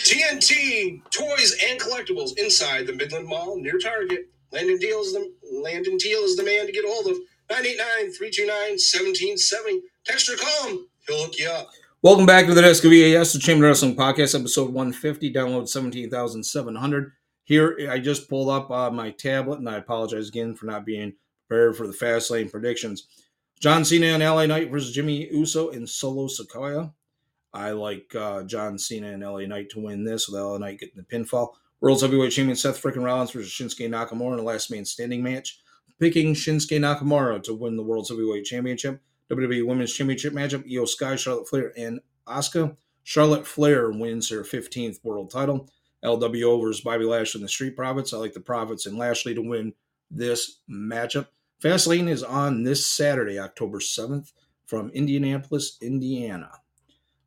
TNT 0.08 1.04
toys 1.12 1.54
and 1.68 1.78
collectibles 1.82 2.38
inside 2.38 2.88
the 2.88 2.94
Midland 2.94 3.28
Mall 3.28 3.60
near 3.60 3.78
Target. 3.78 4.30
Landon 4.54 4.78
Deal 4.78 5.02
is 5.02 5.12
the 5.12 5.34
Landon 5.52 6.00
Teal 6.00 6.20
is 6.20 6.38
the 6.38 6.46
man 6.46 6.66
to 6.66 6.72
get 6.72 6.86
a 6.86 6.88
hold 6.88 7.08
of. 7.08 7.18
989-329-1770. 7.52 9.82
Text 10.06 10.30
or 10.30 10.38
call 10.38 10.70
him. 10.70 10.88
He'll 11.06 11.26
hook 11.26 11.38
you 11.38 11.50
up. 11.50 11.72
Welcome 12.02 12.26
back 12.26 12.46
to 12.46 12.54
the 12.54 12.62
Desk 12.62 12.86
of 12.86 12.94
EAS, 12.94 13.34
the 13.34 13.40
Chamber 13.40 13.66
Wrestling 13.66 13.98
Podcast, 13.98 14.40
episode 14.40 14.72
150, 14.72 15.34
download 15.34 15.68
17,700. 15.68 17.12
Here, 17.44 17.90
I 17.92 18.00
just 18.00 18.30
pulled 18.30 18.50
up 18.50 18.72
uh, 18.72 18.90
my 18.90 19.12
tablet, 19.12 19.60
and 19.60 19.70
I 19.70 19.76
apologize 19.76 20.30
again 20.30 20.56
for 20.56 20.68
not 20.68 20.86
being 20.86 21.16
prepared 21.50 21.76
for 21.76 21.86
the 21.86 21.92
fast 21.92 22.32
lane 22.32 22.50
predictions. 22.50 23.10
John 23.60 23.84
Cena 23.84 24.06
and 24.06 24.24
LA 24.24 24.46
Knight 24.46 24.72
versus 24.72 24.94
Jimmy 24.94 25.28
Uso 25.34 25.72
and 25.72 25.90
Solo 25.90 26.28
Sikoa. 26.28 26.94
I 27.58 27.72
like 27.72 28.14
uh, 28.14 28.44
John 28.44 28.78
Cena 28.78 29.08
and 29.08 29.24
LA 29.24 29.48
Knight 29.48 29.72
to 29.72 29.80
win 29.80 30.04
this 30.04 30.30
with 30.30 30.40
LA 30.40 30.60
Knight 30.60 30.80
getting 30.80 30.96
the 30.96 31.04
pinfall. 31.04 31.54
World's 31.82 32.04
Heavyweight 32.04 32.32
Champion 32.32 32.56
Seth 32.56 32.82
freaking 32.82 33.04
Rollins 33.04 33.32
versus 33.32 33.52
Shinsuke 33.52 33.90
Nakamura 33.90 34.34
in 34.34 34.40
a 34.40 34.44
last 34.44 34.70
man 34.70 34.86
standing 34.86 35.24
match. 35.24 35.60
Picking 36.00 36.36
Shinsuke 36.36 36.80
Nakamura 36.80 37.42
to 37.44 37.56
win 37.56 37.76
the 37.76 37.84
World's 37.84 38.10
Heavyweight 38.10 38.46
Championship. 38.46 39.02
WWE 39.32 39.66
Women's 39.66 39.94
Championship 39.94 40.34
matchup. 40.34 40.70
Iyo 40.72 40.88
Sky, 40.88 41.16
Charlotte 41.16 41.50
Flair, 41.50 41.74
and 41.76 42.00
Asuka. 42.28 42.78
Charlotte 43.04 43.48
Flair 43.48 43.90
wins 43.90 44.30
her 44.30 44.42
15th 44.42 45.04
world 45.04 45.32
title. 45.32 45.68
LWO 46.04 46.62
versus 46.62 46.82
Bobby 46.82 47.06
Lashley 47.06 47.40
and 47.40 47.46
the 47.46 47.52
Street 47.52 47.76
Profits. 47.76 48.14
I 48.14 48.18
like 48.18 48.34
the 48.34 48.40
Profits 48.40 48.86
and 48.86 48.98
Lashley 48.98 49.34
to 49.34 49.42
win 49.42 49.74
this 50.12 50.60
matchup. 50.70 51.28
Fastlane 51.62 52.08
is 52.08 52.22
on 52.22 52.64
this 52.64 52.86
Saturday, 52.86 53.40
October 53.40 53.80
7th, 53.80 54.32
from 54.68 54.90
Indianapolis, 54.92 55.78
Indiana. 55.82 56.52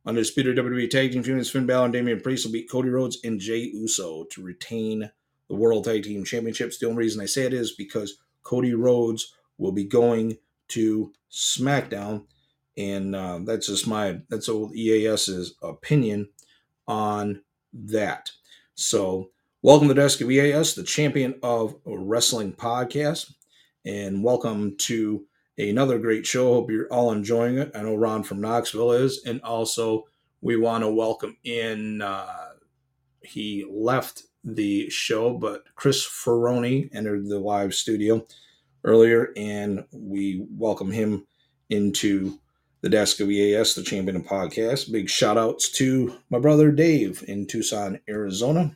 Undisputed 0.03 0.57
WWE 0.57 0.89
Tag 0.89 1.11
Team 1.11 1.21
Champions 1.21 1.51
Finn 1.51 1.67
Balor 1.67 1.85
and 1.85 1.93
Damian 1.93 2.21
Priest 2.21 2.45
will 2.45 2.53
beat 2.53 2.69
Cody 2.69 2.89
Rhodes 2.89 3.19
and 3.23 3.39
Jey 3.39 3.69
Uso 3.73 4.23
to 4.31 4.41
retain 4.41 5.11
the 5.47 5.55
World 5.55 5.85
Tag 5.85 6.03
Team 6.03 6.23
Championships. 6.23 6.79
The 6.79 6.87
only 6.87 6.99
reason 6.99 7.21
I 7.21 7.27
say 7.27 7.43
it 7.43 7.53
is 7.53 7.73
because 7.73 8.17
Cody 8.41 8.73
Rhodes 8.73 9.35
will 9.59 9.71
be 9.71 9.83
going 9.83 10.39
to 10.69 11.13
SmackDown, 11.31 12.25
and 12.75 13.15
uh, 13.15 13.41
that's 13.43 13.67
just 13.67 13.85
my 13.85 14.21
that's 14.27 14.49
old 14.49 14.75
EAS's 14.75 15.53
opinion 15.61 16.29
on 16.87 17.43
that. 17.71 18.31
So, 18.73 19.29
welcome 19.61 19.87
to 19.87 19.93
the 19.93 20.01
Desk 20.01 20.19
of 20.21 20.31
EAS, 20.31 20.73
the 20.73 20.83
champion 20.83 21.35
of 21.43 21.75
wrestling 21.85 22.53
podcast 22.53 23.31
and 23.85 24.23
welcome 24.23 24.75
to 24.77 25.25
another 25.69 25.99
great 25.99 26.25
show. 26.25 26.53
Hope 26.53 26.71
you're 26.71 26.91
all 26.91 27.11
enjoying 27.11 27.57
it. 27.57 27.71
I 27.75 27.81
know 27.81 27.95
Ron 27.95 28.23
from 28.23 28.41
Knoxville 28.41 28.93
is, 28.93 29.21
and 29.25 29.41
also 29.41 30.05
we 30.41 30.57
want 30.57 30.83
to 30.83 30.89
welcome 30.89 31.37
in. 31.43 32.01
Uh, 32.01 32.53
he 33.21 33.65
left 33.69 34.23
the 34.43 34.89
show, 34.89 35.37
but 35.37 35.63
Chris 35.75 36.05
Ferroni 36.05 36.89
entered 36.93 37.27
the 37.27 37.39
live 37.39 37.73
studio 37.73 38.25
earlier, 38.83 39.31
and 39.37 39.85
we 39.91 40.45
welcome 40.49 40.91
him 40.91 41.27
into 41.69 42.39
the 42.81 42.89
desk 42.89 43.19
of 43.19 43.29
EAS, 43.29 43.75
the 43.75 43.83
Champion 43.83 44.15
of 44.17 44.23
Podcast. 44.23 44.91
Big 44.91 45.09
shout 45.09 45.37
outs 45.37 45.69
to 45.73 46.17
my 46.29 46.39
brother 46.39 46.71
Dave 46.71 47.23
in 47.27 47.45
Tucson, 47.45 47.99
Arizona. 48.09 48.75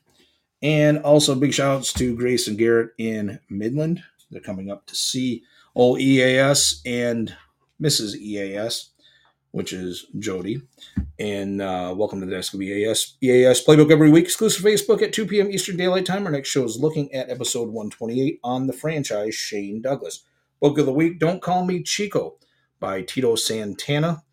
And 0.62 1.00
also 1.00 1.36
big 1.36 1.54
shout 1.54 1.78
outs 1.78 1.94
to 1.94 2.16
Grace 2.16 2.48
and 2.48 2.58
Garrett 2.58 2.92
in 2.98 3.40
Midland. 3.50 4.04
They're 4.30 4.42
coming 4.42 4.72
up 4.72 4.86
to 4.88 4.96
see 4.96 5.44
old 5.76 6.00
EAS 6.00 6.82
and 6.86 7.36
Mrs. 7.82 8.16
EAS. 8.16 8.92
which 9.52 9.72
is 9.72 10.08
Jody. 10.20 10.62
And 11.18 11.62
uh, 11.62 11.94
welcome 11.96 12.20
to 12.20 12.26
the 12.26 12.32
Desk 12.34 12.54
of 12.54 12.62
EAS. 12.62 13.16
EAS 13.22 13.66
Playbook 13.66 13.90
every 13.90 14.10
week, 14.10 14.26
exclusive 14.26 14.66
Facebook 14.66 15.02
at 15.02 15.14
2 15.14 15.26
p.m. 15.28 15.50
Eastern 15.50 15.78
Daylight 15.78 16.06
Time. 16.06 16.26
Our 16.26 16.32
next 16.34 16.50
show 16.50 16.66
is 16.66 16.78
looking 16.78 17.14
at 17.14 17.30
episode 17.30 17.70
128 17.70 18.40
on 18.44 18.68
the 18.68 18.74
franchise 18.74 19.34
Shane 19.34 19.82
Douglas. 19.82 20.24
Book 20.60 20.78
of 20.78 20.86
the 20.86 20.94
Week, 20.94 21.20
Don't 21.20 21.42
Call 21.42 21.66
Me 21.66 21.82
Chico 21.84 22.36
by 22.82 23.02
Tito 23.02 23.36
Santana. 23.36 24.24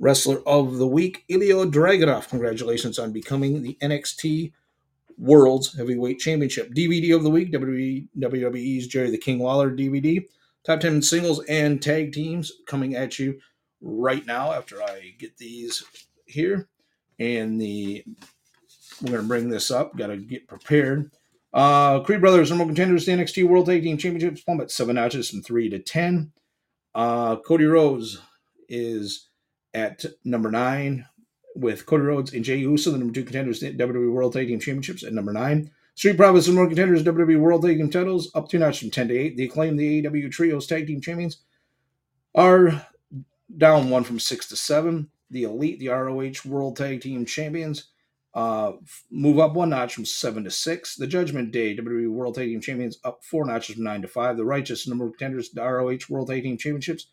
Wrestler 0.00 0.42
of 0.48 0.78
the 0.78 0.88
Week, 0.88 1.24
Ilja 1.30 1.70
Dragunov. 1.70 2.28
Congratulations 2.28 2.98
on 2.98 3.12
becoming 3.12 3.62
the 3.62 3.78
NXT 3.80 4.52
World's 5.16 5.76
Heavyweight 5.76 6.18
Championship. 6.18 6.72
DVD 6.74 7.14
of 7.14 7.22
the 7.22 7.30
Week, 7.30 7.52
WWE's 7.52 8.88
Jerry 8.88 9.10
the 9.10 9.18
King 9.18 9.38
Lawler 9.38 9.70
DVD. 9.70 10.24
Top 10.64 10.80
10 10.80 11.02
singles 11.02 11.44
and 11.48 11.82
tag 11.82 12.12
teams 12.12 12.52
coming 12.66 12.94
at 12.94 13.18
you 13.18 13.40
right 13.80 14.24
now 14.26 14.52
after 14.52 14.82
I 14.82 15.14
get 15.18 15.36
these 15.36 15.84
here. 16.26 16.68
And 17.18 17.60
the 17.60 18.04
we're 19.00 19.10
going 19.10 19.22
to 19.22 19.28
bring 19.28 19.48
this 19.48 19.70
up. 19.70 19.96
Got 19.96 20.08
to 20.08 20.16
get 20.16 20.46
prepared. 20.46 21.10
Uh, 21.52 22.00
Creed 22.00 22.20
Brothers, 22.20 22.50
number 22.50 22.64
contenders, 22.64 23.04
the 23.04 23.12
NXT 23.12 23.46
World 23.46 23.66
Tag 23.66 23.82
Team 23.82 23.98
Championships, 23.98 24.42
plummet 24.42 24.70
seven 24.70 24.94
notches 24.94 25.28
from 25.28 25.42
three 25.42 25.68
to 25.68 25.78
ten. 25.78 26.32
Uh, 26.94 27.36
Cody 27.36 27.64
Rhodes 27.64 28.20
is 28.68 29.28
at 29.74 30.04
number 30.24 30.50
nine 30.50 31.06
with 31.54 31.84
Cody 31.84 32.04
Rhodes 32.04 32.32
and 32.32 32.44
Jey 32.44 32.56
Uso, 32.56 32.90
the 32.90 32.98
number 32.98 33.12
two 33.12 33.24
contenders, 33.24 33.60
the 33.60 33.74
WWE 33.74 34.12
World 34.12 34.32
Tag 34.32 34.48
Team 34.48 34.60
Championships 34.60 35.02
at 35.02 35.12
number 35.12 35.32
nine. 35.32 35.70
Street 35.94 36.16
Profits 36.16 36.46
and 36.46 36.56
more 36.56 36.66
contenders, 36.66 37.02
WWE 37.02 37.38
World 37.38 37.62
Tag 37.62 37.76
Team 37.76 37.90
titles, 37.90 38.30
up 38.34 38.48
two 38.48 38.58
notches 38.58 38.80
from 38.80 38.90
10 38.90 39.08
to 39.08 39.16
8. 39.16 39.36
The 39.36 39.44
Acclaim, 39.44 39.76
the 39.76 40.02
AEW 40.02 40.30
Trios 40.30 40.66
Tag 40.66 40.86
Team 40.86 41.00
Champions, 41.00 41.38
are 42.34 42.86
down 43.56 43.90
one 43.90 44.04
from 44.04 44.18
6 44.18 44.48
to 44.48 44.56
7. 44.56 45.10
The 45.30 45.44
Elite, 45.44 45.78
the 45.78 45.88
ROH 45.88 46.46
World 46.46 46.76
Tag 46.76 47.02
Team 47.02 47.26
Champions, 47.26 47.88
uh, 48.34 48.72
move 49.10 49.38
up 49.38 49.52
one 49.52 49.70
notch 49.70 49.94
from 49.94 50.06
7 50.06 50.44
to 50.44 50.50
6. 50.50 50.96
The 50.96 51.06
Judgment 51.06 51.52
Day, 51.52 51.76
WWE 51.76 52.10
World 52.10 52.36
Tag 52.36 52.48
Team 52.48 52.60
Champions, 52.60 52.98
up 53.04 53.22
four 53.22 53.44
notches 53.44 53.74
from 53.74 53.84
9 53.84 54.02
to 54.02 54.08
5. 54.08 54.36
The 54.38 54.44
Righteous, 54.44 54.88
number 54.88 55.06
of 55.06 55.12
contenders, 55.12 55.50
the 55.50 55.62
ROH 55.62 56.06
World 56.08 56.28
Tag 56.28 56.42
Team 56.42 56.56
Championships, 56.56 57.08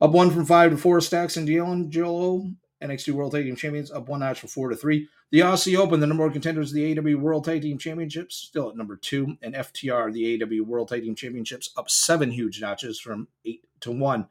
up 0.00 0.10
one 0.10 0.30
from 0.30 0.44
5 0.44 0.72
to 0.72 0.76
4. 0.76 1.00
Stacks 1.00 1.36
and 1.38 1.46
D'Angelo, 1.46 2.50
NXT 2.82 3.12
World 3.12 3.32
Tag 3.32 3.44
Team 3.44 3.56
Champions, 3.56 3.90
up 3.90 4.08
one 4.08 4.20
notch 4.20 4.40
from 4.40 4.48
4 4.48 4.70
to 4.70 4.76
3. 4.76 5.08
The 5.32 5.40
Aussie 5.40 5.76
Open, 5.76 6.00
the 6.00 6.06
number 6.06 6.24
one 6.24 6.32
contenders, 6.32 6.70
of 6.70 6.74
the 6.74 6.94
AEW 6.94 7.16
World 7.16 7.44
Tag 7.44 7.62
Team 7.62 7.78
Championships, 7.78 8.36
still 8.36 8.70
at 8.70 8.76
number 8.76 8.96
two. 8.96 9.36
And 9.42 9.54
FTR, 9.54 10.12
the 10.12 10.38
AEW 10.38 10.62
World 10.62 10.88
Tag 10.88 11.02
Team 11.02 11.14
Championships, 11.14 11.70
up 11.76 11.88
seven 11.88 12.30
huge 12.30 12.60
notches 12.60 12.98
from 12.98 13.28
eight 13.44 13.64
to 13.80 13.92
one. 13.92 14.28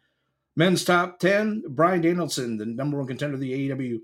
Men's 0.56 0.84
top 0.84 1.20
10, 1.20 1.64
Bryan 1.70 2.02
Danielson, 2.02 2.58
the 2.58 2.66
number 2.66 2.97
one 2.97 3.08
contender 3.08 3.36
of 3.36 3.39
the 3.39 3.70
AEW 3.70 4.02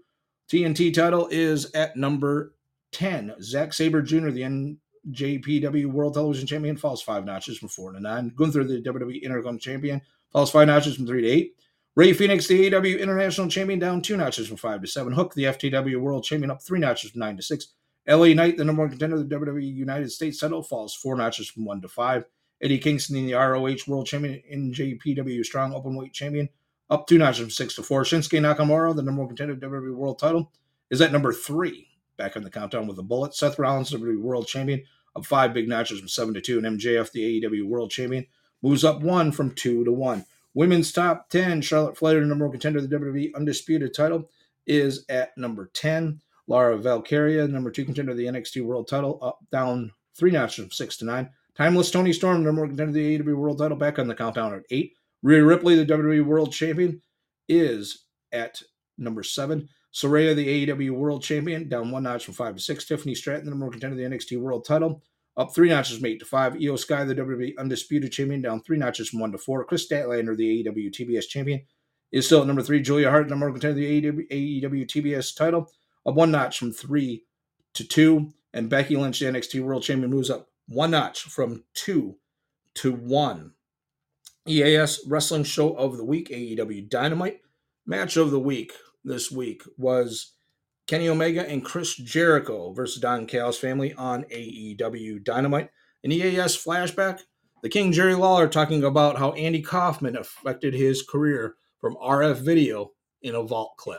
TNT 0.50 0.94
title, 0.94 1.28
is 1.30 1.70
at 1.74 1.98
number 1.98 2.54
10. 2.94 3.36
Zack 3.42 3.74
Sabre 3.74 4.02
Jr., 4.02 4.30
the 4.30 4.78
NJPW 5.12 5.88
World 5.88 6.14
Television 6.14 6.48
Champion, 6.48 6.78
falls 6.78 7.02
five 7.02 7.26
notches 7.26 7.58
from 7.58 7.68
four 7.68 7.92
to 7.92 8.00
nine. 8.00 8.32
Gunther, 8.38 8.64
the 8.64 8.82
WWE 8.82 9.22
Intercontinental 9.22 9.60
Champion, 9.60 10.02
falls 10.32 10.52
five 10.52 10.68
notches 10.68 10.96
from 10.96 11.06
three 11.06 11.24
to 11.24 11.28
eight. 11.28 11.56
Rey 11.96 12.12
Fenix, 12.12 12.46
the 12.46 12.70
AEW 12.70 13.00
International 13.00 13.48
Champion, 13.48 13.80
down 13.80 14.02
two 14.02 14.18
notches 14.18 14.50
from 14.50 14.58
five 14.58 14.82
to 14.82 14.88
seven. 14.88 15.14
Hook, 15.14 15.34
the 15.34 15.46
FTW 15.46 15.98
World 16.02 16.26
Champion, 16.26 16.52
up 16.52 16.62
three 16.62 16.80
notches 16.80 17.12
from 17.12 17.22
nine 17.22 17.38
to 17.38 17.42
six. 17.42 17.70
LA 18.06 18.34
Knight, 18.34 18.58
the 18.58 18.66
number 18.66 18.82
one 18.82 18.90
contender 18.90 19.16
of 19.16 19.30
the 19.30 19.36
WWE 19.36 19.74
United 19.74 20.12
States 20.12 20.40
title, 20.40 20.62
falls 20.62 20.94
four 20.94 21.16
notches 21.16 21.50
from 21.50 21.64
one 21.64 21.80
to 21.82 21.88
five. 21.88 22.26
Eddie 22.62 22.80
Kingston, 22.80 23.26
the 23.26 23.34
ROH 23.34 23.78
World 23.88 24.08
Champion, 24.08 24.42
NJPW 24.54 25.46
Strong 25.46 25.72
Openweight 25.72 26.12
Champion, 26.12 26.50
up 26.90 27.08
two 27.08 27.18
notches 27.18 27.40
from 27.40 27.50
six 27.50 27.76
to 27.76 27.84
four. 27.84 28.04
Shinsuke 28.04 28.42
Nakamura, 28.42 28.94
the 28.94 29.02
number 29.02 29.22
one 29.22 29.30
contender 29.30 29.54
of 29.54 29.62
the 29.62 29.66
WWE 29.66 29.96
World 29.96 30.20
title, 30.20 30.52
is 30.90 31.00
at 31.00 31.14
number 31.14 31.32
three, 31.32 31.88
back 32.18 32.36
in 32.36 32.44
the 32.44 32.50
countdown 32.50 32.88
with 32.88 33.00
a 33.00 33.04
bullet. 33.04 33.34
Seth 33.34 33.58
Rollins, 33.58 33.92
the 33.92 33.98
WWE 33.98 34.20
World 34.20 34.48
Champion, 34.48 34.84
up 35.16 35.26
five 35.26 35.54
big 35.54 35.70
notches 35.70 36.00
from 36.00 36.10
seven 36.10 36.34
to 36.34 36.42
two. 36.42 36.58
And 36.58 36.78
MJF, 36.78 37.14
the 37.14 37.42
AEW 37.42 37.66
World 37.66 37.90
Champion, 37.90 38.28
moves 38.62 38.84
up 38.84 39.02
one 39.02 39.32
from 39.32 39.52
two 39.52 39.86
to 39.86 39.94
one. 39.94 40.26
Women's 40.56 40.92
top 40.92 41.30
10, 41.30 41.62
Charlotte 41.62 41.98
Flair, 41.98 42.20
the 42.20 42.26
number 42.26 42.46
one 42.46 42.54
contender 42.54 42.80
of 42.80 42.90
the 42.90 42.98
WWE 42.98 43.36
Undisputed 43.36 43.94
title, 43.94 44.32
is 44.66 45.06
at 45.10 45.38
number 45.38 45.70
10. 45.74 46.20
Lyra 46.48 46.78
Valkyria, 46.78 47.48
number 47.48 47.72
two 47.72 47.86
contender 47.86 48.12
of 48.12 48.18
the 48.18 48.26
NXT 48.26 48.64
World 48.64 48.88
title, 48.88 49.20
up 49.22 49.40
down 49.52 49.92
three 50.16 50.32
notches 50.32 50.64
from 50.64 50.72
six 50.72 50.98
to 50.98 51.06
nine. 51.06 51.30
Timeless 51.56 51.90
Toni 51.90 52.14
Storm, 52.14 52.44
number 52.44 52.62
one 52.62 52.70
contender 52.70 52.90
of 52.90 52.94
the 52.94 53.18
AEW 53.20 53.36
World 53.36 53.58
title, 53.58 53.78
back 53.78 53.98
on 53.98 54.08
the 54.08 54.16
countdown 54.16 54.54
at 54.54 54.64
eight. 54.70 54.94
Rhea 55.24 55.44
Ripley, 55.44 55.76
the 55.76 55.86
WWE 55.86 56.24
World 56.24 56.52
Champion, 56.52 57.02
is 57.50 58.06
at 58.32 58.62
number 58.98 59.24
seven. 59.24 59.68
Saraya, 59.94 60.36
the 60.36 60.68
AEW 60.68 60.92
World 60.92 61.24
Champion, 61.24 61.70
down 61.70 61.90
one 61.90 62.04
notch 62.04 62.26
from 62.26 62.34
five 62.34 62.56
to 62.56 62.62
six. 62.62 62.86
Tiffany 62.86 63.16
Stratton, 63.16 63.46
the 63.46 63.52
number 63.52 63.66
one 63.66 63.72
contender 63.72 63.94
of 63.94 63.98
the 63.98 64.16
NXT 64.16 64.40
World 64.40 64.66
title, 64.66 65.02
up 65.38 65.54
three 65.54 65.70
notches 65.70 65.98
from 65.98 66.06
eight 66.06 66.20
to 66.20 66.26
five. 66.26 66.54
Iyo 66.54 66.78
Sky, 66.78 67.04
the 67.04 67.16
WWE 67.16 67.58
Undisputed 67.58 68.12
Champion, 68.12 68.42
down 68.42 68.62
three 68.62 68.78
notches 68.78 69.10
from 69.10 69.20
one 69.20 69.32
to 69.32 69.38
four. 69.38 69.64
Kris 69.66 69.88
Statlander, 69.88 70.36
the 70.36 70.64
AEW 70.64 70.92
TBS 70.92 71.28
Champion, 71.28 71.62
is 72.12 72.26
still 72.26 72.42
at 72.42 72.48
number 72.48 72.62
three. 72.62 72.82
Julia 72.82 73.10
Hart, 73.10 73.30
number 73.30 73.46
one 73.46 73.60
contender 73.60 73.76
the 73.76 74.02
AEW 74.02 74.86
TBS 74.86 75.36
title, 75.36 75.72
up 76.06 76.16
one 76.16 76.32
notch 76.32 76.60
from 76.60 76.72
three 76.72 77.26
to 77.74 77.84
two. 77.84 78.32
And 78.54 78.70
Becky 78.70 78.96
Lynch, 78.96 79.20
the 79.20 79.26
NXT 79.26 79.62
World 79.62 79.84
Champion, 79.84 80.10
moves 80.10 80.30
up 80.30 80.48
one 80.68 80.92
notch 80.92 81.24
from 81.24 81.66
two 81.74 82.16
to 82.76 82.94
one. 82.94 83.52
EAS 84.48 85.02
Wrestling 85.08 85.44
Show 85.44 85.74
of 85.74 85.98
the 85.98 86.06
Week, 86.06 86.30
AEW 86.30 86.90
Dynamite. 86.90 87.42
Match 87.86 88.16
of 88.16 88.32
the 88.32 88.40
week 88.40 88.74
this 89.04 89.32
week 89.32 89.64
was 89.78 90.35
Kenny 90.88 91.10
Omega 91.10 91.50
and 91.50 91.66
Chris 91.66 91.96
Jericho 91.96 92.72
versus 92.72 93.02
Don 93.02 93.26
Callis 93.26 93.58
family 93.58 93.94
on 93.96 94.24
AEW 94.26 95.24
Dynamite. 95.24 95.70
An 96.04 96.12
EAS 96.12 96.56
flashback, 96.56 97.22
the 97.64 97.70
King 97.70 97.92
Jerry 97.92 98.14
Lawler 98.14 98.48
talking 98.48 98.84
about 98.84 99.18
how 99.18 99.32
Andy 99.32 99.64
Kaufman 99.64 100.16
affected 100.16 100.76
his 100.76 101.02
career 101.02 101.56
from 101.82 101.96
RF 101.98 102.38
video 102.38 102.92
in 103.24 103.34
a 103.34 103.42
vault 103.42 103.74
clip. 103.78 103.98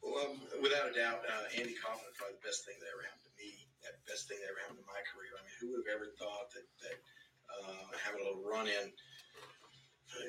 Well, 0.00 0.32
without 0.62 0.88
a 0.88 0.94
doubt, 0.96 1.20
uh, 1.28 1.60
Andy 1.60 1.76
Kaufman 1.76 2.08
is 2.08 2.16
probably 2.16 2.40
the 2.40 2.48
best 2.48 2.64
thing 2.64 2.80
that 2.80 2.88
ever 2.88 3.04
happened 3.04 3.28
to 3.28 3.34
me. 3.36 3.68
That 3.84 4.00
best 4.08 4.24
thing 4.24 4.40
that 4.40 4.48
ever 4.48 4.64
happened 4.64 4.80
to 4.80 4.88
my 4.88 5.04
career. 5.12 5.36
I 5.36 5.44
mean, 5.44 5.52
who 5.60 5.76
would 5.76 5.84
have 5.84 5.92
ever 5.92 6.08
thought 6.16 6.48
that 6.56 6.64
that 6.88 6.96
uh, 7.52 7.92
having 8.00 8.24
a 8.24 8.32
little 8.32 8.48
run 8.48 8.64
in, 8.64 8.88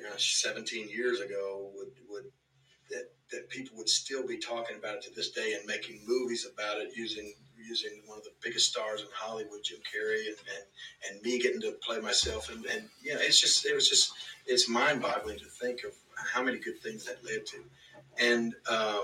gosh, 0.04 0.44
17 0.44 0.92
years 0.92 1.24
ago 1.24 1.72
would 1.72 1.96
would 2.12 2.28
that 2.90 3.10
that 3.30 3.48
people 3.50 3.76
would 3.76 3.88
still 3.88 4.26
be 4.26 4.38
talking 4.38 4.76
about 4.76 4.94
it 4.94 5.02
to 5.02 5.14
this 5.14 5.30
day 5.30 5.52
and 5.52 5.66
making 5.66 6.00
movies 6.06 6.46
about 6.52 6.78
it 6.78 6.96
using 6.96 7.34
using 7.58 8.00
one 8.06 8.18
of 8.18 8.24
the 8.24 8.30
biggest 8.42 8.70
stars 8.70 9.00
in 9.02 9.06
Hollywood, 9.12 9.62
Jim 9.62 9.78
Carrey, 9.78 10.26
and 10.26 10.36
and, 10.54 11.12
and 11.14 11.22
me 11.22 11.38
getting 11.38 11.60
to 11.62 11.72
play 11.82 12.00
myself, 12.00 12.50
and 12.50 12.64
and 12.66 12.88
you 13.02 13.14
know, 13.14 13.20
it's 13.20 13.40
just 13.40 13.66
it 13.66 13.74
was 13.74 13.88
just 13.88 14.12
it's 14.46 14.68
mind 14.68 15.02
boggling 15.02 15.38
to 15.38 15.44
think 15.44 15.84
of 15.84 15.92
how 16.16 16.42
many 16.42 16.58
good 16.58 16.80
things 16.80 17.04
that 17.04 17.24
led 17.24 17.46
to, 17.46 17.58
and 18.18 18.54
uh, 18.68 19.02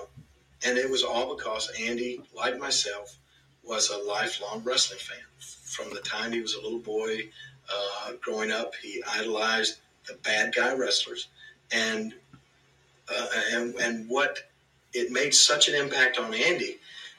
and 0.64 0.78
it 0.78 0.91
was 0.91 1.03
all 1.03 1.35
because 1.37 1.70
Andy, 1.80 2.20
like 2.35 2.59
myself, 2.59 3.16
was 3.62 3.91
a 3.91 3.99
lifelong 3.99 4.62
wrestling 4.64 5.01
fan. 5.01 5.18
From 5.39 5.93
the 5.93 6.01
time 6.01 6.32
he 6.32 6.41
was 6.41 6.55
a 6.55 6.62
little 6.62 6.78
boy, 6.78 7.28
uh, 7.72 8.12
growing 8.20 8.51
up, 8.53 8.74
he 8.76 9.03
idolized 9.07 9.78
the 10.07 10.14
bad 10.14 10.55
guy 10.55 10.74
wrestlers, 10.74 11.28
and 11.70 12.14
uh, 13.09 13.27
and 13.53 13.75
and 13.77 14.09
what 14.09 14.39
it 14.93 15.11
made 15.11 15.35
such 15.35 15.69
an 15.69 15.75
impact 15.75 16.19
on 16.19 16.33
Andy 16.33 16.79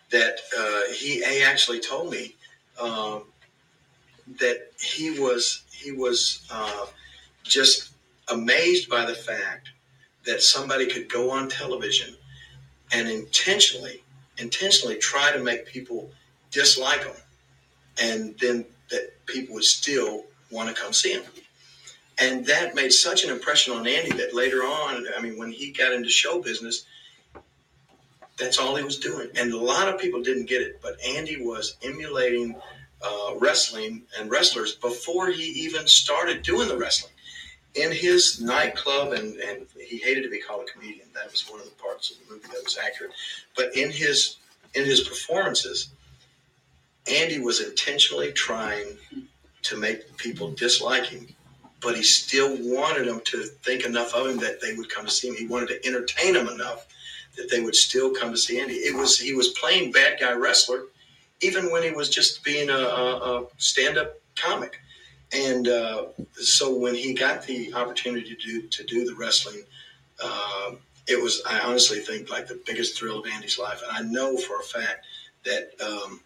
that 0.09 0.39
uh, 0.57 0.93
he, 0.93 1.23
he 1.23 1.43
actually 1.43 1.79
told 1.79 2.09
me 2.11 2.35
um, 2.79 3.23
that 4.39 4.71
he 4.79 5.19
was 5.19 5.63
he 5.71 5.91
was 5.91 6.47
uh, 6.51 6.85
just 7.43 7.91
amazed 8.29 8.89
by 8.89 9.05
the 9.05 9.13
fact 9.13 9.69
that 10.25 10.41
somebody 10.41 10.87
could 10.87 11.09
go 11.09 11.29
on 11.29 11.49
television 11.49 12.15
and 12.91 13.07
intentionally 13.07 14.01
intentionally 14.37 14.97
try 14.97 15.31
to 15.31 15.43
make 15.43 15.65
people 15.65 16.09
dislike 16.51 17.03
him 17.03 17.15
and 18.01 18.37
then 18.39 18.65
that 18.89 19.13
people 19.25 19.55
would 19.55 19.63
still 19.63 20.23
want 20.51 20.67
to 20.73 20.81
come 20.81 20.93
see 20.93 21.13
him 21.13 21.23
and 22.17 22.45
that 22.45 22.75
made 22.75 22.93
such 22.93 23.23
an 23.23 23.29
impression 23.29 23.73
on 23.73 23.87
Andy 23.87 24.11
that 24.11 24.33
later 24.33 24.59
on, 24.59 25.05
I 25.17 25.21
mean, 25.21 25.37
when 25.37 25.51
he 25.51 25.71
got 25.71 25.91
into 25.91 26.09
show 26.09 26.41
business, 26.41 26.85
that's 28.37 28.57
all 28.57 28.75
he 28.75 28.83
was 28.83 28.99
doing. 28.99 29.29
And 29.35 29.51
a 29.51 29.57
lot 29.57 29.87
of 29.87 29.99
people 29.99 30.21
didn't 30.21 30.45
get 30.45 30.61
it, 30.61 30.79
but 30.81 30.97
Andy 31.05 31.37
was 31.37 31.75
emulating 31.83 32.55
uh, 33.01 33.33
wrestling 33.39 34.03
and 34.17 34.31
wrestlers 34.31 34.75
before 34.75 35.29
he 35.29 35.43
even 35.43 35.87
started 35.87 36.41
doing 36.41 36.67
the 36.67 36.77
wrestling. 36.77 37.11
In 37.75 37.91
his 37.91 38.41
nightclub, 38.41 39.11
and, 39.11 39.35
and 39.35 39.65
he 39.77 39.97
hated 39.97 40.23
to 40.23 40.29
be 40.29 40.39
called 40.39 40.65
a 40.67 40.71
comedian. 40.71 41.07
That 41.13 41.29
was 41.29 41.49
one 41.49 41.59
of 41.59 41.65
the 41.65 41.75
parts 41.75 42.09
of 42.09 42.17
the 42.19 42.33
movie 42.33 42.47
that 42.47 42.63
was 42.63 42.77
accurate. 42.77 43.11
But 43.57 43.75
in 43.75 43.91
his 43.91 44.37
in 44.73 44.85
his 44.85 45.01
performances, 45.01 45.89
Andy 47.05 47.39
was 47.39 47.61
intentionally 47.61 48.31
trying 48.31 48.97
to 49.63 49.77
make 49.77 50.15
people 50.17 50.51
dislike 50.51 51.05
him 51.05 51.27
but 51.85 51.95
he 51.95 52.01
still 52.01 52.57
wanted 52.61 53.07
them 53.07 53.21
to 53.25 53.43
think 53.43 53.85
enough 53.85 54.15
of 54.15 54.25
him 54.25 54.37
that 54.39 54.59
they 54.59 54.73
would 54.73 54.89
come 54.89 55.05
to 55.05 55.11
see 55.11 55.27
him. 55.27 55.35
He 55.35 55.45
wanted 55.45 55.67
to 55.67 55.85
entertain 55.85 56.33
them 56.33 56.47
enough 56.47 56.87
that 57.37 57.49
they 57.51 57.61
would 57.61 57.75
still 57.75 58.11
come 58.11 58.31
to 58.31 58.37
see 58.37 58.59
Andy. 58.59 58.73
It 58.73 58.97
was 58.97 59.19
he 59.19 59.35
was 59.35 59.49
playing 59.49 59.91
bad 59.91 60.19
guy 60.19 60.31
wrestler, 60.33 60.85
even 61.41 61.71
when 61.71 61.83
he 61.83 61.91
was 61.91 62.09
just 62.09 62.43
being 62.43 62.71
a, 62.71 62.73
a, 62.73 63.17
a 63.17 63.47
stand 63.57 63.99
up 63.99 64.19
comic. 64.35 64.79
And 65.31 65.67
uh, 65.67 66.05
so 66.33 66.75
when 66.75 66.95
he 66.95 67.13
got 67.13 67.45
the 67.45 67.71
opportunity 67.75 68.35
to 68.35 68.35
do 68.35 68.67
to 68.67 68.83
do 68.83 69.05
the 69.05 69.13
wrestling, 69.13 69.61
uh, 70.23 70.71
it 71.07 71.21
was 71.21 71.43
I 71.45 71.59
honestly 71.59 71.99
think 71.99 72.31
like 72.31 72.47
the 72.47 72.59
biggest 72.65 72.97
thrill 72.97 73.19
of 73.19 73.27
Andy's 73.31 73.59
life. 73.59 73.83
And 73.87 73.95
I 73.95 74.09
know 74.11 74.37
for 74.37 74.59
a 74.59 74.63
fact 74.63 75.05
that 75.43 75.69
um, 75.85 76.19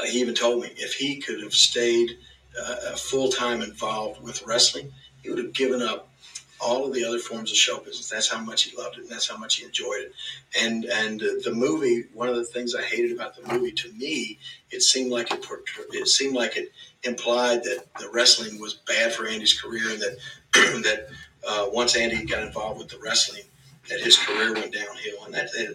uh, 0.00 0.04
he 0.04 0.20
even 0.20 0.34
told 0.34 0.62
me 0.62 0.68
if 0.76 0.94
he 0.94 1.16
could 1.16 1.42
have 1.42 1.54
stayed 1.54 2.18
uh, 2.64 2.96
full 2.96 3.30
time 3.30 3.62
involved 3.62 4.22
with 4.22 4.46
wrestling, 4.46 4.92
he 5.22 5.30
would 5.30 5.38
have 5.38 5.52
given 5.52 5.82
up 5.82 6.08
all 6.60 6.86
of 6.86 6.92
the 6.92 7.04
other 7.04 7.18
forms 7.18 7.50
of 7.50 7.56
show 7.56 7.78
business. 7.78 8.08
That's 8.08 8.28
how 8.28 8.40
much 8.40 8.64
he 8.64 8.76
loved 8.76 8.96
it, 8.98 9.02
and 9.02 9.10
that's 9.10 9.28
how 9.28 9.36
much 9.36 9.56
he 9.56 9.64
enjoyed 9.64 10.00
it. 10.00 10.12
And 10.60 10.84
and 10.84 11.22
uh, 11.22 11.26
the 11.44 11.52
movie, 11.54 12.06
one 12.14 12.28
of 12.28 12.36
the 12.36 12.44
things 12.44 12.74
I 12.74 12.82
hated 12.82 13.12
about 13.12 13.36
the 13.36 13.52
movie, 13.52 13.72
to 13.72 13.92
me, 13.92 14.38
it 14.70 14.82
seemed 14.82 15.10
like 15.10 15.30
it 15.30 15.44
it 15.92 16.08
seemed 16.08 16.34
like 16.34 16.56
it 16.56 16.72
implied 17.04 17.62
that 17.64 17.84
the 18.00 18.10
wrestling 18.10 18.60
was 18.60 18.74
bad 18.74 19.12
for 19.12 19.26
Andy's 19.26 19.58
career, 19.60 19.90
and 19.90 20.02
that 20.02 20.16
that 20.52 21.08
uh, 21.48 21.68
once 21.72 21.96
Andy 21.96 22.24
got 22.24 22.42
involved 22.42 22.78
with 22.78 22.88
the 22.88 22.98
wrestling, 22.98 23.42
that 23.88 24.00
his 24.00 24.16
career 24.16 24.54
went 24.54 24.72
downhill, 24.72 25.24
and 25.24 25.34
that 25.34 25.50
they, 25.52 25.68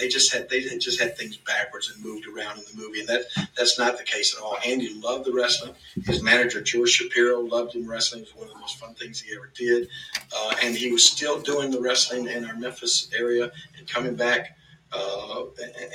they 0.00 0.08
just 0.08 0.32
had 0.32 0.48
they 0.48 0.60
just 0.78 1.00
had 1.00 1.16
things 1.16 1.36
backwards 1.36 1.90
and 1.90 2.04
moved 2.04 2.26
around 2.26 2.58
in 2.58 2.64
the 2.64 2.82
movie, 2.82 3.00
and 3.00 3.08
that 3.08 3.22
that's 3.56 3.78
not 3.78 3.98
the 3.98 4.04
case 4.04 4.34
at 4.36 4.42
all. 4.42 4.56
Andy 4.66 5.00
loved 5.00 5.24
the 5.24 5.32
wrestling. 5.32 5.74
His 6.04 6.22
manager 6.22 6.60
George 6.60 6.90
Shapiro 6.90 7.40
loved 7.40 7.74
him 7.74 7.88
wrestling. 7.88 8.22
It 8.22 8.28
was 8.28 8.36
one 8.36 8.48
of 8.48 8.54
the 8.54 8.60
most 8.60 8.78
fun 8.78 8.94
things 8.94 9.20
he 9.20 9.34
ever 9.34 9.50
did, 9.54 9.88
uh, 10.36 10.54
and 10.62 10.76
he 10.76 10.92
was 10.92 11.04
still 11.04 11.40
doing 11.40 11.70
the 11.70 11.80
wrestling 11.80 12.28
in 12.28 12.44
our 12.44 12.56
Memphis 12.56 13.10
area 13.16 13.50
and 13.78 13.88
coming 13.88 14.14
back 14.14 14.56
uh, 14.92 15.44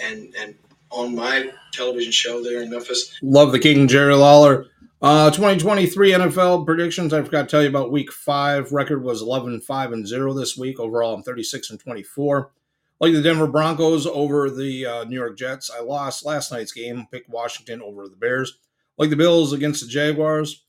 and 0.02 0.34
and 0.38 0.56
on 0.90 1.16
my 1.16 1.52
television 1.74 2.12
show 2.12 2.44
there 2.44 2.62
in 2.62 2.70
Memphis. 2.70 3.18
Love 3.22 3.52
the 3.52 3.60
King 3.60 3.88
Jerry 3.88 4.16
Lawler. 4.16 4.68
Uh, 5.00 5.30
2023 5.30 6.12
NFL 6.12 6.66
predictions. 6.66 7.14
I 7.14 7.22
forgot 7.22 7.44
to 7.44 7.48
tell 7.48 7.62
you 7.62 7.70
about 7.70 7.92
week 7.92 8.12
five. 8.12 8.72
Record 8.72 9.04
was 9.04 9.22
11 9.22 9.62
5 9.62 9.92
and 9.92 10.08
0 10.08 10.34
this 10.34 10.58
week. 10.58 10.80
Overall, 10.80 11.14
I'm 11.14 11.22
36 11.22 11.70
and 11.70 11.80
24. 11.80 12.52
Like 13.00 13.14
the 13.14 13.22
Denver 13.22 13.46
Broncos 13.46 14.08
over 14.08 14.50
the 14.50 14.88
uh, 14.88 15.04
New 15.04 15.16
York 15.16 15.38
Jets. 15.38 15.70
I 15.70 15.82
lost 15.82 16.26
last 16.26 16.52
night's 16.52 16.72
game. 16.72 17.06
Picked 17.12 17.30
Washington 17.30 17.80
over 17.84 18.08
the 18.08 18.16
Bears. 18.16 18.58
Like 18.98 19.12
the 19.12 19.16
Bills 19.16 19.54
against 19.54 19.82
the 19.82 19.88
Jaguars. 19.88 20.64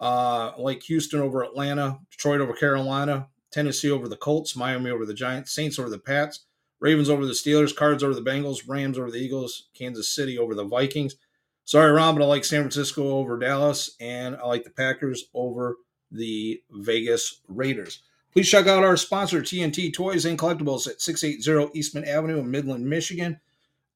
Uh, 0.00 0.52
like 0.56 0.82
Houston 0.84 1.20
over 1.20 1.42
Atlanta. 1.42 1.98
Detroit 2.10 2.40
over 2.40 2.54
Carolina. 2.54 3.28
Tennessee 3.50 3.90
over 3.90 4.08
the 4.08 4.16
Colts. 4.16 4.56
Miami 4.56 4.90
over 4.90 5.04
the 5.04 5.12
Giants. 5.12 5.52
Saints 5.52 5.78
over 5.78 5.90
the 5.90 5.98
Pats. 5.98 6.46
Ravens 6.80 7.10
over 7.10 7.26
the 7.26 7.32
Steelers. 7.32 7.76
Cards 7.76 8.02
over 8.02 8.14
the 8.14 8.22
Bengals. 8.22 8.66
Rams 8.66 8.98
over 8.98 9.10
the 9.10 9.18
Eagles. 9.18 9.68
Kansas 9.74 10.08
City 10.08 10.38
over 10.38 10.54
the 10.54 10.64
Vikings. 10.64 11.16
Sorry, 11.64 11.90
Ron, 11.90 12.14
but 12.14 12.24
I 12.24 12.26
like 12.26 12.44
San 12.44 12.60
Francisco 12.60 13.08
over 13.08 13.38
Dallas, 13.38 13.96
and 14.00 14.36
I 14.36 14.46
like 14.46 14.64
the 14.64 14.70
Packers 14.70 15.24
over 15.32 15.78
the 16.10 16.62
Vegas 16.70 17.40
Raiders. 17.48 18.02
Please 18.32 18.50
check 18.50 18.66
out 18.66 18.84
our 18.84 18.96
sponsor, 18.96 19.40
TNT 19.40 19.92
Toys 19.92 20.24
and 20.26 20.38
Collectibles 20.38 20.88
at 20.88 21.00
680 21.00 21.78
Eastman 21.78 22.04
Avenue 22.04 22.40
in 22.40 22.50
Midland, 22.50 22.84
Michigan. 22.84 23.40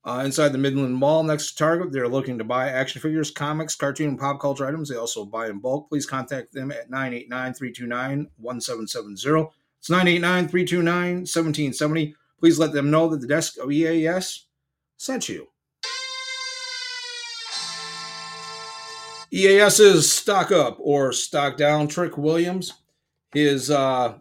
Uh, 0.04 0.22
inside 0.24 0.50
the 0.50 0.58
Midland 0.58 0.94
Mall 0.94 1.22
next 1.22 1.50
to 1.50 1.56
Target, 1.56 1.92
they're 1.92 2.08
looking 2.08 2.38
to 2.38 2.44
buy 2.44 2.68
action 2.70 3.02
figures, 3.02 3.30
comics, 3.30 3.74
cartoon, 3.74 4.10
and 4.10 4.18
pop 4.18 4.40
culture 4.40 4.66
items. 4.66 4.88
They 4.88 4.96
also 4.96 5.24
buy 5.24 5.48
in 5.48 5.58
bulk. 5.58 5.90
Please 5.90 6.06
contact 6.06 6.52
them 6.52 6.70
at 6.70 6.88
989 6.88 7.52
329 7.52 8.30
1770. 8.38 9.50
It's 9.80 9.90
989 9.90 10.48
329 10.48 11.14
1770. 11.16 12.14
Please 12.38 12.58
let 12.58 12.72
them 12.72 12.90
know 12.90 13.08
that 13.08 13.20
the 13.20 13.26
desk 13.26 13.58
of 13.58 13.70
EAS 13.70 14.46
sent 14.96 15.28
you. 15.28 15.48
EAS's 19.32 20.10
stock 20.10 20.52
up 20.52 20.76
or 20.80 21.12
stock 21.12 21.56
down. 21.56 21.88
Trick 21.88 22.16
Williams, 22.16 22.74
his 23.32 23.70
uh, 23.70 24.14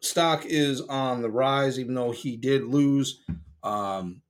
stock 0.00 0.44
is 0.46 0.80
on 0.82 1.22
the 1.22 1.30
rise, 1.30 1.78
even 1.78 1.94
though 1.94 2.12
he 2.12 2.36
did 2.36 2.64
lose 2.64 3.22
um, 3.62 4.20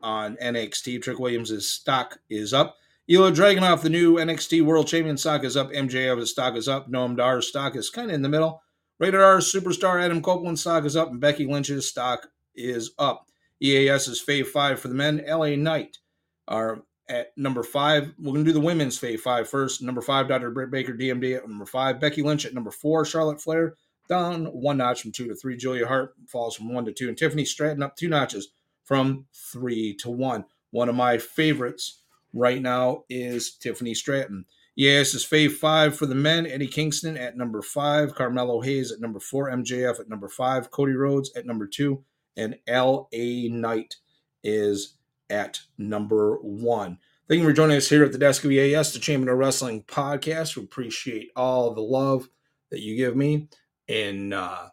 on 0.00 0.36
NXT. 0.36 1.02
Trick 1.02 1.18
Williams' 1.18 1.66
stock 1.66 2.18
is 2.30 2.54
up. 2.54 2.76
Ilja 3.10 3.34
Dragunov, 3.34 3.80
the 3.80 3.88
new 3.88 4.16
NXT 4.16 4.62
World 4.62 4.86
Champion 4.86 5.16
stock 5.16 5.42
is 5.42 5.56
up. 5.56 5.70
MJF's 5.72 6.30
stock 6.30 6.56
is 6.56 6.68
up. 6.68 6.90
Noam 6.90 7.16
Dar's 7.16 7.48
stock 7.48 7.74
is 7.74 7.90
kind 7.90 8.10
of 8.10 8.14
in 8.14 8.22
the 8.22 8.28
middle. 8.28 8.62
Rated 9.00 9.20
R 9.20 9.38
superstar 9.38 10.02
Adam 10.02 10.20
Copeland's 10.20 10.60
stock 10.60 10.84
is 10.84 10.96
up, 10.96 11.10
and 11.10 11.20
Becky 11.20 11.46
Lynch's 11.46 11.88
stock 11.88 12.28
is 12.54 12.92
up. 12.98 13.26
EAS's 13.62 14.22
Fave 14.22 14.46
5 14.46 14.78
for 14.78 14.88
the 14.88 14.94
men. 14.94 15.24
LA 15.26 15.56
Knight 15.56 15.98
are 16.46 16.82
at 17.08 17.36
number 17.36 17.62
five. 17.62 18.12
We're 18.18 18.32
going 18.32 18.44
to 18.44 18.50
do 18.50 18.58
the 18.58 18.60
women's 18.64 18.98
Fave 18.98 19.20
five 19.20 19.48
first. 19.48 19.82
Number 19.82 20.00
five, 20.02 20.28
Dr. 20.28 20.50
Britt 20.50 20.70
Baker, 20.70 20.94
DMD 20.94 21.36
at 21.36 21.48
number 21.48 21.66
five. 21.66 22.00
Becky 22.00 22.22
Lynch 22.22 22.44
at 22.46 22.54
number 22.54 22.70
four. 22.70 23.04
Charlotte 23.04 23.40
Flair 23.40 23.74
down 24.08 24.46
one 24.46 24.78
notch 24.78 25.02
from 25.02 25.12
two 25.12 25.28
to 25.28 25.34
three. 25.34 25.56
Julia 25.56 25.86
Hart 25.86 26.14
falls 26.26 26.56
from 26.56 26.72
one 26.72 26.84
to 26.86 26.92
two. 26.92 27.08
And 27.08 27.16
Tiffany 27.16 27.44
Stratton 27.44 27.82
up 27.82 27.96
two 27.96 28.08
notches 28.08 28.48
from 28.84 29.26
three 29.34 29.94
to 29.96 30.10
one. 30.10 30.44
One 30.70 30.88
of 30.88 30.94
my 30.94 31.18
favorites 31.18 32.02
right 32.32 32.60
now 32.60 33.04
is 33.08 33.56
Tiffany 33.56 33.94
Stratton. 33.94 34.44
Yes, 34.74 35.12
is 35.12 35.26
Fave 35.26 35.52
five 35.52 35.96
for 35.96 36.06
the 36.06 36.14
men. 36.14 36.46
Eddie 36.46 36.68
Kingston 36.68 37.16
at 37.16 37.36
number 37.36 37.62
five. 37.62 38.14
Carmelo 38.14 38.60
Hayes 38.60 38.92
at 38.92 39.00
number 39.00 39.18
four. 39.18 39.50
MJF 39.50 39.98
at 39.98 40.08
number 40.08 40.28
five. 40.28 40.70
Cody 40.70 40.92
Rhodes 40.92 41.32
at 41.34 41.46
number 41.46 41.66
two. 41.66 42.04
And 42.36 42.58
L.A. 42.68 43.48
Knight 43.48 43.96
is 44.44 44.97
at 45.30 45.60
number 45.76 46.36
one. 46.36 46.98
Thank 47.28 47.42
you 47.42 47.46
for 47.46 47.52
joining 47.52 47.76
us 47.76 47.88
here 47.88 48.04
at 48.04 48.12
the 48.12 48.18
Desk 48.18 48.44
of 48.44 48.50
EAS, 48.50 48.92
the 48.92 48.98
Champion 48.98 49.28
of 49.28 49.36
Wrestling 49.36 49.82
podcast. 49.82 50.56
We 50.56 50.64
appreciate 50.64 51.30
all 51.36 51.74
the 51.74 51.82
love 51.82 52.28
that 52.70 52.80
you 52.80 52.96
give 52.96 53.16
me. 53.16 53.48
And 53.88 54.32
uh, 54.32 54.68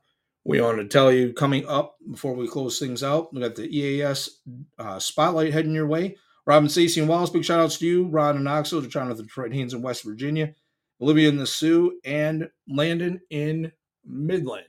we 0.45 0.61
want 0.61 0.77
to 0.77 0.87
tell 0.87 1.11
you 1.11 1.33
coming 1.33 1.67
up 1.67 1.97
before 2.09 2.33
we 2.33 2.47
close 2.47 2.79
things 2.79 3.03
out, 3.03 3.33
we 3.33 3.41
got 3.41 3.55
the 3.55 3.67
EAS 3.67 4.39
uh, 4.79 4.99
spotlight 4.99 5.53
heading 5.53 5.73
your 5.73 5.87
way. 5.87 6.15
Robin 6.45 6.69
Stacey 6.69 6.99
and 6.99 7.09
Wallace, 7.09 7.31
big 7.31 7.43
shout 7.43 7.59
outs 7.59 7.79
to 7.79 7.87
you. 7.87 8.05
Ron 8.07 8.35
and 8.35 8.45
Knoxville, 8.45 8.81
John 8.81 9.09
of 9.09 9.17
the 9.17 9.23
Detroit 9.23 9.51
Haynes 9.51 9.73
in 9.73 9.81
West 9.81 10.03
Virginia, 10.03 10.53
Olivia 11.01 11.27
in 11.27 11.37
the 11.37 11.47
Sioux, 11.47 11.99
and 12.05 12.49
Landon 12.69 13.19
in 13.31 13.71
Midland. 14.05 14.65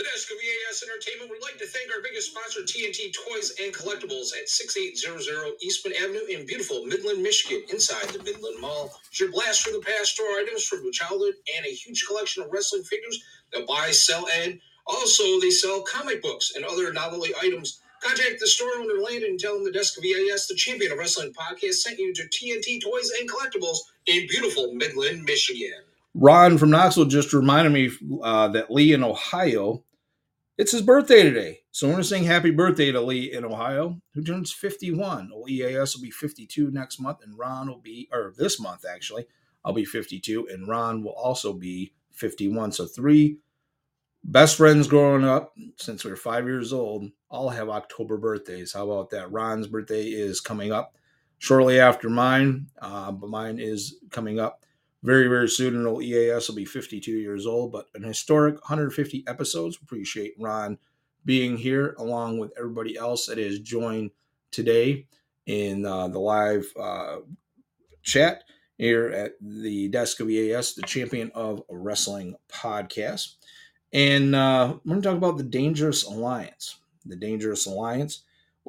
The 0.00 0.08
desk 0.14 0.30
of 0.30 0.38
EAS 0.40 0.82
Entertainment 0.82 1.28
would 1.28 1.42
like 1.42 1.58
to 1.58 1.66
thank 1.66 1.94
our 1.94 2.00
biggest 2.00 2.30
sponsor, 2.30 2.60
TNT 2.60 3.12
Toys 3.12 3.52
and 3.62 3.70
Collectibles 3.70 4.32
at 4.32 4.48
6800 4.48 5.60
Eastman 5.60 5.92
Avenue 6.00 6.24
in 6.24 6.46
beautiful 6.46 6.86
Midland, 6.86 7.22
Michigan, 7.22 7.64
inside 7.68 8.08
the 8.08 8.22
Midland 8.22 8.58
Mall. 8.62 8.98
It's 9.10 9.20
your 9.20 9.30
blast 9.30 9.60
from 9.60 9.74
the 9.74 9.84
past 9.84 10.14
store 10.14 10.40
items 10.40 10.64
from 10.64 10.82
your 10.84 10.92
childhood 10.92 11.34
and 11.54 11.66
a 11.66 11.68
huge 11.68 12.06
collection 12.06 12.42
of 12.42 12.50
wrestling 12.50 12.82
figures 12.84 13.22
that 13.52 13.66
buy, 13.66 13.90
sell, 13.90 14.26
and 14.40 14.58
also 14.86 15.38
they 15.38 15.50
sell 15.50 15.82
comic 15.82 16.22
books 16.22 16.54
and 16.56 16.64
other 16.64 16.90
novelty 16.94 17.34
items. 17.42 17.82
Contact 18.02 18.40
the 18.40 18.46
store 18.46 18.72
owner 18.78 19.02
Landon 19.02 19.32
and 19.32 19.38
tell 19.38 19.52
them 19.52 19.66
the 19.66 19.70
desk 19.70 19.98
of 19.98 20.04
EAS, 20.04 20.46
the 20.46 20.54
champion 20.54 20.92
of 20.92 20.98
wrestling 20.98 21.34
podcast, 21.34 21.74
sent 21.74 21.98
you 21.98 22.14
to 22.14 22.22
TNT 22.22 22.80
Toys 22.80 23.12
and 23.20 23.28
Collectibles 23.28 23.76
in 24.06 24.26
beautiful 24.28 24.72
Midland, 24.72 25.24
Michigan. 25.24 25.82
Ron 26.14 26.56
from 26.56 26.70
Knoxville 26.70 27.04
just 27.04 27.34
reminded 27.34 27.74
me 27.74 27.90
uh, 28.22 28.48
that 28.48 28.70
Lee 28.70 28.94
in 28.94 29.04
Ohio 29.04 29.84
it's 30.60 30.72
his 30.72 30.82
birthday 30.82 31.22
today. 31.22 31.60
So 31.70 31.96
to 31.96 32.04
sing 32.04 32.24
happy 32.24 32.50
birthday 32.50 32.92
to 32.92 33.00
Lee 33.00 33.32
in 33.32 33.46
Ohio, 33.46 33.98
who 34.12 34.22
turns 34.22 34.52
51. 34.52 35.30
Well, 35.32 35.48
EAS 35.48 35.96
will 35.96 36.02
be 36.02 36.10
52 36.10 36.70
next 36.70 37.00
month, 37.00 37.20
and 37.24 37.38
Ron 37.38 37.68
will 37.68 37.80
be, 37.80 38.10
or 38.12 38.34
this 38.36 38.60
month 38.60 38.84
actually, 38.84 39.24
I'll 39.64 39.72
be 39.72 39.86
52, 39.86 40.48
and 40.52 40.68
Ron 40.68 41.02
will 41.02 41.14
also 41.14 41.54
be 41.54 41.94
51. 42.12 42.72
So 42.72 42.84
three 42.84 43.38
best 44.22 44.58
friends 44.58 44.86
growing 44.86 45.24
up 45.24 45.54
since 45.76 46.04
we 46.04 46.10
were 46.10 46.16
five 46.16 46.44
years 46.44 46.74
old 46.74 47.06
all 47.30 47.48
have 47.48 47.70
October 47.70 48.18
birthdays. 48.18 48.74
How 48.74 48.84
about 48.84 49.08
that? 49.10 49.32
Ron's 49.32 49.66
birthday 49.66 50.08
is 50.08 50.42
coming 50.42 50.72
up 50.72 50.94
shortly 51.38 51.80
after 51.80 52.10
mine, 52.10 52.66
uh, 52.82 53.12
but 53.12 53.30
mine 53.30 53.58
is 53.58 53.96
coming 54.10 54.38
up 54.38 54.59
very, 55.02 55.28
very 55.28 55.48
soon. 55.48 55.76
And 55.76 55.86
old 55.86 56.02
EAS 56.02 56.48
will 56.48 56.56
be 56.56 56.64
52 56.64 57.10
years 57.10 57.46
old, 57.46 57.72
but 57.72 57.86
an 57.94 58.02
historic 58.02 58.54
150 58.56 59.24
episodes. 59.26 59.78
Appreciate 59.82 60.34
Ron 60.38 60.78
being 61.24 61.56
here 61.56 61.94
along 61.98 62.38
with 62.38 62.52
everybody 62.56 62.96
else 62.96 63.26
that 63.26 63.38
has 63.38 63.58
joined 63.58 64.10
today 64.50 65.06
in 65.46 65.84
uh, 65.84 66.08
the 66.08 66.18
live 66.18 66.66
uh, 66.78 67.16
chat 68.02 68.44
here 68.78 69.08
at 69.08 69.32
the 69.40 69.88
desk 69.88 70.20
of 70.20 70.30
EAS, 70.30 70.74
the 70.74 70.82
champion 70.82 71.30
of 71.34 71.62
wrestling 71.68 72.34
podcast. 72.48 73.34
And 73.92 74.34
uh, 74.34 74.76
we're 74.84 74.92
going 74.92 75.02
to 75.02 75.08
talk 75.08 75.18
about 75.18 75.36
the 75.36 75.44
Dangerous 75.44 76.04
Alliance. 76.04 76.78
The 77.04 77.16
Dangerous 77.16 77.66
Alliance 77.66 78.24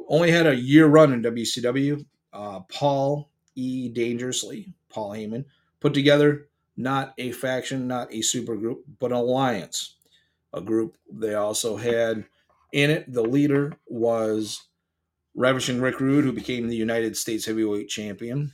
only 0.10 0.32
had 0.32 0.48
a 0.48 0.56
year 0.56 0.88
run 0.88 1.14
in 1.14 1.22
WCW. 1.22 2.06
Uh, 2.34 2.62
Paul 2.62 3.30
E. 3.56 3.90
Dangerously, 3.90 4.74
Paul 4.90 5.12
Heyman, 5.12 5.46
put 5.82 5.94
together 5.94 6.48
not 6.78 7.14
a 7.18 7.34
faction, 7.34 7.88
not 7.88 8.14
a 8.14 8.22
super 8.22 8.56
group, 8.56 8.86
but 9.00 9.12
an 9.12 9.18
alliance. 9.18 9.96
A 10.54 10.62
group 10.62 10.98
they 11.12 11.34
also 11.34 11.76
had 11.76 12.26
in 12.72 12.90
it. 12.90 13.12
The 13.12 13.24
leader 13.24 13.74
was 13.88 14.64
Ravishing 15.36 15.82
Rick 15.82 16.00
Rude, 16.00 16.26
who 16.26 16.32
became 16.32 16.68
the 16.68 16.76
United 16.76 17.18
States 17.18 17.46
Heavyweight 17.46 17.90
Champion. 17.90 18.52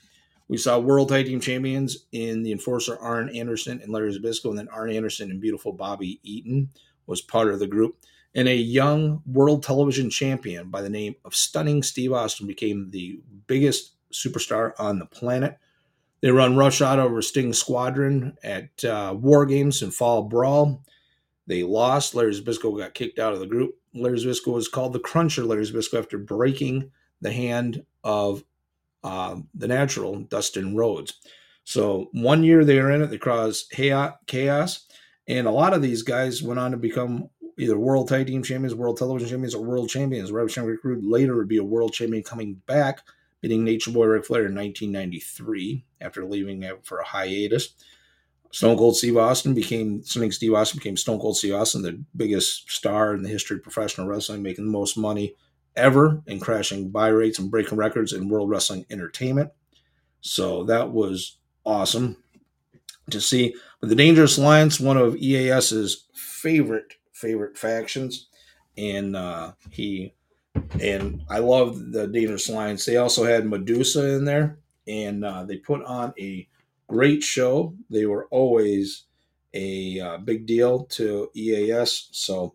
We 0.48 0.58
saw 0.58 0.80
World 0.80 1.10
Tag 1.10 1.26
Team 1.26 1.40
Champions 1.40 2.06
in 2.12 2.44
the 2.44 2.52
Enforcer 2.52 2.98
Arn 3.00 3.30
Anderson 3.30 3.82
and 3.82 3.92
Larry 3.92 4.18
Zbyszko, 4.18 4.50
and 4.50 4.58
then 4.58 4.70
Arn 4.70 4.92
Anderson 4.92 5.30
and 5.30 5.42
beautiful 5.42 5.74
Bobby 5.74 6.20
Eaton 6.24 6.70
was 7.06 7.22
part 7.22 7.50
of 7.50 7.60
the 7.60 7.68
group. 7.68 7.98
And 8.36 8.48
a 8.48 8.56
young 8.56 9.22
world 9.26 9.64
television 9.64 10.10
champion 10.10 10.70
by 10.70 10.82
the 10.82 10.90
name 10.90 11.16
of 11.26 11.36
Stunning 11.36 11.82
Steve 11.82 12.14
Austin 12.14 12.46
became 12.46 12.92
the 12.92 13.20
biggest 13.48 13.94
superstar 14.14 14.74
on 14.78 15.00
the 15.00 15.06
planet. 15.06 15.58
They 16.22 16.32
run 16.32 16.56
Rush 16.56 16.82
Out 16.82 17.00
over 17.00 17.22
Sting 17.22 17.54
Squadron 17.54 18.38
at 18.44 18.84
uh, 18.84 19.16
War 19.18 19.46
Games 19.46 19.82
and 19.82 19.94
Fall 19.94 20.24
Brawl. 20.24 20.82
They 21.46 21.64
lost. 21.64 22.16
Larry 22.16 22.34
Zbyszko 22.34 22.78
got 22.78 22.94
kicked 22.94 23.20
out 23.20 23.34
of 23.34 23.40
the 23.40 23.48
group. 23.48 23.76
Larry 23.94 24.18
Zbyszko 24.18 24.54
was 24.54 24.68
called 24.68 24.94
the 24.94 25.00
Cruncher 25.00 25.46
Larry 25.46 25.66
Zbyszko 25.66 26.00
after 26.00 26.18
breaking 26.18 26.92
the 27.22 27.32
hand 27.32 27.86
of 28.04 28.44
uh, 29.04 29.38
the 29.54 29.68
natural 29.68 30.20
Dustin 30.22 30.76
Rhodes. 30.76 31.14
So 31.64 32.10
one 32.14 32.44
year 32.44 32.64
they 32.64 32.80
were 32.80 32.92
in 32.92 33.02
it, 33.02 33.08
they 33.08 33.18
caused 33.18 33.72
chaos, 33.72 34.86
and 35.28 35.48
a 35.48 35.52
lot 35.52 35.74
of 35.74 35.82
these 35.82 36.02
guys 36.02 36.42
went 36.42 36.60
on 36.60 36.72
to 36.72 36.78
become 36.78 37.30
either 37.58 37.78
world 37.78 38.08
tag 38.08 38.28
team 38.28 38.44
champions, 38.44 38.76
world 38.76 38.98
television 38.98 39.28
champions, 39.28 39.56
or 39.56 39.64
world 39.64 39.90
champions. 39.90 40.32
Ravishing 40.32 40.64
Rick 40.64 40.84
Rude 40.84 41.04
later 41.04 41.36
would 41.36 41.48
be 41.48 41.58
a 41.58 41.64
world 41.64 41.92
champion 41.92 42.24
coming 42.24 42.56
back, 42.68 43.02
beating 43.42 43.64
Nature 43.64 43.92
Boy 43.92 44.06
Ric 44.06 44.26
Flair 44.26 44.46
in 44.46 44.56
1993 44.56 45.86
after 46.02 46.26
leaving 46.26 46.64
for 46.84 47.00
a 47.00 47.06
hiatus. 47.06 47.74
Stone 48.52 48.78
Cold 48.78 48.96
Steve 48.96 49.18
Austin 49.18 49.54
became 49.54 50.04
Stunning 50.04 50.32
Steve 50.32 50.54
Austin 50.54 50.80
became 50.80 50.98
Stone 50.98 51.20
Cold 51.20 51.38
Steve 51.38 51.54
Austin, 51.54 51.82
the 51.82 52.02
biggest 52.16 52.72
star 52.72 53.14
in 53.14 53.22
the 53.22 53.30
history 53.30 53.58
of 53.58 53.64
professional 53.64 54.08
wrestling, 54.08 54.42
making 54.42 54.66
the 54.66 54.72
most 54.72 54.98
money 54.98 55.36
ever 55.76 56.22
and 56.28 56.42
crashing 56.42 56.90
buy 56.90 57.08
rates 57.10 57.40
and 57.40 57.52
breaking 57.52 57.78
records 57.78 58.14
in 58.14 58.30
World 58.30 58.50
Wrestling 58.50 58.86
Entertainment. 58.90 59.52
So 60.22 60.64
that 60.64 60.92
was 60.92 61.38
awesome 61.66 62.18
to 63.12 63.22
see. 63.22 63.54
But 63.80 63.90
the 63.90 63.96
Dangerous 63.96 64.38
Alliance, 64.38 64.80
one 64.80 64.98
of 64.98 65.16
EAS's 65.18 66.08
favorite 66.14 66.94
favorite 67.14 67.58
factions, 67.58 68.28
and 68.78 69.16
uh, 69.16 69.54
he 69.72 70.14
and 70.82 71.22
I 71.30 71.40
love 71.40 71.92
the 71.92 72.08
Dangerous 72.08 72.50
Alliance. 72.50 72.86
They 72.86 72.98
also 72.98 73.24
had 73.24 73.46
Medusa 73.46 74.16
in 74.16 74.26
there, 74.26 74.60
and 74.88 75.24
uh, 75.24 75.44
they 75.44 75.58
put 75.58 75.84
on 75.84 76.14
a 76.20 76.48
great 76.88 77.24
show. 77.24 77.76
They 77.90 78.06
were 78.06 78.28
always 78.32 79.04
a 79.54 80.00
uh, 80.00 80.18
big 80.18 80.46
deal 80.46 80.86
to 80.86 81.30
EAS. 81.34 82.10
So, 82.12 82.54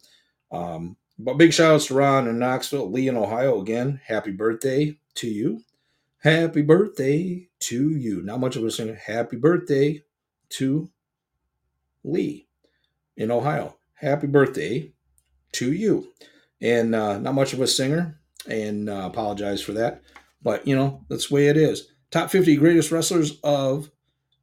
um, 0.51 0.97
but 1.19 1.39
big 1.39 1.53
shout 1.53 1.75
outs 1.75 1.87
to 1.87 1.95
Ron 1.95 2.29
in 2.29 2.39
Knoxville, 2.39 2.91
Lee 2.91 3.09
in 3.09 3.17
Ohio 3.17 3.61
again. 3.61 4.01
Happy 4.07 4.31
birthday 4.31 4.97
to 5.15 5.29
you. 5.29 5.63
Happy 6.19 6.63
birthday 6.63 7.49
to 7.61 7.91
you. 7.91 8.23
Not 8.23 8.41
much 8.41 8.57
of 8.57 8.65
a 8.65 8.71
singer. 8.71 8.95
Happy 8.95 9.37
birthday 9.37 10.03
to 10.51 10.91
Lee 12.05 12.47
in 13.17 13.31
Ohio. 13.31 13.77
Happy 13.95 14.27
birthday 14.27 14.93
to 15.53 15.73
you. 15.73 16.13
And 16.63 16.95
uh, 16.95 17.19
not 17.19 17.35
much 17.35 17.53
of 17.53 17.61
a 17.61 17.67
singer, 17.67 18.21
and 18.49 18.89
uh, 18.89 19.03
apologize 19.05 19.61
for 19.61 19.73
that. 19.73 20.03
But, 20.43 20.67
you 20.67 20.75
know, 20.75 21.05
that's 21.09 21.29
the 21.29 21.35
way 21.35 21.49
it 21.49 21.57
is. 21.57 21.89
Top 22.11 22.31
50 22.31 22.57
greatest 22.57 22.91
wrestlers 22.91 23.39
of 23.43 23.91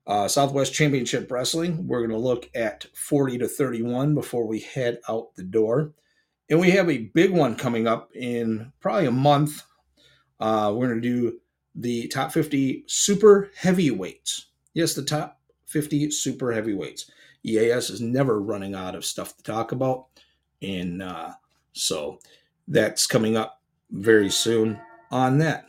uh, 0.06 0.28
Southwest 0.28 0.74
Championship 0.74 1.32
Wrestling. 1.32 1.88
We're 1.88 2.00
going 2.00 2.10
to 2.10 2.18
look 2.18 2.50
at 2.56 2.86
40 2.96 3.40
to 3.40 3.48
31 3.48 4.16
before 4.16 4.46
we 4.46 4.60
head 4.60 5.00
out 5.08 5.36
the 5.36 5.44
door. 5.44 5.94
And 6.50 6.60
we 6.60 6.72
have 6.72 6.90
a 6.90 7.10
big 7.14 7.32
one 7.32 7.56
coming 7.56 7.88
up 7.88 8.10
in 8.16 8.74
probably 8.80 9.06
a 9.06 9.12
month. 9.12 9.64
Uh, 10.40 10.74
we're 10.76 10.88
going 10.88 11.02
to 11.02 11.08
do 11.08 11.40
the 11.76 12.08
top 12.08 12.32
50 12.32 12.86
super 12.88 13.52
heavyweights. 13.56 14.48
Yes, 14.74 14.94
the 14.94 15.04
top 15.04 15.40
50 15.68 16.12
super 16.12 16.52
heavyweights. 16.52 17.12
EAS 17.44 17.90
is 17.90 18.02
never 18.02 18.42
running 18.42 18.76
out 18.76 18.96
of 18.96 19.06
stuff 19.06 19.38
to 19.38 19.44
talk 19.44 19.72
about. 19.72 20.08
And 20.62 21.02
uh, 21.02 21.34
so 21.80 22.20
that's 22.68 23.08
coming 23.08 23.36
up 23.36 23.62
very 23.92 24.30
soon 24.30 24.80
on 25.12 25.40
that. 25.40 25.66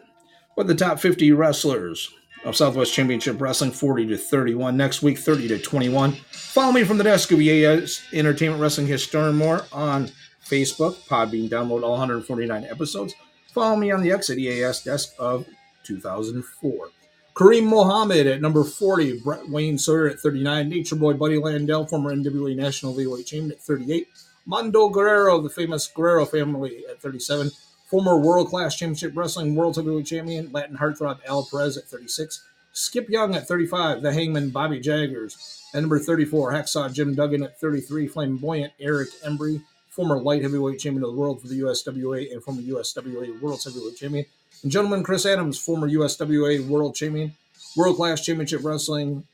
But 0.57 0.67
the 0.67 0.75
top 0.75 0.99
50 1.01 1.33
wrestlers 1.33 2.13
of 2.45 2.57
Southwest 2.57 2.95
Championship 2.95 3.41
Wrestling, 3.41 3.71
40 3.71 4.07
to 4.09 4.17
31. 4.17 4.77
Next 4.77 5.03
week, 5.03 5.19
30 5.19 5.49
to 5.49 5.59
21. 5.59 6.13
Follow 6.31 6.73
me 6.73 6.85
from 6.85 6.99
the 6.99 7.05
desk 7.05 7.33
of 7.33 7.41
EAS 7.41 8.03
Entertainment 8.13 8.61
Wrestling 8.61 8.87
History 8.87 9.33
more 9.33 9.65
on 9.73 10.11
Facebook, 10.45 10.97
Podbean, 11.07 11.49
download 11.49 11.83
all 11.83 11.93
149 11.93 12.65
episodes. 12.65 13.15
Follow 13.53 13.77
me 13.77 13.91
on 13.91 14.03
the 14.03 14.11
X 14.11 14.31
at 14.31 14.39
EAS 14.39 14.83
Desk 14.83 15.15
of 15.19 15.47
2004. 15.85 16.89
Kareem 17.35 17.65
Mohammed 17.65 18.27
at 18.27 18.41
number 18.41 18.65
40, 18.65 19.21
Brett 19.21 19.49
Wayne 19.49 19.79
Sawyer 19.79 20.09
at 20.09 20.19
39, 20.19 20.69
Nature 20.69 20.97
Boy 20.97 21.15
Buddy 21.15 21.39
Landell, 21.39 21.87
former 21.87 22.15
NWA 22.15 22.57
National 22.57 22.93
Heavyweight 22.93 23.27
Champion 23.27 23.53
at 23.53 23.61
38, 23.61 24.09
Mando 24.47 24.89
Guerrero, 24.89 25.41
the 25.41 25.51
famous 25.51 25.87
Guerrero 25.87 26.25
family 26.27 26.85
at 26.91 27.01
37, 27.01 27.51
former 27.87 28.17
World 28.17 28.49
Class 28.49 28.77
Championship 28.77 29.13
Wrestling 29.15 29.55
World 29.55 29.77
Heavyweight 29.77 30.07
Champion, 30.07 30.51
Latin 30.53 30.77
Heartthrob 30.77 31.19
Al 31.27 31.45
Perez 31.45 31.77
at 31.77 31.85
36, 31.85 32.43
Skip 32.73 33.09
Young 33.09 33.35
at 33.35 33.49
35, 33.49 34.03
the 34.03 34.13
Hangman 34.13 34.51
Bobby 34.51 34.81
Jaggers, 34.81 35.61
at 35.75 35.81
number 35.81 35.99
34, 35.99 36.53
Hacksaw 36.53 36.93
Jim 36.93 37.15
Duggan 37.15 37.43
at 37.43 37.61
33, 37.61 38.09
Flamboyant 38.09 38.73
Eric 38.81 39.11
Embry, 39.25 39.63
former 39.91 40.19
light 40.21 40.43
heavyweight 40.43 40.79
champion 40.79 41.03
of 41.05 41.11
the 41.11 41.17
world 41.17 41.41
for 41.41 41.49
the 41.49 41.61
USWA 41.61 42.33
and 42.33 42.43
former 42.43 42.63
USWA 42.63 43.41
World 43.41 43.63
Heavyweight 43.63 43.97
Champion. 43.97 44.25
And 44.63 44.73
gentleman 44.73 45.03
Chris 45.03 45.27
Adams, 45.27 45.59
former 45.59 45.89
USWA 45.89 46.67
World 46.67 46.95
Champion, 46.95 47.35
World 47.77 47.97
Class 47.97 48.25
Championship 48.25 48.65
Wrestling 48.65 49.25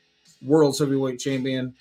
World 0.41 0.77
Heavyweight 0.77 1.19
Champion, 1.19 1.75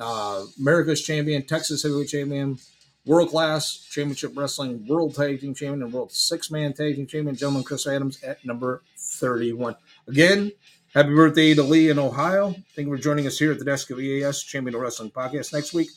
uh, 0.00 0.44
America's 0.58 1.02
Champion, 1.02 1.42
Texas 1.42 1.82
Heavyweight 1.82 2.08
Champion, 2.08 2.58
World 3.06 3.30
Class 3.30 3.86
Championship 3.90 4.32
Wrestling 4.36 4.86
World 4.86 5.14
Tag 5.14 5.40
Team 5.40 5.54
Champion, 5.54 5.82
and 5.82 5.92
World 5.92 6.12
Six 6.12 6.50
Man 6.50 6.72
Tag 6.72 6.96
Team 6.96 7.06
Champion, 7.06 7.36
gentleman 7.36 7.64
Chris 7.64 7.86
Adams 7.86 8.22
at 8.22 8.44
number 8.44 8.82
31. 8.96 9.76
Again, 10.08 10.52
happy 10.94 11.10
birthday 11.10 11.54
to 11.54 11.62
Lee 11.62 11.90
in 11.90 11.98
Ohio. 11.98 12.52
Thank 12.74 12.88
you 12.88 12.96
for 12.96 13.02
joining 13.02 13.26
us 13.26 13.38
here 13.38 13.52
at 13.52 13.58
the 13.58 13.64
desk 13.64 13.90
of 13.90 14.00
EAS 14.00 14.42
Champion 14.42 14.74
of 14.74 14.80
Wrestling 14.80 15.10
Podcast. 15.10 15.52
Next 15.52 15.72
week, 15.72 15.88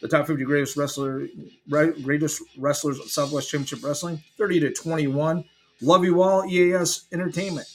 the 0.00 0.08
top 0.08 0.26
50 0.26 0.44
greatest 0.44 0.76
wrestler, 0.76 1.26
greatest 1.68 2.42
wrestlers 2.56 2.98
of 2.98 3.10
Southwest 3.10 3.50
Championship 3.50 3.84
Wrestling, 3.84 4.22
30 4.36 4.60
to 4.60 4.72
21. 4.72 5.44
Love 5.80 6.04
you 6.04 6.22
all, 6.22 6.44
EAS 6.44 7.04
Entertainment. 7.12 7.66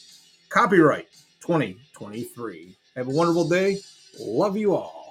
Copyright 0.50 1.08
2023. 1.42 2.76
Have 2.96 3.08
a 3.08 3.12
wonderful 3.12 3.48
day. 3.48 3.78
Love 4.20 4.56
you 4.56 4.76
all. 4.76 5.03